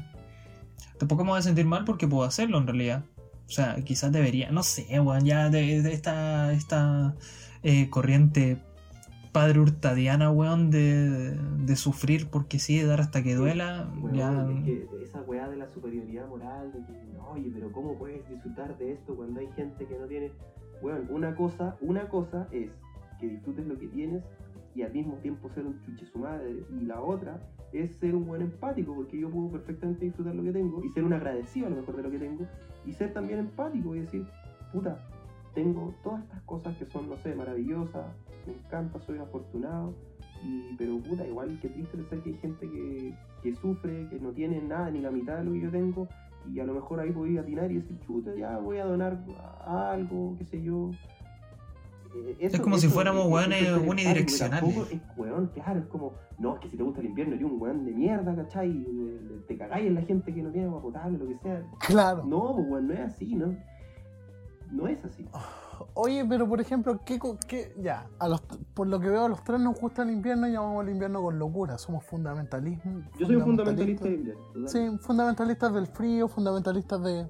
[1.00, 3.04] tampoco me voy a sentir mal porque puedo hacerlo en realidad.
[3.48, 7.16] O sea, quizás debería, no sé, weón, ya de, de esta, esta
[7.64, 8.58] eh, corriente
[9.32, 13.92] padre hurtadiana, weón, de, de sufrir porque sí, de dar hasta que duela.
[14.14, 17.98] ya, Weón, es que esa weá de la superioridad moral, de que, oye, pero ¿cómo
[17.98, 20.32] puedes disfrutar de esto cuando hay gente que no tiene?
[20.82, 22.72] Weón, una cosa, una cosa es
[23.20, 24.24] que disfrutes lo que tienes
[24.76, 26.64] y al mismo tiempo ser un chuche su madre.
[26.80, 27.40] Y la otra
[27.72, 31.04] es ser un buen empático, porque yo puedo perfectamente disfrutar lo que tengo y ser
[31.04, 32.46] un agradecido a lo mejor de lo que tengo
[32.86, 34.28] y ser también empático y decir,
[34.72, 35.00] puta,
[35.54, 38.06] tengo todas estas cosas que son, no sé, maravillosas,
[38.46, 39.94] me encanta, soy afortunado,
[40.44, 44.32] y, pero puta, igual que triste pensar que hay gente que, que sufre, que no
[44.32, 46.08] tiene nada, ni la mitad de lo que yo tengo,
[46.54, 49.24] y a lo mejor ahí voy a atinar y decir, chuta, ya voy a donar
[49.66, 50.92] algo, qué sé yo.
[52.40, 54.62] Es eso- como si fuéramos weones unidireccionales.
[54.64, 57.46] tampoco Es weón, claro, es como, no, es que si te gusta el invierno, eres
[57.46, 58.86] un weón de mierda, ¿cachai?
[59.48, 61.64] Te cagáis en la gente que no tiene agua potable, lo que sea.
[61.88, 62.24] Claro.
[62.26, 63.56] No, pues weón, no es así, ¿no?
[64.72, 65.26] No es así.
[65.94, 68.42] Oye, pero por ejemplo, ¿qué, co- qué- ya, a los,
[68.74, 71.22] por lo que veo a los tres nos gusta el invierno y llamamos al invierno
[71.22, 71.78] con locura.
[71.78, 73.02] Somos fundamentalismo.
[73.20, 74.68] Yo soy un fundamentalista del invierno.
[74.68, 77.28] Sí, fundamentalistas del frío, fundamentalistas de,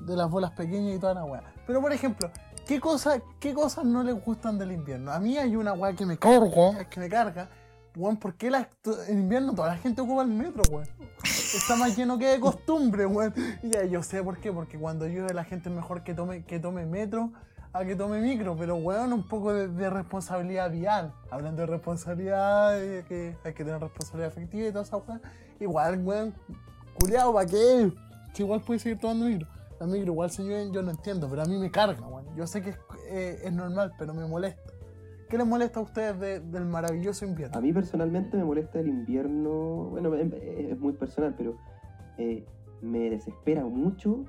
[0.00, 1.44] de las bolas pequeñas y toda la weá.
[1.66, 2.28] Pero por ejemplo,
[2.66, 5.12] ¿qué, cosa, ¿qué cosas no les gustan del invierno?
[5.12, 7.48] A mí hay una weá que me carga, que me carga.
[7.96, 8.68] Weón, ¿por qué la-
[9.08, 10.88] en invierno toda la gente ocupa el metro, weón?
[11.22, 13.32] Está más lleno que de costumbre, weón.
[13.62, 16.58] Ya, yo sé por qué, porque cuando llueve la gente es mejor que tome, que
[16.58, 17.30] tome metro
[17.72, 21.12] a que tome micro, pero weón, un poco de, de responsabilidad vial.
[21.30, 25.20] Hablando de responsabilidad, de que hay que tener responsabilidad afectiva y toda esa weá.
[25.60, 26.34] Igual, weón,
[26.98, 27.92] culiao, ¿para qué?
[28.36, 29.46] Igual puede seguir tomando micro.
[29.78, 32.23] La micro igual se llueve, yo no entiendo, pero a mí me carga, weón.
[32.36, 32.76] Yo sé que es,
[33.10, 34.62] eh, es normal, pero me molesta.
[35.28, 37.56] ¿Qué les molesta a ustedes de- del maravilloso invierno?
[37.56, 41.56] A mí personalmente me molesta el invierno, bueno, es, es muy personal, pero
[42.18, 42.44] eh,
[42.82, 44.24] me desespera mucho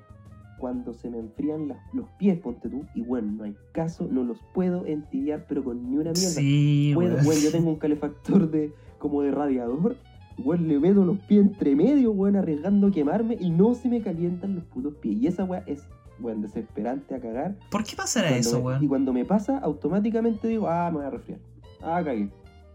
[0.58, 4.40] cuando se me enfrían los pies, ponte tú, y bueno, no hay caso, no los
[4.54, 6.16] puedo entibiar, pero con ni una mierda.
[6.18, 7.26] Sí, Puedo- weón.
[7.28, 9.98] weón, yo tengo un calefactor de como de radiador,
[10.38, 14.56] weón, le meto los pies entre medio, weón, arriesgando quemarme y no se me calientan
[14.56, 15.18] los putos pies.
[15.22, 15.86] Y esa weá es,
[16.20, 17.56] weón, desesperante a cagar.
[17.72, 18.84] ¿Por qué pasará Cuando eso, me- weón?
[18.84, 21.40] Y cuando me pasa, automáticamente digo, ah, me voy a resfriar.
[21.82, 22.30] Ah, cagué.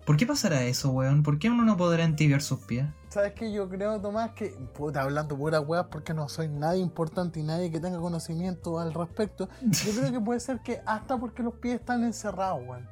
[0.07, 1.23] ¿Por qué pasará eso, weón?
[1.23, 2.87] ¿Por qué uno no podrá entibiar sus pies?
[3.11, 3.53] ¿Sabes qué?
[3.53, 7.71] Yo creo, Tomás, que, puta, hablando puras weas porque no soy nadie importante y nadie
[7.71, 11.77] que tenga conocimiento al respecto, yo creo que puede ser que hasta porque los pies
[11.81, 12.89] están encerrados, weón.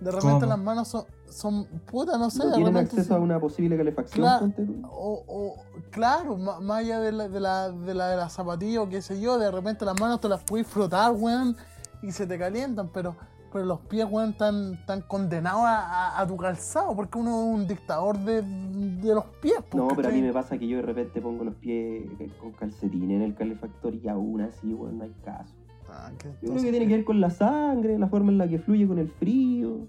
[0.00, 0.46] De repente ¿Cómo?
[0.46, 4.52] las manos son, son, puta, no sé, No tienen acceso a una posible calefacción, Claro.
[4.90, 5.56] O, o,
[5.90, 9.20] claro, más allá de la, de la, de la, de la zapatilla o qué sé
[9.20, 11.56] yo, de repente las manos te las puedes frotar, weón,
[12.02, 13.16] y se te calientan, pero,
[13.52, 15.80] pero los pies, weón, están, están condenados a,
[16.10, 19.56] a- a tu calzado, porque uno es un dictador de, de los pies.
[19.68, 22.04] pues, No, pero a mí me pasa que yo de repente pongo los pies
[22.40, 25.54] con calcetines en el calefactor y aún así, weón, no hay caso.
[25.90, 26.10] Ah,
[26.42, 28.86] Yo creo que tiene que ver con la sangre, la forma en la que fluye
[28.86, 29.86] con el frío.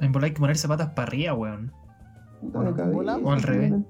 [0.00, 1.72] En volar hay que ponerse patas para arriba, weón.
[2.40, 3.18] Bueno, cabeza.
[3.18, 3.70] O al revés.
[3.70, 3.84] no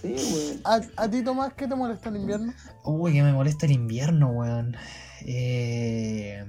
[0.00, 0.60] sé, weón.
[0.64, 2.52] ¿A, a ti, Tomás, qué te molesta el invierno?
[2.84, 4.76] Uy, que me molesta el invierno, weón.
[5.26, 6.44] Eh...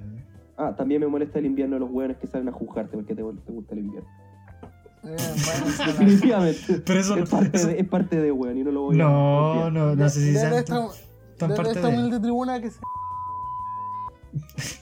[0.57, 3.21] Ah, también me molesta el invierno de los weones que salen a juzgarte porque te,
[3.23, 4.09] te gusta el invierno.
[5.03, 6.81] Eh, bueno, Definitivamente.
[6.85, 9.03] Pero eso, es, parte eso- de, es parte de weón y no lo voy a
[9.03, 9.71] No, obviar.
[9.73, 10.87] no, no de- sé si de esta, tan,
[11.37, 11.97] tan de parte esta de...
[11.97, 12.79] humilde tribuna que se...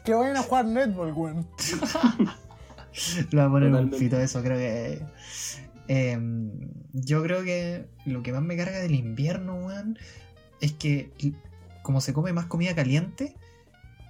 [0.03, 1.47] Que vayan a jugar netball, weón.
[3.31, 3.97] Le voy a poner un Totalmente.
[3.99, 5.01] pito a eso, creo que.
[5.87, 6.19] eh,
[6.93, 9.97] yo creo que lo que más me carga del invierno, weón,
[10.61, 11.11] es que
[11.83, 13.35] como se come más comida caliente,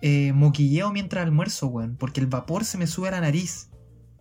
[0.01, 3.69] eh, moquilleo mientras almuerzo, weón, porque el vapor se me sube a la nariz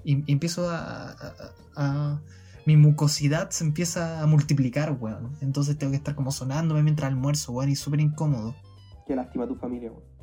[0.04, 2.20] y, y empiezo a, a- a-
[2.66, 5.36] Mi mucosidad se empieza a multiplicar, weón.
[5.40, 8.56] Entonces tengo que estar como sonándome mientras almuerzo, weón, y súper incómodo.
[9.06, 10.15] Qué lástima tu familia, weón.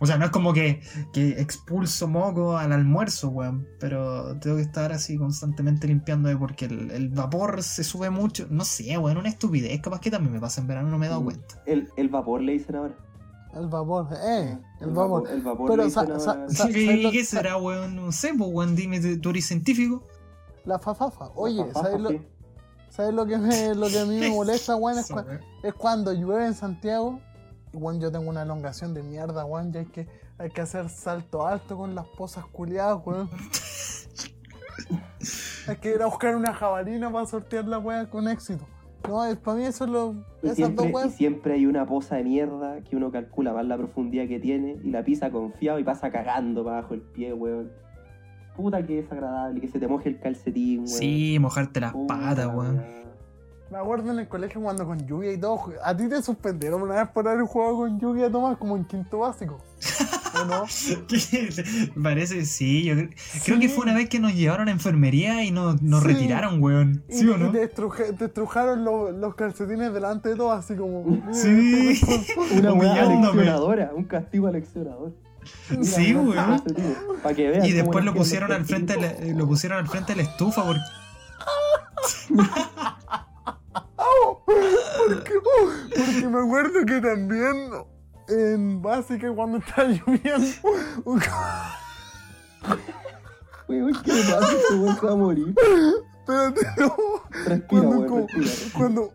[0.00, 3.66] O sea, no es como que, que expulso moco al almuerzo, weón.
[3.78, 8.46] Pero tengo que estar así constantemente limpiándome porque el, el vapor se sube mucho.
[8.50, 9.80] No sé, weón, una estupidez.
[9.80, 11.24] Capaz que también me pasa en verano, no me he dado Mm.
[11.24, 11.62] cuenta.
[11.66, 12.94] El, el vapor le dicen ahora.
[13.54, 15.30] El vapor, eh, el vapor.
[15.30, 16.48] El vapor Pero le dicen sa- sa- ahora.
[16.48, 17.94] sa- ¿Y ¿sabes lo- qué será, weón?
[17.94, 20.02] No sé, pues, weón, dime, ¿tú eres científico?
[20.64, 21.30] La fafafa.
[21.36, 22.20] Oye, La fafafa, ¿sabes lo, sí.
[22.90, 24.98] ¿sabes lo que, me, lo que a mí me molesta, weón?
[24.98, 25.08] Es,
[25.62, 27.20] es cuando llueve en Santiago.
[27.74, 29.72] Y, weón, yo tengo una elongación de mierda, weón.
[29.74, 30.06] Y hay que,
[30.38, 33.28] hay que hacer salto alto con las pozas culiadas, weón.
[35.68, 38.66] hay que ir a buscar una jabalina para sortear la weá con éxito.
[39.08, 40.14] No, es, para mí eso es lo.
[40.42, 43.66] Y Esas siempre, dos y siempre hay una poza de mierda que uno calcula más
[43.66, 47.34] la profundidad que tiene y la pisa confiado y pasa cagando para abajo el pie,
[47.34, 47.70] weón.
[48.56, 50.88] Puta que desagradable, que se te moje el calcetín, weón.
[50.88, 53.03] Sí, mojarte las Puta patas, weón.
[53.74, 55.60] Me acuerdo en el colegio cuando con lluvia y todo.
[55.82, 59.18] A ti te suspendieron una vez por haber jugado con lluvia, Tomás, como en quinto
[59.18, 59.60] básico.
[60.40, 60.64] ¿O no?
[62.04, 63.10] Parece, sí, yo cre-
[63.44, 63.74] creo que Sí.
[63.74, 66.06] fue una vez que nos llevaron a enfermería y nos, nos Sí.
[66.06, 67.02] retiraron, weón.
[67.08, 67.50] Y, ¿Sí o y no?
[67.50, 71.02] te, estruje- te estrujaron los, los calcetines delante de todos, así como.
[71.04, 72.00] mira, Sí.
[72.56, 75.12] Una aleccionadora, un castigo aleccionador.
[75.82, 76.62] Sí, weón.
[77.24, 79.88] Para que vean Y después lo pusieron al frente de la, eh, lo pusieron al
[79.88, 80.80] frente de la estufa porque
[84.44, 85.32] Porque,
[85.96, 87.70] porque me acuerdo que también
[88.28, 90.46] en básica, cuando estaba lloviendo,
[91.04, 91.20] un
[93.68, 94.52] Weón, ¿qué le pasa?
[94.52, 95.54] Este weón se va a morir.
[96.20, 96.94] Espérate, no.
[97.46, 98.78] Respira, Cuando, weón, como- respira.
[98.78, 99.12] cuando,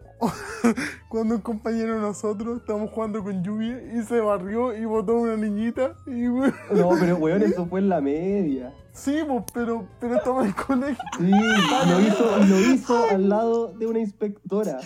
[1.07, 5.35] cuando un compañero de nosotros estábamos jugando con lluvia y se barrió y botó una
[5.37, 8.73] niñita y weón, No, pero weón, eso fue en la media.
[8.99, 9.17] Sí,
[9.53, 11.03] pero, pero estaba en el colegio.
[11.17, 14.79] Sí, lo hizo, lo hizo al lado de una inspectora.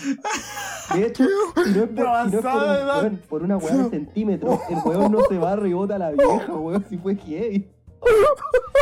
[0.94, 1.24] De hecho,
[1.64, 3.02] si no es por, si no es por, avanzada un- edad.
[3.04, 6.12] weón, por una weá de centímetros, el weón no se barra y bota a la
[6.12, 7.70] vieja, weón, si fue heavy.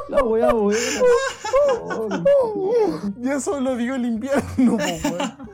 [0.10, 0.80] La weá buena.
[1.94, 2.10] Oh,
[3.22, 5.52] Y eso lo dio el invierno, po, weón.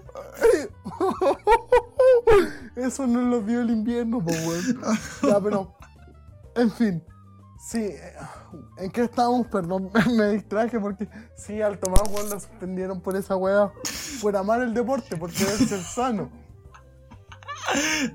[2.76, 4.82] Eso no lo dio el invierno, po, weón.
[5.24, 5.74] Ya, pero.
[6.56, 7.04] En fin.
[7.60, 8.14] Sí, eh,
[8.78, 9.48] ¿en qué estábamos?
[9.48, 13.72] Perdón, me distraje porque sí, al Tomás weón lo suspendieron por esa weá.
[14.22, 16.30] Por amar el deporte, por querer ser sano.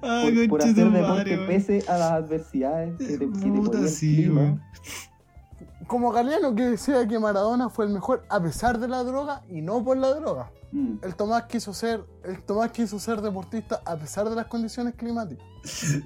[0.01, 4.17] Ay, por, por hacer deporte madre, pese a las adversidades que te, que Puta, sí,
[4.17, 4.41] clima.
[4.41, 4.63] weón.
[5.87, 9.61] Como Galeano que decía que Maradona fue el mejor a pesar de la droga y
[9.61, 10.51] no por la droga.
[10.71, 10.99] Mm.
[11.03, 15.45] El Tomás quiso ser, el Tomás quiso ser deportista a pesar de las condiciones climáticas.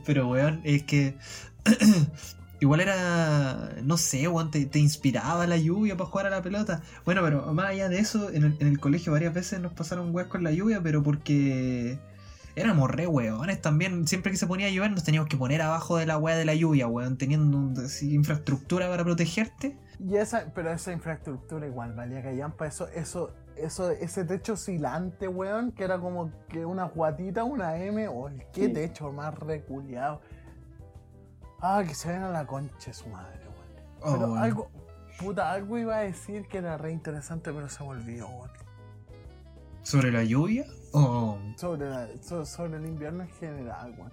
[0.04, 1.16] Pero, weón, es que.
[2.60, 3.70] Igual era.
[3.82, 6.82] No sé, weón, te, te inspiraba la lluvia para jugar a la pelota.
[7.04, 10.14] Bueno, pero más allá de eso, en el, en el colegio varias veces nos pasaron
[10.14, 11.98] weas con la lluvia, pero porque.
[12.58, 14.06] Éramos re weones también.
[14.08, 16.46] Siempre que se ponía a llover, nos teníamos que poner abajo de la wea de
[16.46, 19.76] la lluvia, weón, teniendo un- así, infraestructura para protegerte.
[20.00, 25.72] Y esa, pero esa infraestructura igual valía callampa, eso, eso, eso, ese techo oscilante, weón,
[25.72, 28.72] que era como que una guatita, una M, o el qué Sí.
[28.72, 30.22] techo más reculeado.
[31.60, 33.86] Ah, que se ven a la concha de su madre, weón.
[34.02, 34.68] Oh, Pero algo,
[35.18, 38.50] puta, algo iba a decir que era re interesante, pero se me olvidó, weón.
[39.82, 40.66] ¿Sobre la lluvia?
[40.92, 41.38] Oh.
[41.56, 44.12] Sobre, la- so- sobre el invierno en general, weón.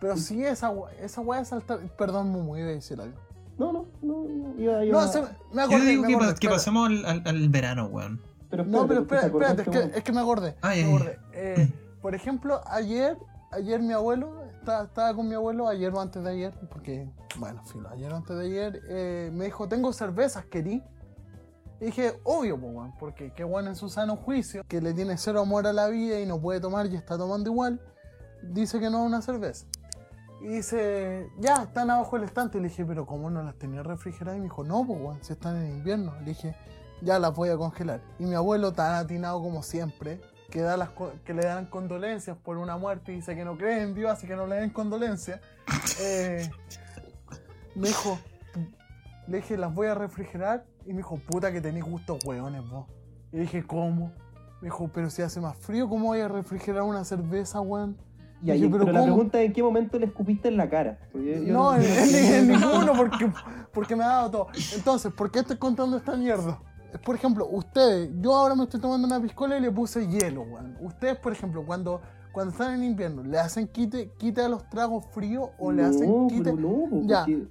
[0.00, 1.78] Pero sí, esa, esa weá de saltar.
[1.96, 3.18] Perdón, Mumu, iba a decir algo.
[3.58, 5.84] No, no, no, no, iba, iba- No, se, me Yo acordé.
[5.86, 6.52] digo me que, acordé, pa- que espera.
[6.54, 8.20] pasemos al, al- al verano, weón.
[8.50, 10.54] pero No, pero ¿tú te espera, espérate, es que, es que me acordé.
[10.62, 11.18] Ay, me ay, acordé.
[11.32, 13.16] Eh, por ejemplo, ayer,
[13.50, 17.88] ayer mi abuelo, estaba, con mi abuelo, ayer o antes de ayer, porque, bueno, filo,
[17.90, 20.82] ayer o antes de ayer, eh, me dijo, tengo cervezas, querí.
[21.80, 22.58] Y dije, obvio,
[22.98, 26.20] porque qué bueno en su sano juicio, que le tiene cero amor a la vida
[26.20, 27.80] y no puede tomar y está tomando igual,
[28.42, 29.66] dice que no es una cerveza.
[30.40, 32.58] Y dice, ya, están abajo del estante.
[32.58, 34.36] Y le dije, pero ¿cómo no las tenía refrigeradas?
[34.36, 34.86] Y me dijo, no,
[35.20, 36.14] si están en invierno.
[36.20, 36.54] Le dije,
[37.02, 38.00] ya las voy a congelar.
[38.18, 40.20] Y mi abuelo, tan atinado como siempre,
[40.50, 43.56] que, da las, co- que le dan condolencias por una muerte y dice que no
[43.56, 45.40] cree en Dios, así que no le den condolencias,
[46.00, 46.48] eh,
[47.74, 48.18] me dijo,
[49.26, 50.64] le dije, las voy a refrigerar.
[50.86, 52.86] Y me dijo, puta que tenéis gustos hueones vos.
[53.30, 54.10] Y dije, ¿cómo?
[54.62, 57.98] Me dijo, pero si hace más frío, ¿cómo voy a refrigerar una cerveza, weón?
[58.42, 60.70] Y ahí, Dije, pero, pero la pregunta es en qué momento le escupiste en la
[60.70, 60.98] cara.
[61.12, 61.82] Yo No, en,
[62.48, 63.30] ninguno, porque,
[63.72, 64.46] porque me ha dado todo.
[64.74, 66.58] Entonces, ¿por qué estoy contando esta mierda?
[67.04, 70.76] Por ejemplo, ustedes, yo ahora me estoy tomando una piscola y le puse hielo, weón.
[70.80, 72.00] Ustedes, por ejemplo, cuando,
[72.32, 76.08] cuando están en invierno, ¿le hacen quite, quite a los tragos fríos o le hacen
[76.10, 76.44] no, quite?
[76.44, 77.20] pero no, po, Ya.
[77.26, 77.46] porque,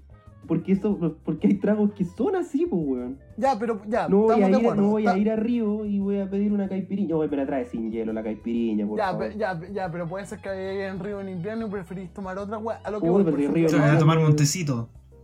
[0.47, 3.19] porque, eso, porque hay tragos que son así, pues, weón.
[3.37, 4.81] Ya, pero ya, No voy, estamos a de ir, acuerdo.
[4.81, 7.15] no voy a ir a Río y voy a pedir una caipiriña.
[7.15, 9.27] Oye, me la trae sin hielo la caipiriña, por ya, favor.
[9.29, 12.37] pe- ya, ya, pero puede ser que haya en Río en invierno y preferís tomar
[12.39, 12.79] otra weá.
[12.83, 14.35] A lo que Uy, voy, pero por Río Yo voy a tomar weón.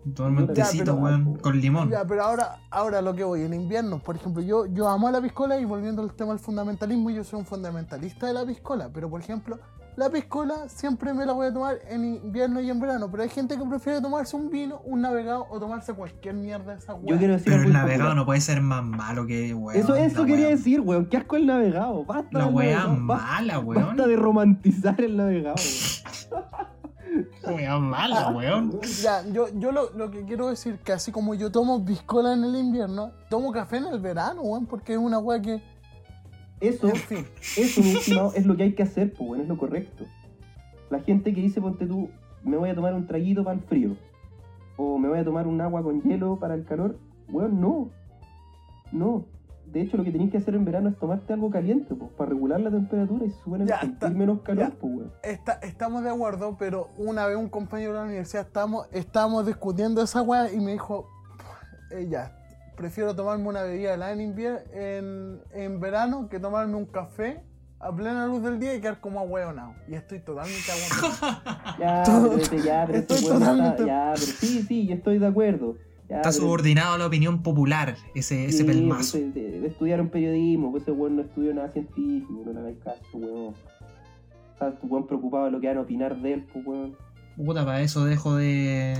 [0.06, 0.24] Un tecito.
[0.24, 1.90] Tomarme un Ya, tecito, pero- weón, con limón.
[1.90, 5.22] Ya, pero ahora, ahora lo que voy, en invierno, por ejemplo, yo, yo amo la
[5.22, 9.10] piscola y volviendo al tema del fundamentalismo, yo soy un fundamentalista de la piscola, pero
[9.10, 9.60] por ejemplo,
[9.96, 13.30] la piscola siempre me la voy a tomar en invierno y en verano, pero hay
[13.30, 17.00] gente que prefiere tomarse un vino, un navegado o tomarse cualquier mierda de esa Yo
[17.00, 17.18] weá.
[17.20, 19.80] quiero decir Pero el navegado no puede ser más malo que, weón.
[19.80, 21.06] Eso, eso quería decir, weón.
[21.06, 22.04] Qué asco el navegado.
[22.06, 23.86] Basta La weá mala, weón.
[23.86, 26.44] Basta de romantizar el navegado, weón.
[27.46, 28.80] Weá mala, weón.
[29.02, 32.44] Ya, yo, yo lo, lo que quiero decir que así como yo tomo piscola en
[32.44, 35.62] el invierno, tomo café en el verano, weón, porque es una weá que,
[36.60, 37.28] Eso, en fin.
[37.58, 39.42] eso, mi estimado, es lo que hay que hacer, pues, weón.
[39.42, 40.06] Es lo correcto.
[40.90, 42.10] La gente que dice, ponte tú,
[42.44, 43.96] me voy a tomar un traguito para el frío.
[44.78, 46.98] O me voy a tomar un agua con hielo para el calor.
[47.30, 47.90] Weón, no.
[48.92, 49.26] No.
[49.74, 52.30] De hecho, lo que tenéis que hacer en verano es tomarte algo caliente, pues, para
[52.30, 53.30] regular la temperatura y
[53.66, 54.76] Ya, sentir está- menos calor, ya.
[54.80, 55.12] pues, weón.
[55.24, 60.04] Está- estamos de acuerdo, pero una vez un compañero de la universidad estábamos, estábamos discutiendo
[60.04, 61.08] esa weá y me dijo,
[61.92, 62.34] ella,
[62.78, 67.44] prefiero tomarme una bebida helada en invierno, en, en verano que tomarme un café
[67.80, 69.74] a plena luz del día y quedar como ahueonado.
[69.88, 71.42] Y estoy totalmente aguantado.
[71.80, 74.94] Ya, Todo- pero, ya, pero este estoy weón está- totalmente- ya, pero sí, sí, yo
[74.96, 75.76] estoy de acuerdo.
[76.14, 79.18] Ya, Está pero- subordinado a la opinión popular, ese, ese Sí, pelmazo.
[79.18, 82.60] pues, de, de estudiar un periodismo, pues ese weón no estudió nada científico, no le
[82.60, 83.56] hagáis caso, weón.
[84.54, 86.96] Está tu weón preocupado de lo que van a opinar de él, pues weón.
[87.36, 88.96] Puta, para eso dejo de.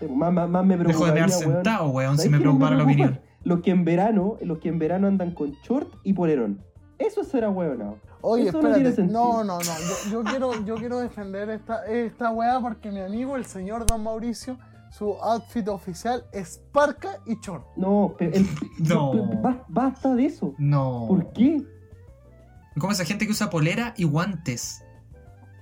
[0.00, 2.84] No más, más, más me Dejo de mear sentado, weón, si ¿Sabes me preocupara la
[2.84, 3.20] opinión.
[3.44, 6.60] Los que en verano, los que en verano andan con short y polerón.
[6.98, 7.98] Eso será weonado.
[8.20, 8.80] Oye, Eso no espérate.
[8.80, 9.20] tiene sentido.
[9.20, 9.64] No, no, no.
[9.64, 14.04] Yo, yo quiero, yo quiero defender esta, esta weá porque mi amigo, el señor Don
[14.04, 14.56] Mauricio,
[14.92, 17.64] su outfit oficial es parca y short.
[17.76, 18.46] No, pero el-
[18.78, 19.26] No.
[19.42, 20.54] ba- basta de eso.
[20.58, 21.06] No.
[21.08, 21.62] ¿Por qué?
[22.78, 24.82] Como esa gente que usa polera y guantes.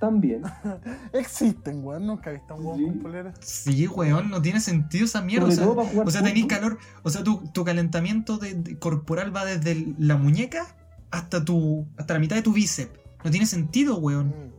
[0.01, 0.43] También.
[1.13, 2.07] Existen, weón.
[2.07, 2.85] Nunca he visto un weón Sí.
[2.87, 3.33] con polera.
[3.41, 5.47] Sí, weón, no tiene sentido esa mierda.
[5.49, 6.79] O sea, o sea tenés calor.
[7.03, 10.67] O sea, tu, tu calentamiento de- de corporal va desde la muñeca
[11.11, 11.87] hasta tu.
[11.99, 12.99] hasta la mitad de tu bíceps.
[13.25, 14.29] No tiene sentido, weón.
[14.29, 14.53] Mm.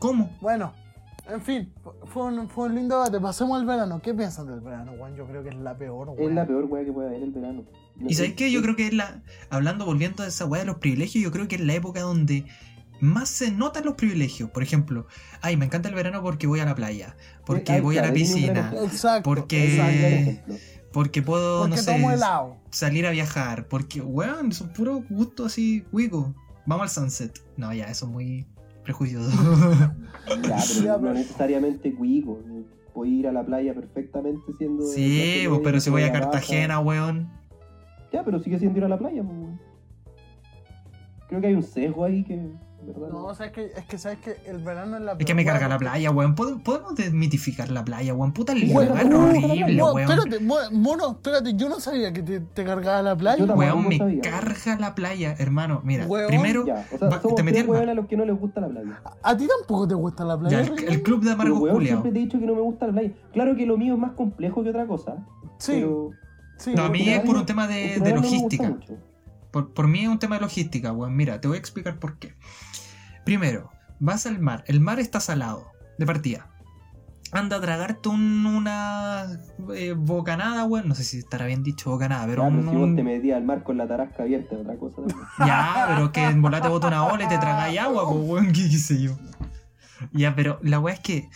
[0.00, 0.30] ¿Cómo?
[0.40, 0.72] Bueno,
[1.32, 1.72] en fin,
[2.06, 3.20] fue un, fue un lindo debate.
[3.20, 4.00] Pasemos al verano.
[4.02, 5.16] ¿Qué piensan del verano, weón?
[5.16, 6.28] Yo creo que es la peor, weón.
[6.30, 7.64] Es la peor weá que puede haber el verano.
[8.00, 8.50] ¿Y sabes qué?
[8.50, 9.22] Yo creo que es la.
[9.50, 12.44] Hablando, volviendo a esa weá de los privilegios, yo creo que es la época donde
[13.00, 14.50] más se notan los privilegios.
[14.50, 15.06] Por ejemplo,
[15.40, 18.12] ay, me encanta el verano porque voy a la playa, porque Ay, voy a la
[18.12, 18.72] piscina.
[18.82, 19.22] Exacto.
[19.30, 20.40] porque-
[20.92, 22.56] porque puedo, Porque no sé, helado.
[22.70, 26.34] salir a viajar, porque, weón, son puro gusto así, cuico.
[26.66, 27.40] Vamos al sunset.
[27.56, 28.46] No, ya, eso es muy
[28.84, 29.30] prejuicioso.
[30.26, 32.38] Ya, pero Ya, no pero- necesariamente cuico.
[32.94, 34.82] Voy a ir a la playa perfectamente siendo.
[34.86, 36.20] sí, pero si voy a baja.
[36.20, 37.28] Cartagena, weón.
[38.12, 39.60] Ya, pero sigue siendo ir a la playa, weón.
[41.28, 42.40] Creo que hay un sesgo ahí que.
[42.86, 43.08] ¿Verdad?
[43.10, 45.20] No, o sea, es que, es que sabes que el verano es la peor.
[45.22, 46.34] Es que me carga la playa, weón.
[46.34, 48.32] ¿Pod- Podemos desmitificar la playa, weón.
[48.32, 50.10] Puta, el Bueno, lugar no, horrible, Mo- weón.
[50.10, 53.44] Espérate, mo- mono, espérate, yo no sabía que te, te cargaba la playa.
[53.44, 54.20] Weón, me sabía.
[54.22, 55.80] carga la playa, hermano.
[55.84, 58.38] Mira, Weón, primero, Ya, o sea, va- somos te metí a los que no les
[58.38, 59.00] gusta la playa.
[59.22, 60.62] A ti tampoco te gusta la playa.
[60.62, 61.78] Ya, el, club de amargos culiao.
[62.02, 63.10] siempre te he dicho que no me gusta la playa.
[63.32, 65.16] Claro que lo mío es más complejo que otra cosa.
[65.58, 66.10] Sí, Pero.
[66.58, 66.72] sí.
[66.74, 68.76] No, a mí es por un playa- tema en de, no logística.
[69.50, 71.14] Por, por mí es un tema de logística, weón.
[71.16, 72.34] Mira, te voy a explicar por qué.
[73.24, 73.70] Primero,
[74.00, 74.64] vas al mar.
[74.66, 76.48] El mar está salado, de partida.
[77.32, 79.24] Anda a tragarte un- una
[79.74, 80.86] eh, bocanada, weón.
[80.88, 83.44] No sé si estará bien dicho bocanada, pero Ya, un, si vos te metías al
[83.44, 84.96] mar con la tarasca abierta, otra cosa.
[84.96, 85.18] también.
[85.46, 88.46] Ya, pero que en volá te bota una ola y te tragáis agua, pues, weón,
[88.52, 89.16] qué qué sé yo.
[90.12, 91.28] Ya, pero la weá es que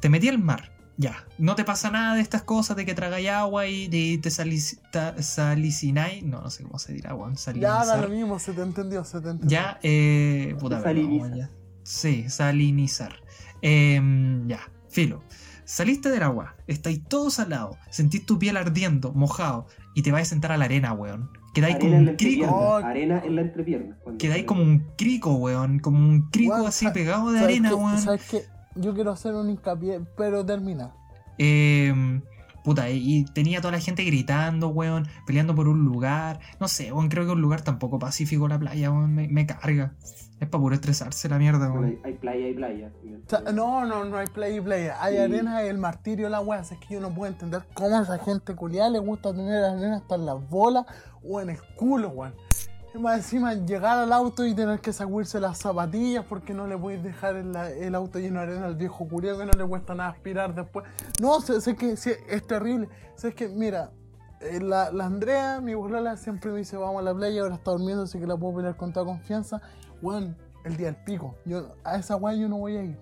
[0.00, 1.24] te metí al mar, ya.
[1.38, 4.80] No te pasa nada de estas cosas de que tragáis agua y de- te salis,
[4.92, 6.22] ta- salicináis.
[6.24, 7.34] No, no sé cómo se dirá, weón.
[7.54, 9.48] Ya da lo mismo, se te entendió, se te entendió.
[9.58, 10.54] Ya, eh.
[10.60, 11.34] Puta, no, Salinizar.
[11.34, 11.50] ya.
[11.84, 13.14] Sí, salinizar.
[13.62, 15.22] Em, ya, filo.
[15.64, 20.24] Saliste del agua, estáis todo salado, sentís tu piel ardiendo, mojado, y te vas a
[20.24, 21.30] sentar a la arena, weón.
[21.54, 22.46] Quedáis como Arena en la un crico.
[22.50, 22.74] Oh.
[22.76, 23.98] Arena en la entrepierna.
[24.18, 25.78] Quedáis como un crico, weón.
[25.80, 27.74] Como un crico Weón, así pegado de ¿Sabes arena, qué?
[27.74, 27.98] weón.
[27.98, 28.42] ¿Sabes qué?
[28.78, 30.92] Yo quiero hacer un hincapié, pero termina.
[31.38, 32.20] Eh,
[32.64, 35.06] puta, y tenía toda la gente gritando, weón.
[35.26, 36.40] Peleando por un lugar.
[36.60, 37.08] No sé, weón.
[37.08, 39.14] Creo que un lugar tampoco pacífico la playa, weón.
[39.14, 39.94] Me, me carga.
[40.40, 41.84] Es para puro estresarse la mierda, weón.
[41.86, 42.92] hay, hay playa, hay playa.
[43.26, 44.88] O sea, no, no, no hay play y play.
[45.00, 45.20] Hay Sí.
[45.20, 46.60] arena y el martirio la wea.
[46.60, 49.96] Es que yo no puedo entender cómo a esa gente culiada le gusta tener arena
[49.96, 50.86] hasta en las bolas
[51.28, 52.34] o en el culo, weón.
[52.98, 57.02] Más encima llegar al auto y tener que sacudirse las zapatillas porque no le podéis
[57.02, 60.10] dejar el, el auto lleno de arena al viejo culiado que no le cuesta nada
[60.10, 60.84] aspirar después.
[61.20, 62.88] No, sé, sé que sí, es terrible.
[63.14, 63.92] Sé que, mira,
[64.40, 67.70] eh, la, la Andrea, mi bolola, siempre me dice vamos a la playa, ahora está
[67.70, 69.60] durmiendo, así que la puedo pelear con toda confianza.
[70.02, 71.36] Weón, el día del pico.
[71.44, 72.98] Yo, a esa weá yo no voy a ir.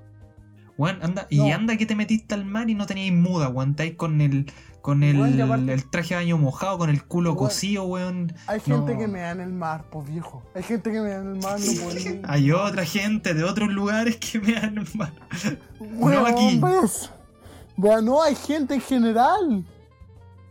[0.79, 1.27] Weón, anda.
[1.31, 3.53] Y anda que te metiste al mar y no teníais muda.
[3.65, 4.51] Estáis con el.
[4.87, 7.39] Con el, aparte- el traje de baño mojado, con el culo Weón.
[7.39, 8.33] cocido, weón.
[8.47, 8.99] Hay gente No.
[9.01, 10.45] que me da en el mar, pues viejo.
[10.55, 12.23] Hay gente que me da en el mar, no puedo ir.
[12.25, 15.13] Hay otra gente de otros lugares que me dan el mar.
[15.81, 16.59] Weón, aquí.
[16.61, 17.11] pues.
[17.77, 19.65] Bueno, no, hay gente en general.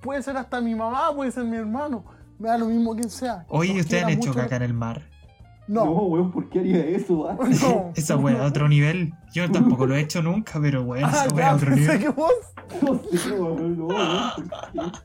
[0.02, 2.03] Puede ser hasta mi mamá, puede ser mi hermano.
[2.38, 3.45] Me da lo mismo quien sea.
[3.48, 4.40] Oye, ¿ustedes han hecho mucho.
[4.41, 5.02] caca en el mar?
[5.68, 7.28] No, No, weón, ¿por qué haría eso?
[7.30, 7.38] ah?
[7.62, 7.92] no.
[7.96, 9.14] Esa weá a otro nivel.
[9.34, 12.00] Yo tampoco lo he hecho nunca, pero weón, Ah, esa weá a otro nivel.
[12.00, 12.32] que vos.
[12.82, 15.00] No sé, weón, no, weón, ¿por qué?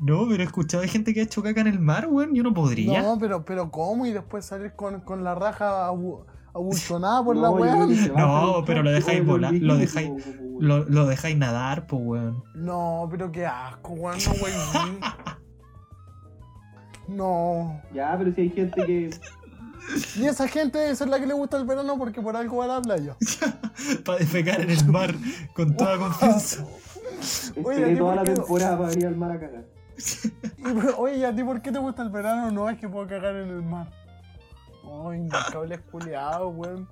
[0.00, 2.34] No, pero he escuchado de gente que ha hecho caca en el mar, weón.
[2.34, 3.02] Yo no podría.
[3.02, 4.06] No, pero, pero ¿cómo?
[4.06, 7.72] Y después salir con, con la raja abu- abultonada por la No, yo weá.
[7.74, 10.10] creo que se No, pero lo dejáis volar, lo dejáis-
[10.58, 12.42] Lo, lo dejáis nadar, pues, weón.
[12.54, 14.98] No, pero qué asco, weón, no, weón.
[17.08, 17.80] No.
[17.94, 19.10] Ya, pero si hay gente que.
[20.16, 22.64] Y esa gente debe ser la que le gusta el verano porque por algo va
[22.64, 23.16] a la playa.
[24.04, 25.14] Para defecar en el mar
[25.54, 26.64] con toda confianza.
[27.64, 28.34] Oye, ¿a Esperé ti toda por la qué no?
[28.36, 29.64] temporada para venir al mar a cagar.
[30.58, 32.50] Y, pero, Oye, ¿y a ti por qué te gusta el verano?
[32.50, 33.88] No, es que puedo cagar en el mar.
[35.08, 36.88] Ay, imbacables culiados, weón.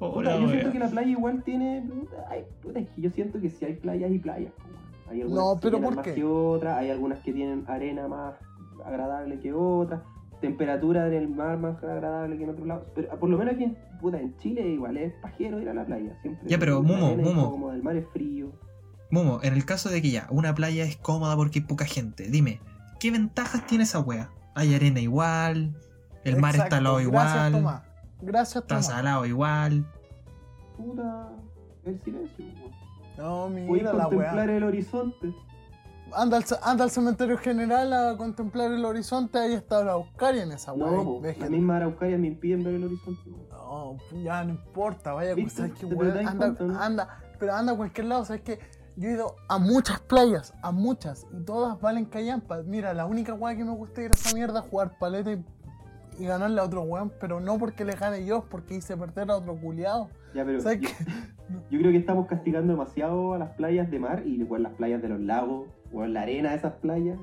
[0.00, 0.72] Hola, Puta, yo siento weón.
[0.72, 1.84] que la playa igual tiene.
[2.28, 4.52] ay, puta, es que yo siento que si hay playas y playas.
[4.58, 4.76] weón.
[5.08, 6.14] Hay algunas No, que pero ¿por más qué?
[6.14, 8.34] que otras, hay algunas que tienen arena más
[8.84, 10.02] agradable que otras,
[10.40, 12.86] temperatura en el mar más agradable que en otros lados.
[12.94, 15.74] Pero ah, por lo menos aquí en, puta, en Chile igual es pajero ir a
[15.74, 16.16] la playa.
[16.22, 17.50] Siempre Ya, pero, Momo, Momo.
[17.50, 18.52] Como el mar es frío.
[19.10, 22.28] Momo, en el caso de que ya, una playa es cómoda porque hay poca gente,
[22.28, 22.60] dime,
[22.98, 24.30] ¿qué ventajas tiene esa wea?
[24.54, 25.76] Hay arena igual,
[26.24, 27.52] El mar está helado Gracias, igual.
[27.52, 27.82] Tomás.
[28.22, 28.86] Gracias, Está Tomás.
[28.86, 29.86] salado igual.
[30.76, 31.28] Puta,
[31.84, 32.44] el silencio.
[32.44, 32.72] weón.
[33.16, 34.56] No, Voy mira a la contemplar weá.
[34.56, 35.32] el horizonte.
[36.16, 40.52] Anda al, anda al cementerio general a contemplar el horizonte, ahí está la Euskaria en
[40.52, 40.90] esa weá.
[40.90, 43.30] No, las mismas araucarias me impiden ver el horizonte.
[43.50, 45.52] No, ya no importa, vaya, pues.
[45.52, 46.80] ¿sabes qué, das Anda, no?
[46.80, 48.58] anda, pero anda a cualquier lado, ¿sabes qué?
[48.96, 52.62] Yo he ido a muchas playas, a muchas, y todas valen callampa.
[52.62, 55.44] Mira, la única weá que me gusta ir a esa mierda es jugar paleta y,
[56.18, 59.36] y ganarle a otro weón, pero no porque le gane yo, porque hice perder a
[59.36, 60.08] otro culiado.
[60.34, 61.04] Ya, pero ¿Sabes yo, qué?
[61.70, 65.02] yo creo que estamos castigando demasiado a las playas de mar y weón, las playas
[65.02, 67.18] de los lagos, weón, la arena de esas playas.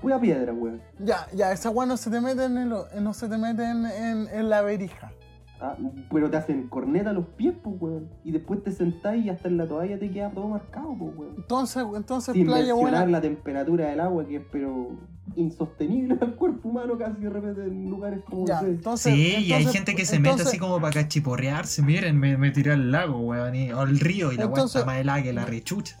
[0.00, 0.80] Pura piedra, weón.
[1.00, 3.86] Ya, ya, esa weá no se te mete en, el- no se te mete en,
[3.86, 5.12] en- en la verija.
[5.60, 5.76] Ah,
[6.12, 8.08] pero te hacen corneta a los pies, pues, weón.
[8.22, 11.34] Y después te sentás y hasta en la toalla te queda todo marcado, pues, weón.
[11.36, 13.06] Entonces, entonces Sin playa mencionar buena.
[13.06, 14.90] la temperatura del agua, que es pero
[15.34, 18.68] insostenible al cuerpo humano casi de repente en lugares como Ya, ese.
[18.70, 21.82] entonces, Sí, y hay gente que se mete así como para cachiporrearse.
[21.82, 23.54] Miren, me, me tiré al lago, weón.
[23.56, 25.96] y- o al río y la Entonces- está más helada que la rechucha.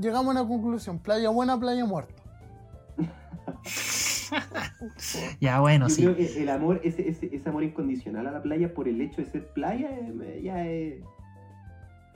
[0.00, 2.22] Llegamos a una conclusión, playa buena, playa muerta.
[5.40, 6.02] Ya, bueno, Yo sí.
[6.02, 9.20] creo que el amor, ese, ese, ese amor incondicional a la playa por el hecho
[9.20, 11.02] de ser playa, eh, ya es.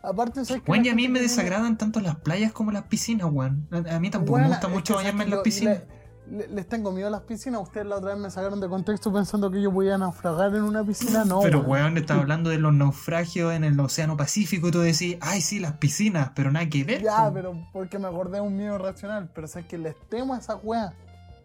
[0.03, 0.62] Aparte, ¿sabes?
[0.66, 3.69] Weón, La y a mí me desagradan tanto las playas como las piscinas, weón.
[3.70, 5.82] A a mí tampoco me gusta mucho que bañarme en las que piscinas.
[6.31, 7.61] Les tengo miedo a las piscinas.
[7.62, 10.85] Ustedes la otra vez me sacaron de contexto pensando que yo podía naufragar en una
[10.85, 11.24] piscina.
[11.24, 11.70] No, Pero, weón.
[11.70, 15.59] weón, estaba hablando de los naufragios en el Océano Pacífico y tú decís, ay, sí,
[15.61, 17.03] las piscinas, pero nada que ver.
[17.03, 19.31] Ya, pero porque me acordé de un miedo racional.
[19.35, 20.93] Pero sabes que les temo a esa weá.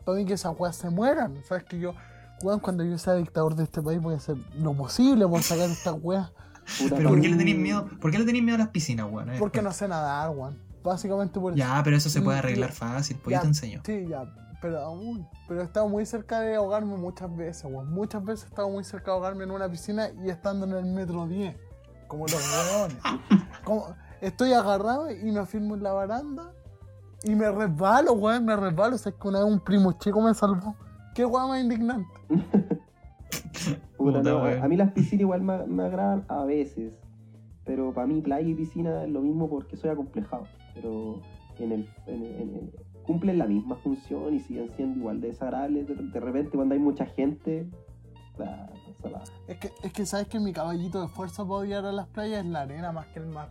[0.05, 1.35] Para mí que esas weas se mueran.
[1.47, 1.93] Sabes que yo,
[2.41, 5.69] weón, cuando yo sea dictador de este país voy a hacer lo posible por sacar
[5.69, 6.31] estas weas.
[6.89, 7.87] Pero ¿por qué le tenéis miedo?
[7.99, 9.29] ¿Por qué le tenéis miedo a las piscinas, weón?
[9.37, 9.65] Porque weón.
[9.65, 10.57] no sé nadar, weón.
[10.83, 11.57] Básicamente por eso.
[11.59, 13.81] Ya, pero eso se puede Y- arreglar fácil, pues Ya, yo te enseño.
[13.85, 14.23] Sí, ya,
[14.61, 15.27] pero aún.
[15.47, 17.91] Pero he estado muy cerca de ahogarme muchas veces, weón.
[17.91, 20.85] Muchas veces he estado muy cerca de ahogarme en una piscina y estando en el
[20.93, 21.55] metro 10.
[22.07, 22.97] Como los weones.
[23.63, 23.87] Como,
[24.21, 26.51] estoy agarrado y me afirmo en la baranda
[27.23, 28.95] y me resbalo, weón, me resbalo.
[28.95, 30.75] O sea, que una vez un primo chico me salvó.
[31.15, 32.07] Qué weón más indignante.
[33.97, 36.93] Puta, Puta, no, a mí las piscinas igual me, me agradan a veces.
[37.63, 40.47] Pero para mí playa y piscina es lo mismo porque soy acomplejado.
[40.73, 41.21] Pero
[41.59, 42.73] en el, en el- en el-
[43.05, 45.87] cumplen la misma función y siguen siendo igual de desagradables.
[45.87, 47.69] De, de repente cuando hay mucha gente.
[49.47, 52.45] Es que, es que sabes que mi caballito de fuerza para odiar a las playas
[52.45, 53.49] es la arena más que el mar.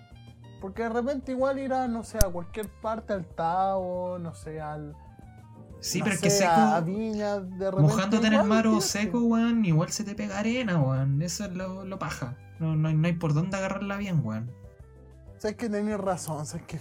[0.60, 4.60] Porque de repente igual ir a, no sé, a cualquier parte, al Tao, no sé,
[4.60, 4.94] al...
[5.80, 8.44] Sí, no pero es que sé, seco, a, a Viña, de repente mojándote en el
[8.44, 11.22] igual, mar o seco, weón, igual se te pega arena, weón.
[11.22, 12.36] Eso es lo, lo paja.
[12.58, 14.50] No, no, no hay por dónde agarrarla bien, weón.
[15.38, 16.78] Sabes que tenés razón, sabes que...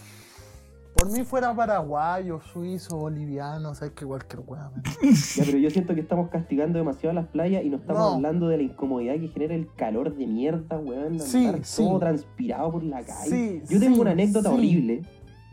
[1.00, 4.70] Por mí fuera paraguayo, suizo, boliviano, sabes que cualquier weá.
[5.38, 8.16] Ya, pero yo siento que estamos castigando demasiado a las playas y no estamos No.
[8.16, 11.18] hablando de la incomodidad que genera el calor de mierda, weón.
[11.22, 11.86] Sí, andar sí.
[11.86, 13.30] todo transpirado por la calle.
[13.30, 14.56] Sí, yo tengo sí, una anécdota sí.
[14.58, 15.02] horrible,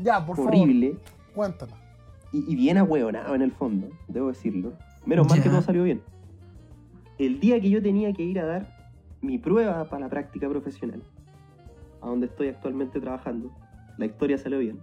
[0.00, 0.88] Ya, por horrible.
[0.94, 1.72] favor, cuéntala.
[2.32, 4.72] y, y bien ahueonado en el fondo, debo decirlo.
[5.04, 6.02] Menos mal que todo salió bien.
[7.18, 8.76] El día que yo tenía que ir a dar
[9.20, 11.04] mi prueba para la práctica profesional,
[12.02, 13.52] a donde estoy actualmente trabajando,
[13.96, 14.80] la historia salió bien.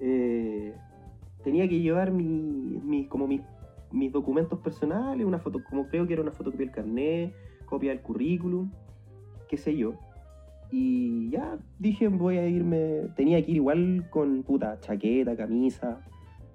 [0.00, 0.74] Eh,
[1.44, 3.40] tenía que llevar mi, mi- como mis,
[3.92, 7.34] mis documentos personales, una foto, como creo que era una fotocopia del carnet,
[7.66, 8.70] copia del currículum,
[9.48, 9.94] qué sé yo.
[10.70, 13.02] Y ya dije, voy a irme.
[13.16, 16.00] Tenía que ir igual con puta chaqueta, camisa,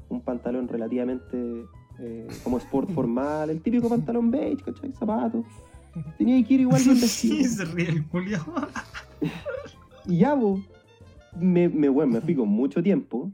[0.10, 1.64] un pantalón relativamente
[2.00, 4.92] eh, como sport formal, el típico pantalón beige, ¿cachai?
[4.92, 5.46] Zapatos.
[6.18, 7.50] Tenía que ir igual Sí, vestido.
[7.50, 8.40] se ríe el Julio.
[10.06, 10.60] Y ya, bo,
[11.40, 13.32] me, me, bueno, me fui con mucho tiempo.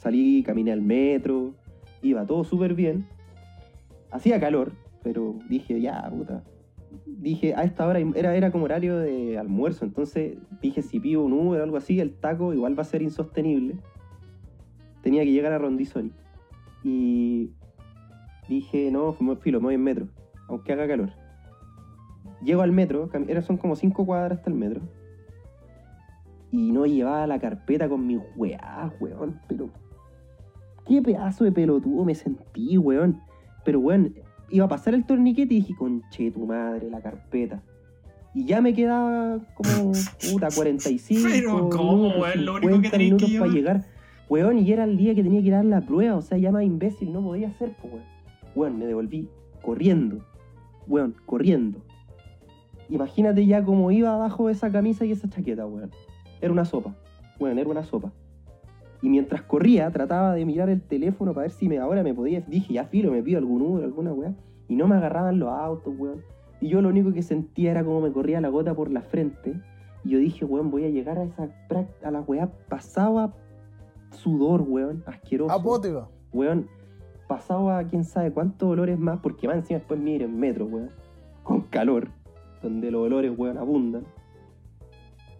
[0.00, 1.54] Salí, caminé al metro,
[2.02, 3.06] iba todo súper bien.
[4.10, 4.72] Hacía calor,
[5.02, 6.42] pero dije, ya, puta.
[7.06, 11.32] Dije, a esta hora era, era como horario de almuerzo, entonces dije, si pido un
[11.32, 13.76] Uber o algo así, el taco igual va a ser insostenible.
[15.02, 16.12] Tenía que llegar a Rondizoni.
[16.82, 17.50] Y
[18.48, 20.08] dije, no, me- filo, me voy en metro,
[20.48, 21.10] aunque haga calor.
[22.42, 23.10] Llego al metro,
[23.46, 24.80] son como cinco cuadras hasta el metro.
[26.52, 29.40] Y no llevaba la carpeta con mis weá, weón.
[29.48, 29.70] Pero.
[30.86, 33.20] Qué pedazo de pelotudo me sentí, weón.
[33.64, 34.14] Pero, weón,
[34.50, 37.62] iba a pasar el torniquete y dije, conche tu madre, la carpeta.
[38.34, 39.92] Y ya me quedaba como,
[40.30, 41.28] puta, 45.
[41.30, 42.44] Pero, ¿cómo, minutos, weón?
[42.44, 43.48] Lo único que 50 tenías que llevar.
[43.48, 43.84] para llegar.
[44.28, 46.16] Weón, y era el día que tenía que ir a dar la prueba.
[46.16, 48.04] O sea, ya más imbécil no podía ser, pues, weón.
[48.54, 49.28] Weón, me devolví
[49.62, 50.24] corriendo.
[50.86, 51.80] Weón, corriendo.
[52.88, 55.90] Imagínate ya cómo iba abajo de esa camisa y esa chaqueta, weón.
[56.40, 56.94] Era una sopa.
[57.38, 58.12] Weón, era una sopa.
[59.02, 62.40] Y mientras corría, trataba de mirar el teléfono para ver si me, ahora me podía.
[62.42, 64.34] Dije, ya filo, me pido algún Uber, alguna weá.
[64.68, 66.22] Y no me agarraban los autos, weón.
[66.60, 69.54] Y yo lo único que sentía era como me corría la gota por la frente.
[70.04, 71.48] Y yo dije, weón, voy a llegar a esa
[72.04, 72.50] a la weá.
[72.68, 73.34] Pasaba
[74.10, 75.52] sudor, weón, asqueroso.
[75.52, 76.08] Apótega.
[76.32, 76.68] Weón,
[77.26, 80.90] pasaba quién sabe cuántos olores más, porque más encima después mire en metro, weón.
[81.42, 82.08] Con calor,
[82.62, 84.04] donde los olores, weón, abundan.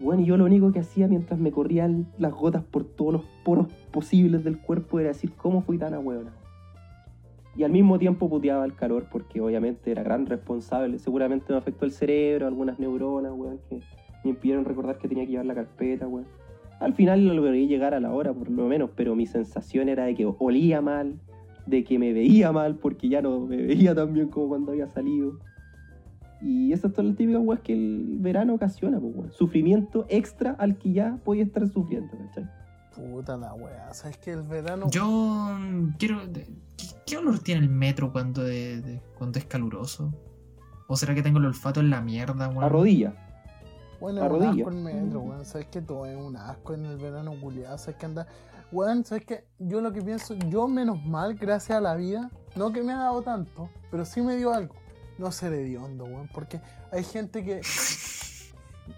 [0.00, 3.22] Weón, y yo lo único que hacía mientras me corrían las gotas por todos los
[3.44, 6.30] poros posibles del cuerpo era decir, ¿cómo fui tan weón?
[7.54, 10.98] Y al mismo tiempo puteaba el calor, porque obviamente era gran responsable.
[10.98, 13.80] Seguramente me afectó el cerebro, algunas neuronas, weón, que
[14.24, 16.26] me impidieron recordar que tenía que llevar la carpeta, weón.
[16.78, 20.06] Al final lo logré llegar a la hora, por lo menos, pero mi sensación era
[20.06, 21.20] de que olía mal,
[21.66, 24.88] de que me veía mal, porque ya no me veía tan bien como cuando había
[24.88, 25.38] salido.
[26.42, 29.32] Y esas son las típicas weas que el verano ocasiona, pues, weón.
[29.32, 32.48] Sufrimiento extra al que ya podía estar sufriendo, ¿cachai?
[32.94, 33.92] Puta la weá.
[33.92, 34.86] ¿Sabes que el verano.
[34.90, 36.20] Yo mm, quiero.
[36.32, 40.12] ¿Qué, qué olor tiene el metro cuando, de- de- cuando es caluroso?
[40.88, 42.64] ¿O será que tengo el olfato en la mierda, weón?
[42.64, 43.14] A rodilla.
[44.00, 45.44] Bueno, a es un asco el metro, weón.
[45.44, 47.76] Sabes que todo es un asco en el verano culiado.
[47.78, 48.26] Sabes que anda.
[48.72, 52.72] Weón, sabes que yo lo que pienso, yo menos mal, gracias a la vida, no
[52.72, 54.74] que me ha dado tanto, pero sí me dio algo.
[55.20, 56.28] No ser hediondo, weón.
[56.32, 56.60] Porque
[56.90, 57.60] hay gente que.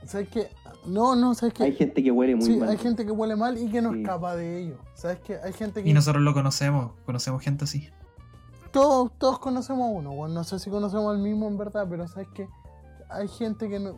[0.06, 0.48] ¿Sabes qué?
[0.86, 1.64] No, no, ¿sabes qué?
[1.64, 2.68] Hay gente que huele muy sí, mal.
[2.70, 4.00] hay gente que huele mal y que no Sí.
[4.02, 4.78] es capaz de ello.
[4.94, 5.38] ¿Sabes qué?
[5.44, 5.88] Hay gente que.
[5.88, 7.88] Y nosotros lo conocemos, conocemos gente así.
[8.70, 10.32] Todos, todos conocemos a uno, weón.
[10.32, 12.48] No sé si conocemos al mismo en verdad, pero sabes que
[13.10, 13.96] hay gente que no,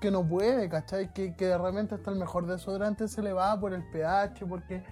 [0.00, 1.12] que no puede, ¿cachai?
[1.12, 4.82] Que, que de repente hasta el mejor desodorante se le va por el pH, porque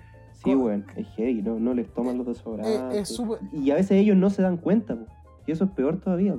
[0.45, 2.81] Sí, weón, es heavy, no, no les toman los desodorantes.
[2.97, 5.07] Eh, es súper- Y a veces ellos no se dan cuenta, po.
[5.47, 6.37] Y eso es peor todavía.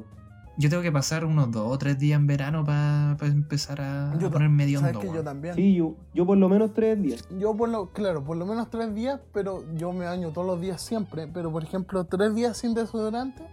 [0.55, 4.27] Yo tengo que pasar unos dos o tres días en verano para empezar a, yo
[4.27, 5.55] a ta- ponerme sabes que yo también.
[5.55, 7.27] Sí, yo, yo por lo menos tres días.
[7.39, 10.61] Yo por lo, claro, por lo menos tres días, pero yo me baño todos los
[10.61, 11.27] días siempre.
[11.27, 13.43] Pero por ejemplo, tres días sin desodorante,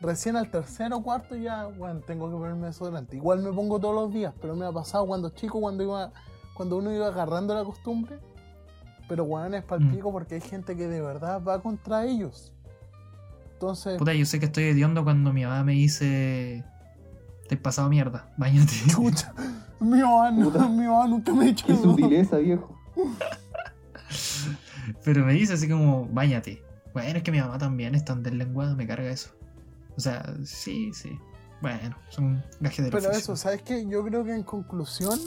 [0.00, 3.16] recién al tercero o cuarto ya, bueno, tengo que ponerme desodorante.
[3.16, 6.10] Igual me pongo todos los días, pero me ha pasado cuando chico, cuando iba,
[6.54, 8.18] cuando uno iba agarrando la costumbre.
[9.08, 9.68] Pero weón es Mm.
[9.68, 12.52] palpico porque hay gente que de verdad va contra ellos.
[13.58, 16.64] Entonces, Puta, yo sé que estoy hediondo cuando mi mamá me dice.
[17.48, 18.72] Te he pasado mierda, bañate.
[18.88, 19.32] chucha,
[19.80, 21.82] mi mamá, no, mi mamá nunca me ha dicho Qué eso.
[21.82, 22.76] sutileza, viejo.
[25.04, 26.62] Pero me dice así como, bañate.
[26.92, 29.30] Bueno, es que mi mamá también es tan deslenguada, me carga eso.
[29.96, 31.18] O sea, sí, sí.
[31.60, 33.18] Bueno, son gajes del Pero oficio.
[33.18, 33.86] eso, ¿sabes qué?
[33.88, 35.18] Yo creo que en conclusión,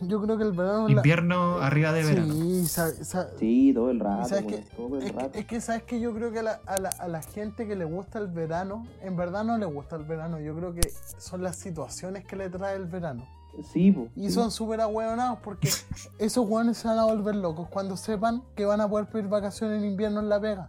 [0.00, 0.86] yo creo que el verano...
[0.88, 2.32] es la- Invierno arriba de verano.
[2.34, 4.28] Sí, sa- sa- Sí, todo el rato,
[4.76, 5.32] todo el Es rato.
[5.32, 7.66] que, es que, ¿sabes que Yo creo que a la, a, la, a la gente
[7.66, 10.38] que le gusta el verano, en verdad no le gusta el verano.
[10.40, 10.82] Yo creo que
[11.18, 13.24] son las situaciones que le trae el verano.
[13.72, 14.08] Sí, po.
[14.16, 14.32] Y sí.
[14.32, 15.70] son súper ahueonados porque
[16.18, 19.82] esos guanes se van a volver locos cuando sepan que van a poder pedir vacaciones
[19.82, 20.68] en invierno en La Vega.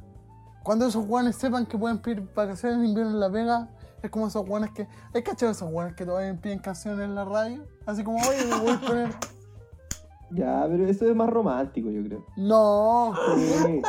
[0.64, 3.70] Cuando esos guanes sepan que pueden pedir vacaciones en invierno en La Vega,
[4.04, 4.88] es como esos guanes que.
[5.14, 7.66] ¿Hay cachado esos guanes que todavía piden canciones en la radio?
[7.86, 9.10] Así como, oye, me voy a poner.
[10.30, 12.26] Ya, pero eso es más romántico, yo creo.
[12.36, 13.82] No, Sí.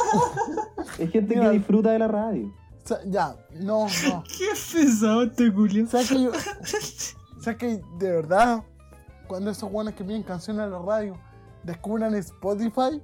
[1.02, 1.50] es gente Mira.
[1.50, 2.46] que disfruta de la radio.
[2.46, 4.22] o sea, ya, no, no.
[4.22, 5.88] Qué pesado este Julio.
[5.88, 6.30] ¿Sabes que yo.?
[7.40, 8.62] ¿Sabes que de verdad,
[9.26, 11.16] cuando esos guanes que piden canciones en la radio
[11.64, 13.02] descubran Spotify,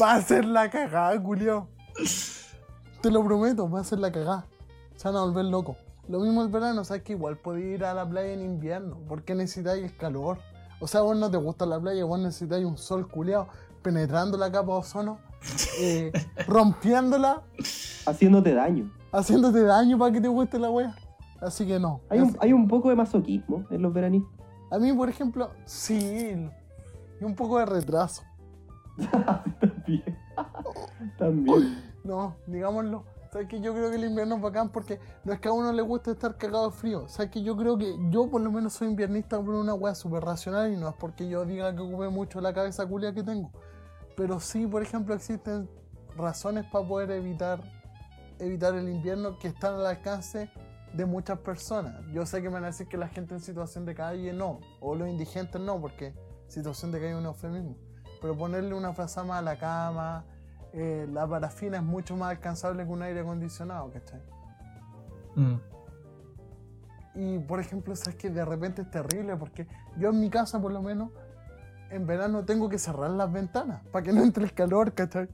[0.00, 1.68] va a ser la cagada, Julio.
[3.02, 4.46] Te lo prometo, va a ser la cagada.
[5.04, 5.76] Se van a volver locos.
[6.08, 9.34] Lo mismo el verano, sabes que igual podés ir a la playa en invierno, porque
[9.34, 10.38] necesitáis el calor.
[10.80, 13.48] O sea, vos no te gusta la playa, vos necesitáis un sol culeado
[13.82, 15.18] penetrando la capa de ozono,
[15.78, 16.10] eh,
[16.46, 17.42] rompiéndola,
[18.06, 18.90] Haciéndote daño.
[19.12, 20.96] haciéndote daño para que te guste la wea.
[21.38, 22.00] Así que no.
[22.08, 24.32] Hay un, hay un poco de masoquismo en los veranistas.
[24.70, 26.48] A mí, por ejemplo, sí.
[27.20, 28.22] Y un poco de retraso.
[29.60, 30.18] También.
[31.18, 31.78] También.
[32.04, 33.04] No, digámoslo.
[33.34, 35.72] ¿Sabes que Yo creo que el invierno es bacán porque no es que a uno
[35.72, 37.08] le guste estar cagado de frío.
[37.08, 40.22] ¿Sabes que Yo creo que yo por lo menos soy inviernista por una weá súper
[40.22, 43.50] racional y no es porque yo diga que ocupe mucho la cabeza culia que tengo.
[44.16, 45.68] Pero sí, por ejemplo, existen
[46.16, 47.60] razones para poder evitar,
[48.38, 50.48] evitar el invierno que están al alcance
[50.92, 52.06] de muchas personas.
[52.12, 54.60] Yo sé que me van a decir que la gente en situación de calle no,
[54.78, 56.14] o los indigentes no, porque
[56.46, 57.76] situación de calle es un eufemismo.
[58.20, 60.24] Pero ponerle una frazama a la cama,
[60.76, 64.20] eh, la parafina es mucho más alcanzable que un aire acondicionado, ¿cachai?
[65.36, 65.54] Mm.
[67.14, 70.72] Y por ejemplo, sabes que de repente es terrible porque yo en mi casa, por
[70.72, 71.10] lo menos,
[71.90, 75.28] en verano tengo que cerrar las ventanas para que no entre el calor, ¿cachai?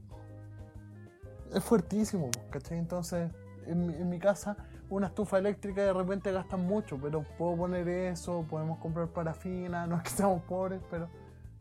[1.55, 2.77] Es fuertísimo, ¿cachai?
[2.77, 3.31] Entonces,
[3.65, 4.59] en mi, en mi casa,
[4.91, 9.97] una estufa eléctrica de repente gasta mucho, pero puedo poner eso, podemos comprar parafina, no
[9.97, 11.09] es que seamos pobres, pero,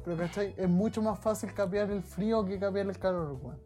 [0.04, 0.54] pero ¿cachai?
[0.58, 3.58] Es mucho más fácil capear el frío que capear el calor, weón.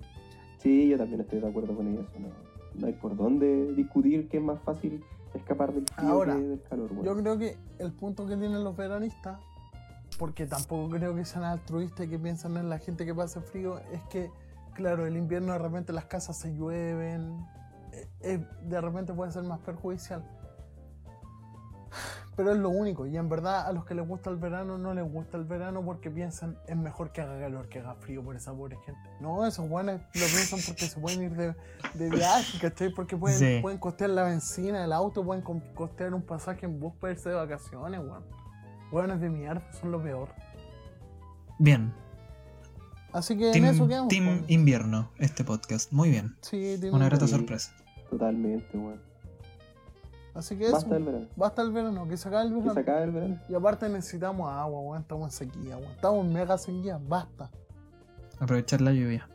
[0.57, 2.19] Sí, yo también estoy de acuerdo con eso.
[2.19, 2.29] ¿no?
[2.75, 5.03] no hay por dónde discutir que es más fácil
[5.33, 7.05] escapar del frío Ahora, que del calor, weón.
[7.05, 9.39] Yo creo que el punto que tienen los veranistas,
[10.17, 13.79] porque tampoco creo que sean altruistas y que piensan en la gente que pasa frío,
[13.91, 14.31] es que,
[14.73, 17.45] claro, el invierno de repente las casas se llueven,
[17.91, 20.23] eh, eh, de repente puede ser más perjudicial.
[22.35, 24.95] Pero es lo único, y en verdad a los que les gusta el verano no
[24.95, 28.35] les gusta el verano porque piensan es mejor que haga calor que haga frío por
[28.35, 28.99] esa pobre gente.
[29.21, 31.55] No, esos buenos lo piensan porque se pueden ir de,
[31.93, 32.89] de viaje, ¿cachai?
[32.91, 33.59] Porque pueden, Sí.
[33.61, 35.43] pueden costear la benzina del auto, pueden
[35.75, 38.23] costear un pasaje en bus para irse de vacaciones, weón.
[38.91, 40.29] Weones de mierda, son lo peor.
[41.59, 41.93] Bien.
[43.11, 44.07] Así que en Team, eso quedamos.
[44.09, 44.45] Team po.
[44.47, 45.91] Invierno, este podcast.
[45.91, 46.35] Muy bien.
[46.41, 47.71] Sí, Team Una grata sorpresa.
[48.09, 49.12] Totalmente, weón.
[50.35, 50.73] Así que eso.
[50.73, 51.27] Basta del verano.
[51.35, 52.73] Basta el verano, que se acabe el Que verano.
[52.73, 53.39] se acabe el verano.
[53.49, 55.01] Y aparte necesitamos agua, weón.
[55.01, 55.91] Estamos en sequía, weón.
[55.91, 57.51] Estamos en mega sequía, basta.
[58.39, 59.29] Aprovechar la lluvia.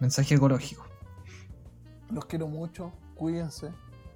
[0.00, 0.84] Mensaje ecológico.
[2.10, 3.70] Los quiero mucho, cuídense,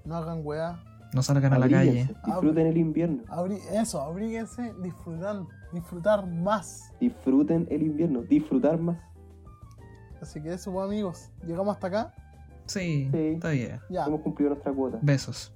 [0.05, 0.83] no hagan weá.
[1.15, 2.09] No salgan a la calle.
[2.27, 3.23] Disfruten el invierno.
[3.29, 5.37] Abri- eso, abríguense, disfrutar,
[5.73, 6.93] disfrutar más.
[7.01, 8.23] Disfruten el invierno.
[8.23, 8.99] Disfrutar más.
[10.21, 11.31] Así que eso, pues, amigos.
[11.47, 12.15] Llegamos hasta acá.
[12.67, 13.19] Sí, Sí.
[13.35, 13.81] está bien.
[13.89, 14.05] Ya.
[14.07, 14.99] Hemos cumplido nuestra cuota.
[15.01, 15.53] Besos.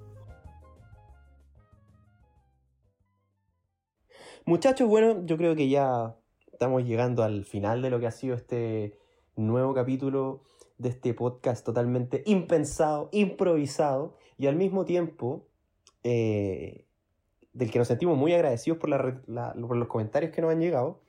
[4.45, 6.17] Muchachos, bueno, yo creo que ya
[6.53, 8.99] estamos llegando al final de lo que ha sido este
[9.37, 10.43] nuevo capítulo
[10.79, 15.47] de este podcast totalmente impensado, improvisado y al mismo tiempo
[16.05, 16.87] eh,
[17.53, 20.61] del que nos sentimos muy agradecidos por, la la- por los comentarios que nos han
[20.61, 21.01] llegado.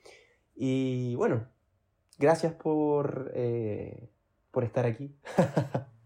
[0.54, 1.48] Y bueno,
[2.18, 4.10] gracias por, eh,
[4.50, 5.14] por estar aquí.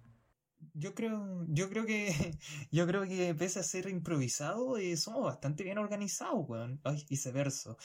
[0.78, 2.12] Yo creo, yo creo que,
[2.70, 6.80] yo creo que pese a ser improvisado, eh, somos bastante bien organizados, weón.
[6.84, 7.76] Ay, viceversa.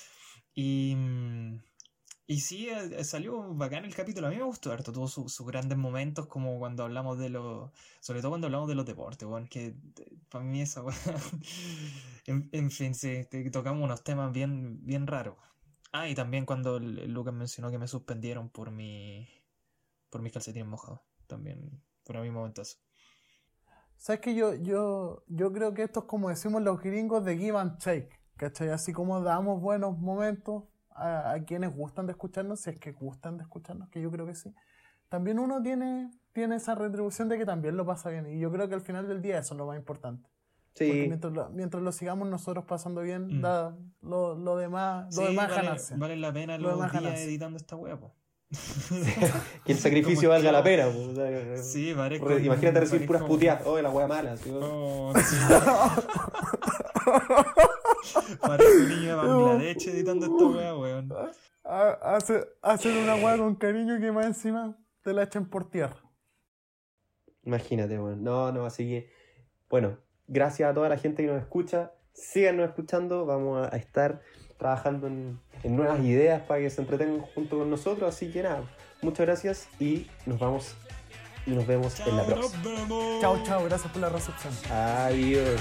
[0.55, 1.59] Y, mm,
[2.27, 4.27] y sí, eh, salió bacán el capítulo.
[4.27, 7.71] A mí me gustó harto, tuvo su- sus grandes momentos, como cuando hablamos de los,
[8.01, 9.75] sobre todo cuando hablamos de los deportes, weón, que
[10.29, 10.95] para mí esa, weón.
[12.27, 15.37] En, en fin, sí, tocamos unos temas bien, bien raros.
[15.93, 19.27] Ah, y también cuando Lucas mencionó que me suspendieron por mi,
[20.09, 21.01] por mis calcetines mojados.
[21.27, 22.77] También, por mí momentazo.
[23.97, 27.57] ¿Sabes que yo, yo, yo creo que esto es como decimos los gringos de give
[27.57, 28.69] and take, ¿cachai?
[28.69, 33.37] Así como damos buenos momentos a, a quienes gustan de escucharnos, si es que gustan
[33.37, 34.53] de escucharnos, que yo creo que sí.
[35.07, 38.25] También uno tiene, tiene esa retribución de que también lo pasa bien.
[38.27, 40.27] Y yo creo que al final del día eso es lo más importante.
[40.73, 43.41] Porque mientras lo, mientras lo sigamos nosotros pasando bien, Mm.
[43.41, 45.97] da lo, lo demás, lo Sí, demás vale, ganancia.
[45.97, 48.15] vale la pena Lo los demás días editando esta po.
[49.65, 50.87] que el sacrificio valga la pena.
[50.87, 51.05] esclavo.
[51.05, 52.27] po, o sea, Sí, parezco.
[52.27, 53.63] re- imagínate recibir puras puteadas.
[53.65, 54.33] Oh, la wea mala.
[54.33, 55.13] así, oh.
[55.15, 55.35] Sí.
[58.41, 61.11] Parezco un niño de Bangladesh editando esta wea, weón.
[61.63, 65.97] Ha- hace- hacer una hueá con cariño que más encima te la echen por tierra.
[67.43, 68.23] Imagínate, weón.
[68.23, 69.11] No, no, así que,
[69.69, 69.97] bueno,
[70.27, 71.91] gracias a toda la gente que nos escucha.
[72.13, 73.25] Síganos escuchando.
[73.25, 74.21] Vamos a estar
[74.57, 78.13] trabajando en, en nuevas ideas para que se entretengan junto con nosotros.
[78.13, 78.63] Así que nada,
[79.01, 80.75] muchas gracias y nos vamos
[81.45, 82.63] y nos vemos en la próxima.
[83.19, 84.53] Chao, chao, gracias por la recepción.
[84.69, 85.59] Adiós.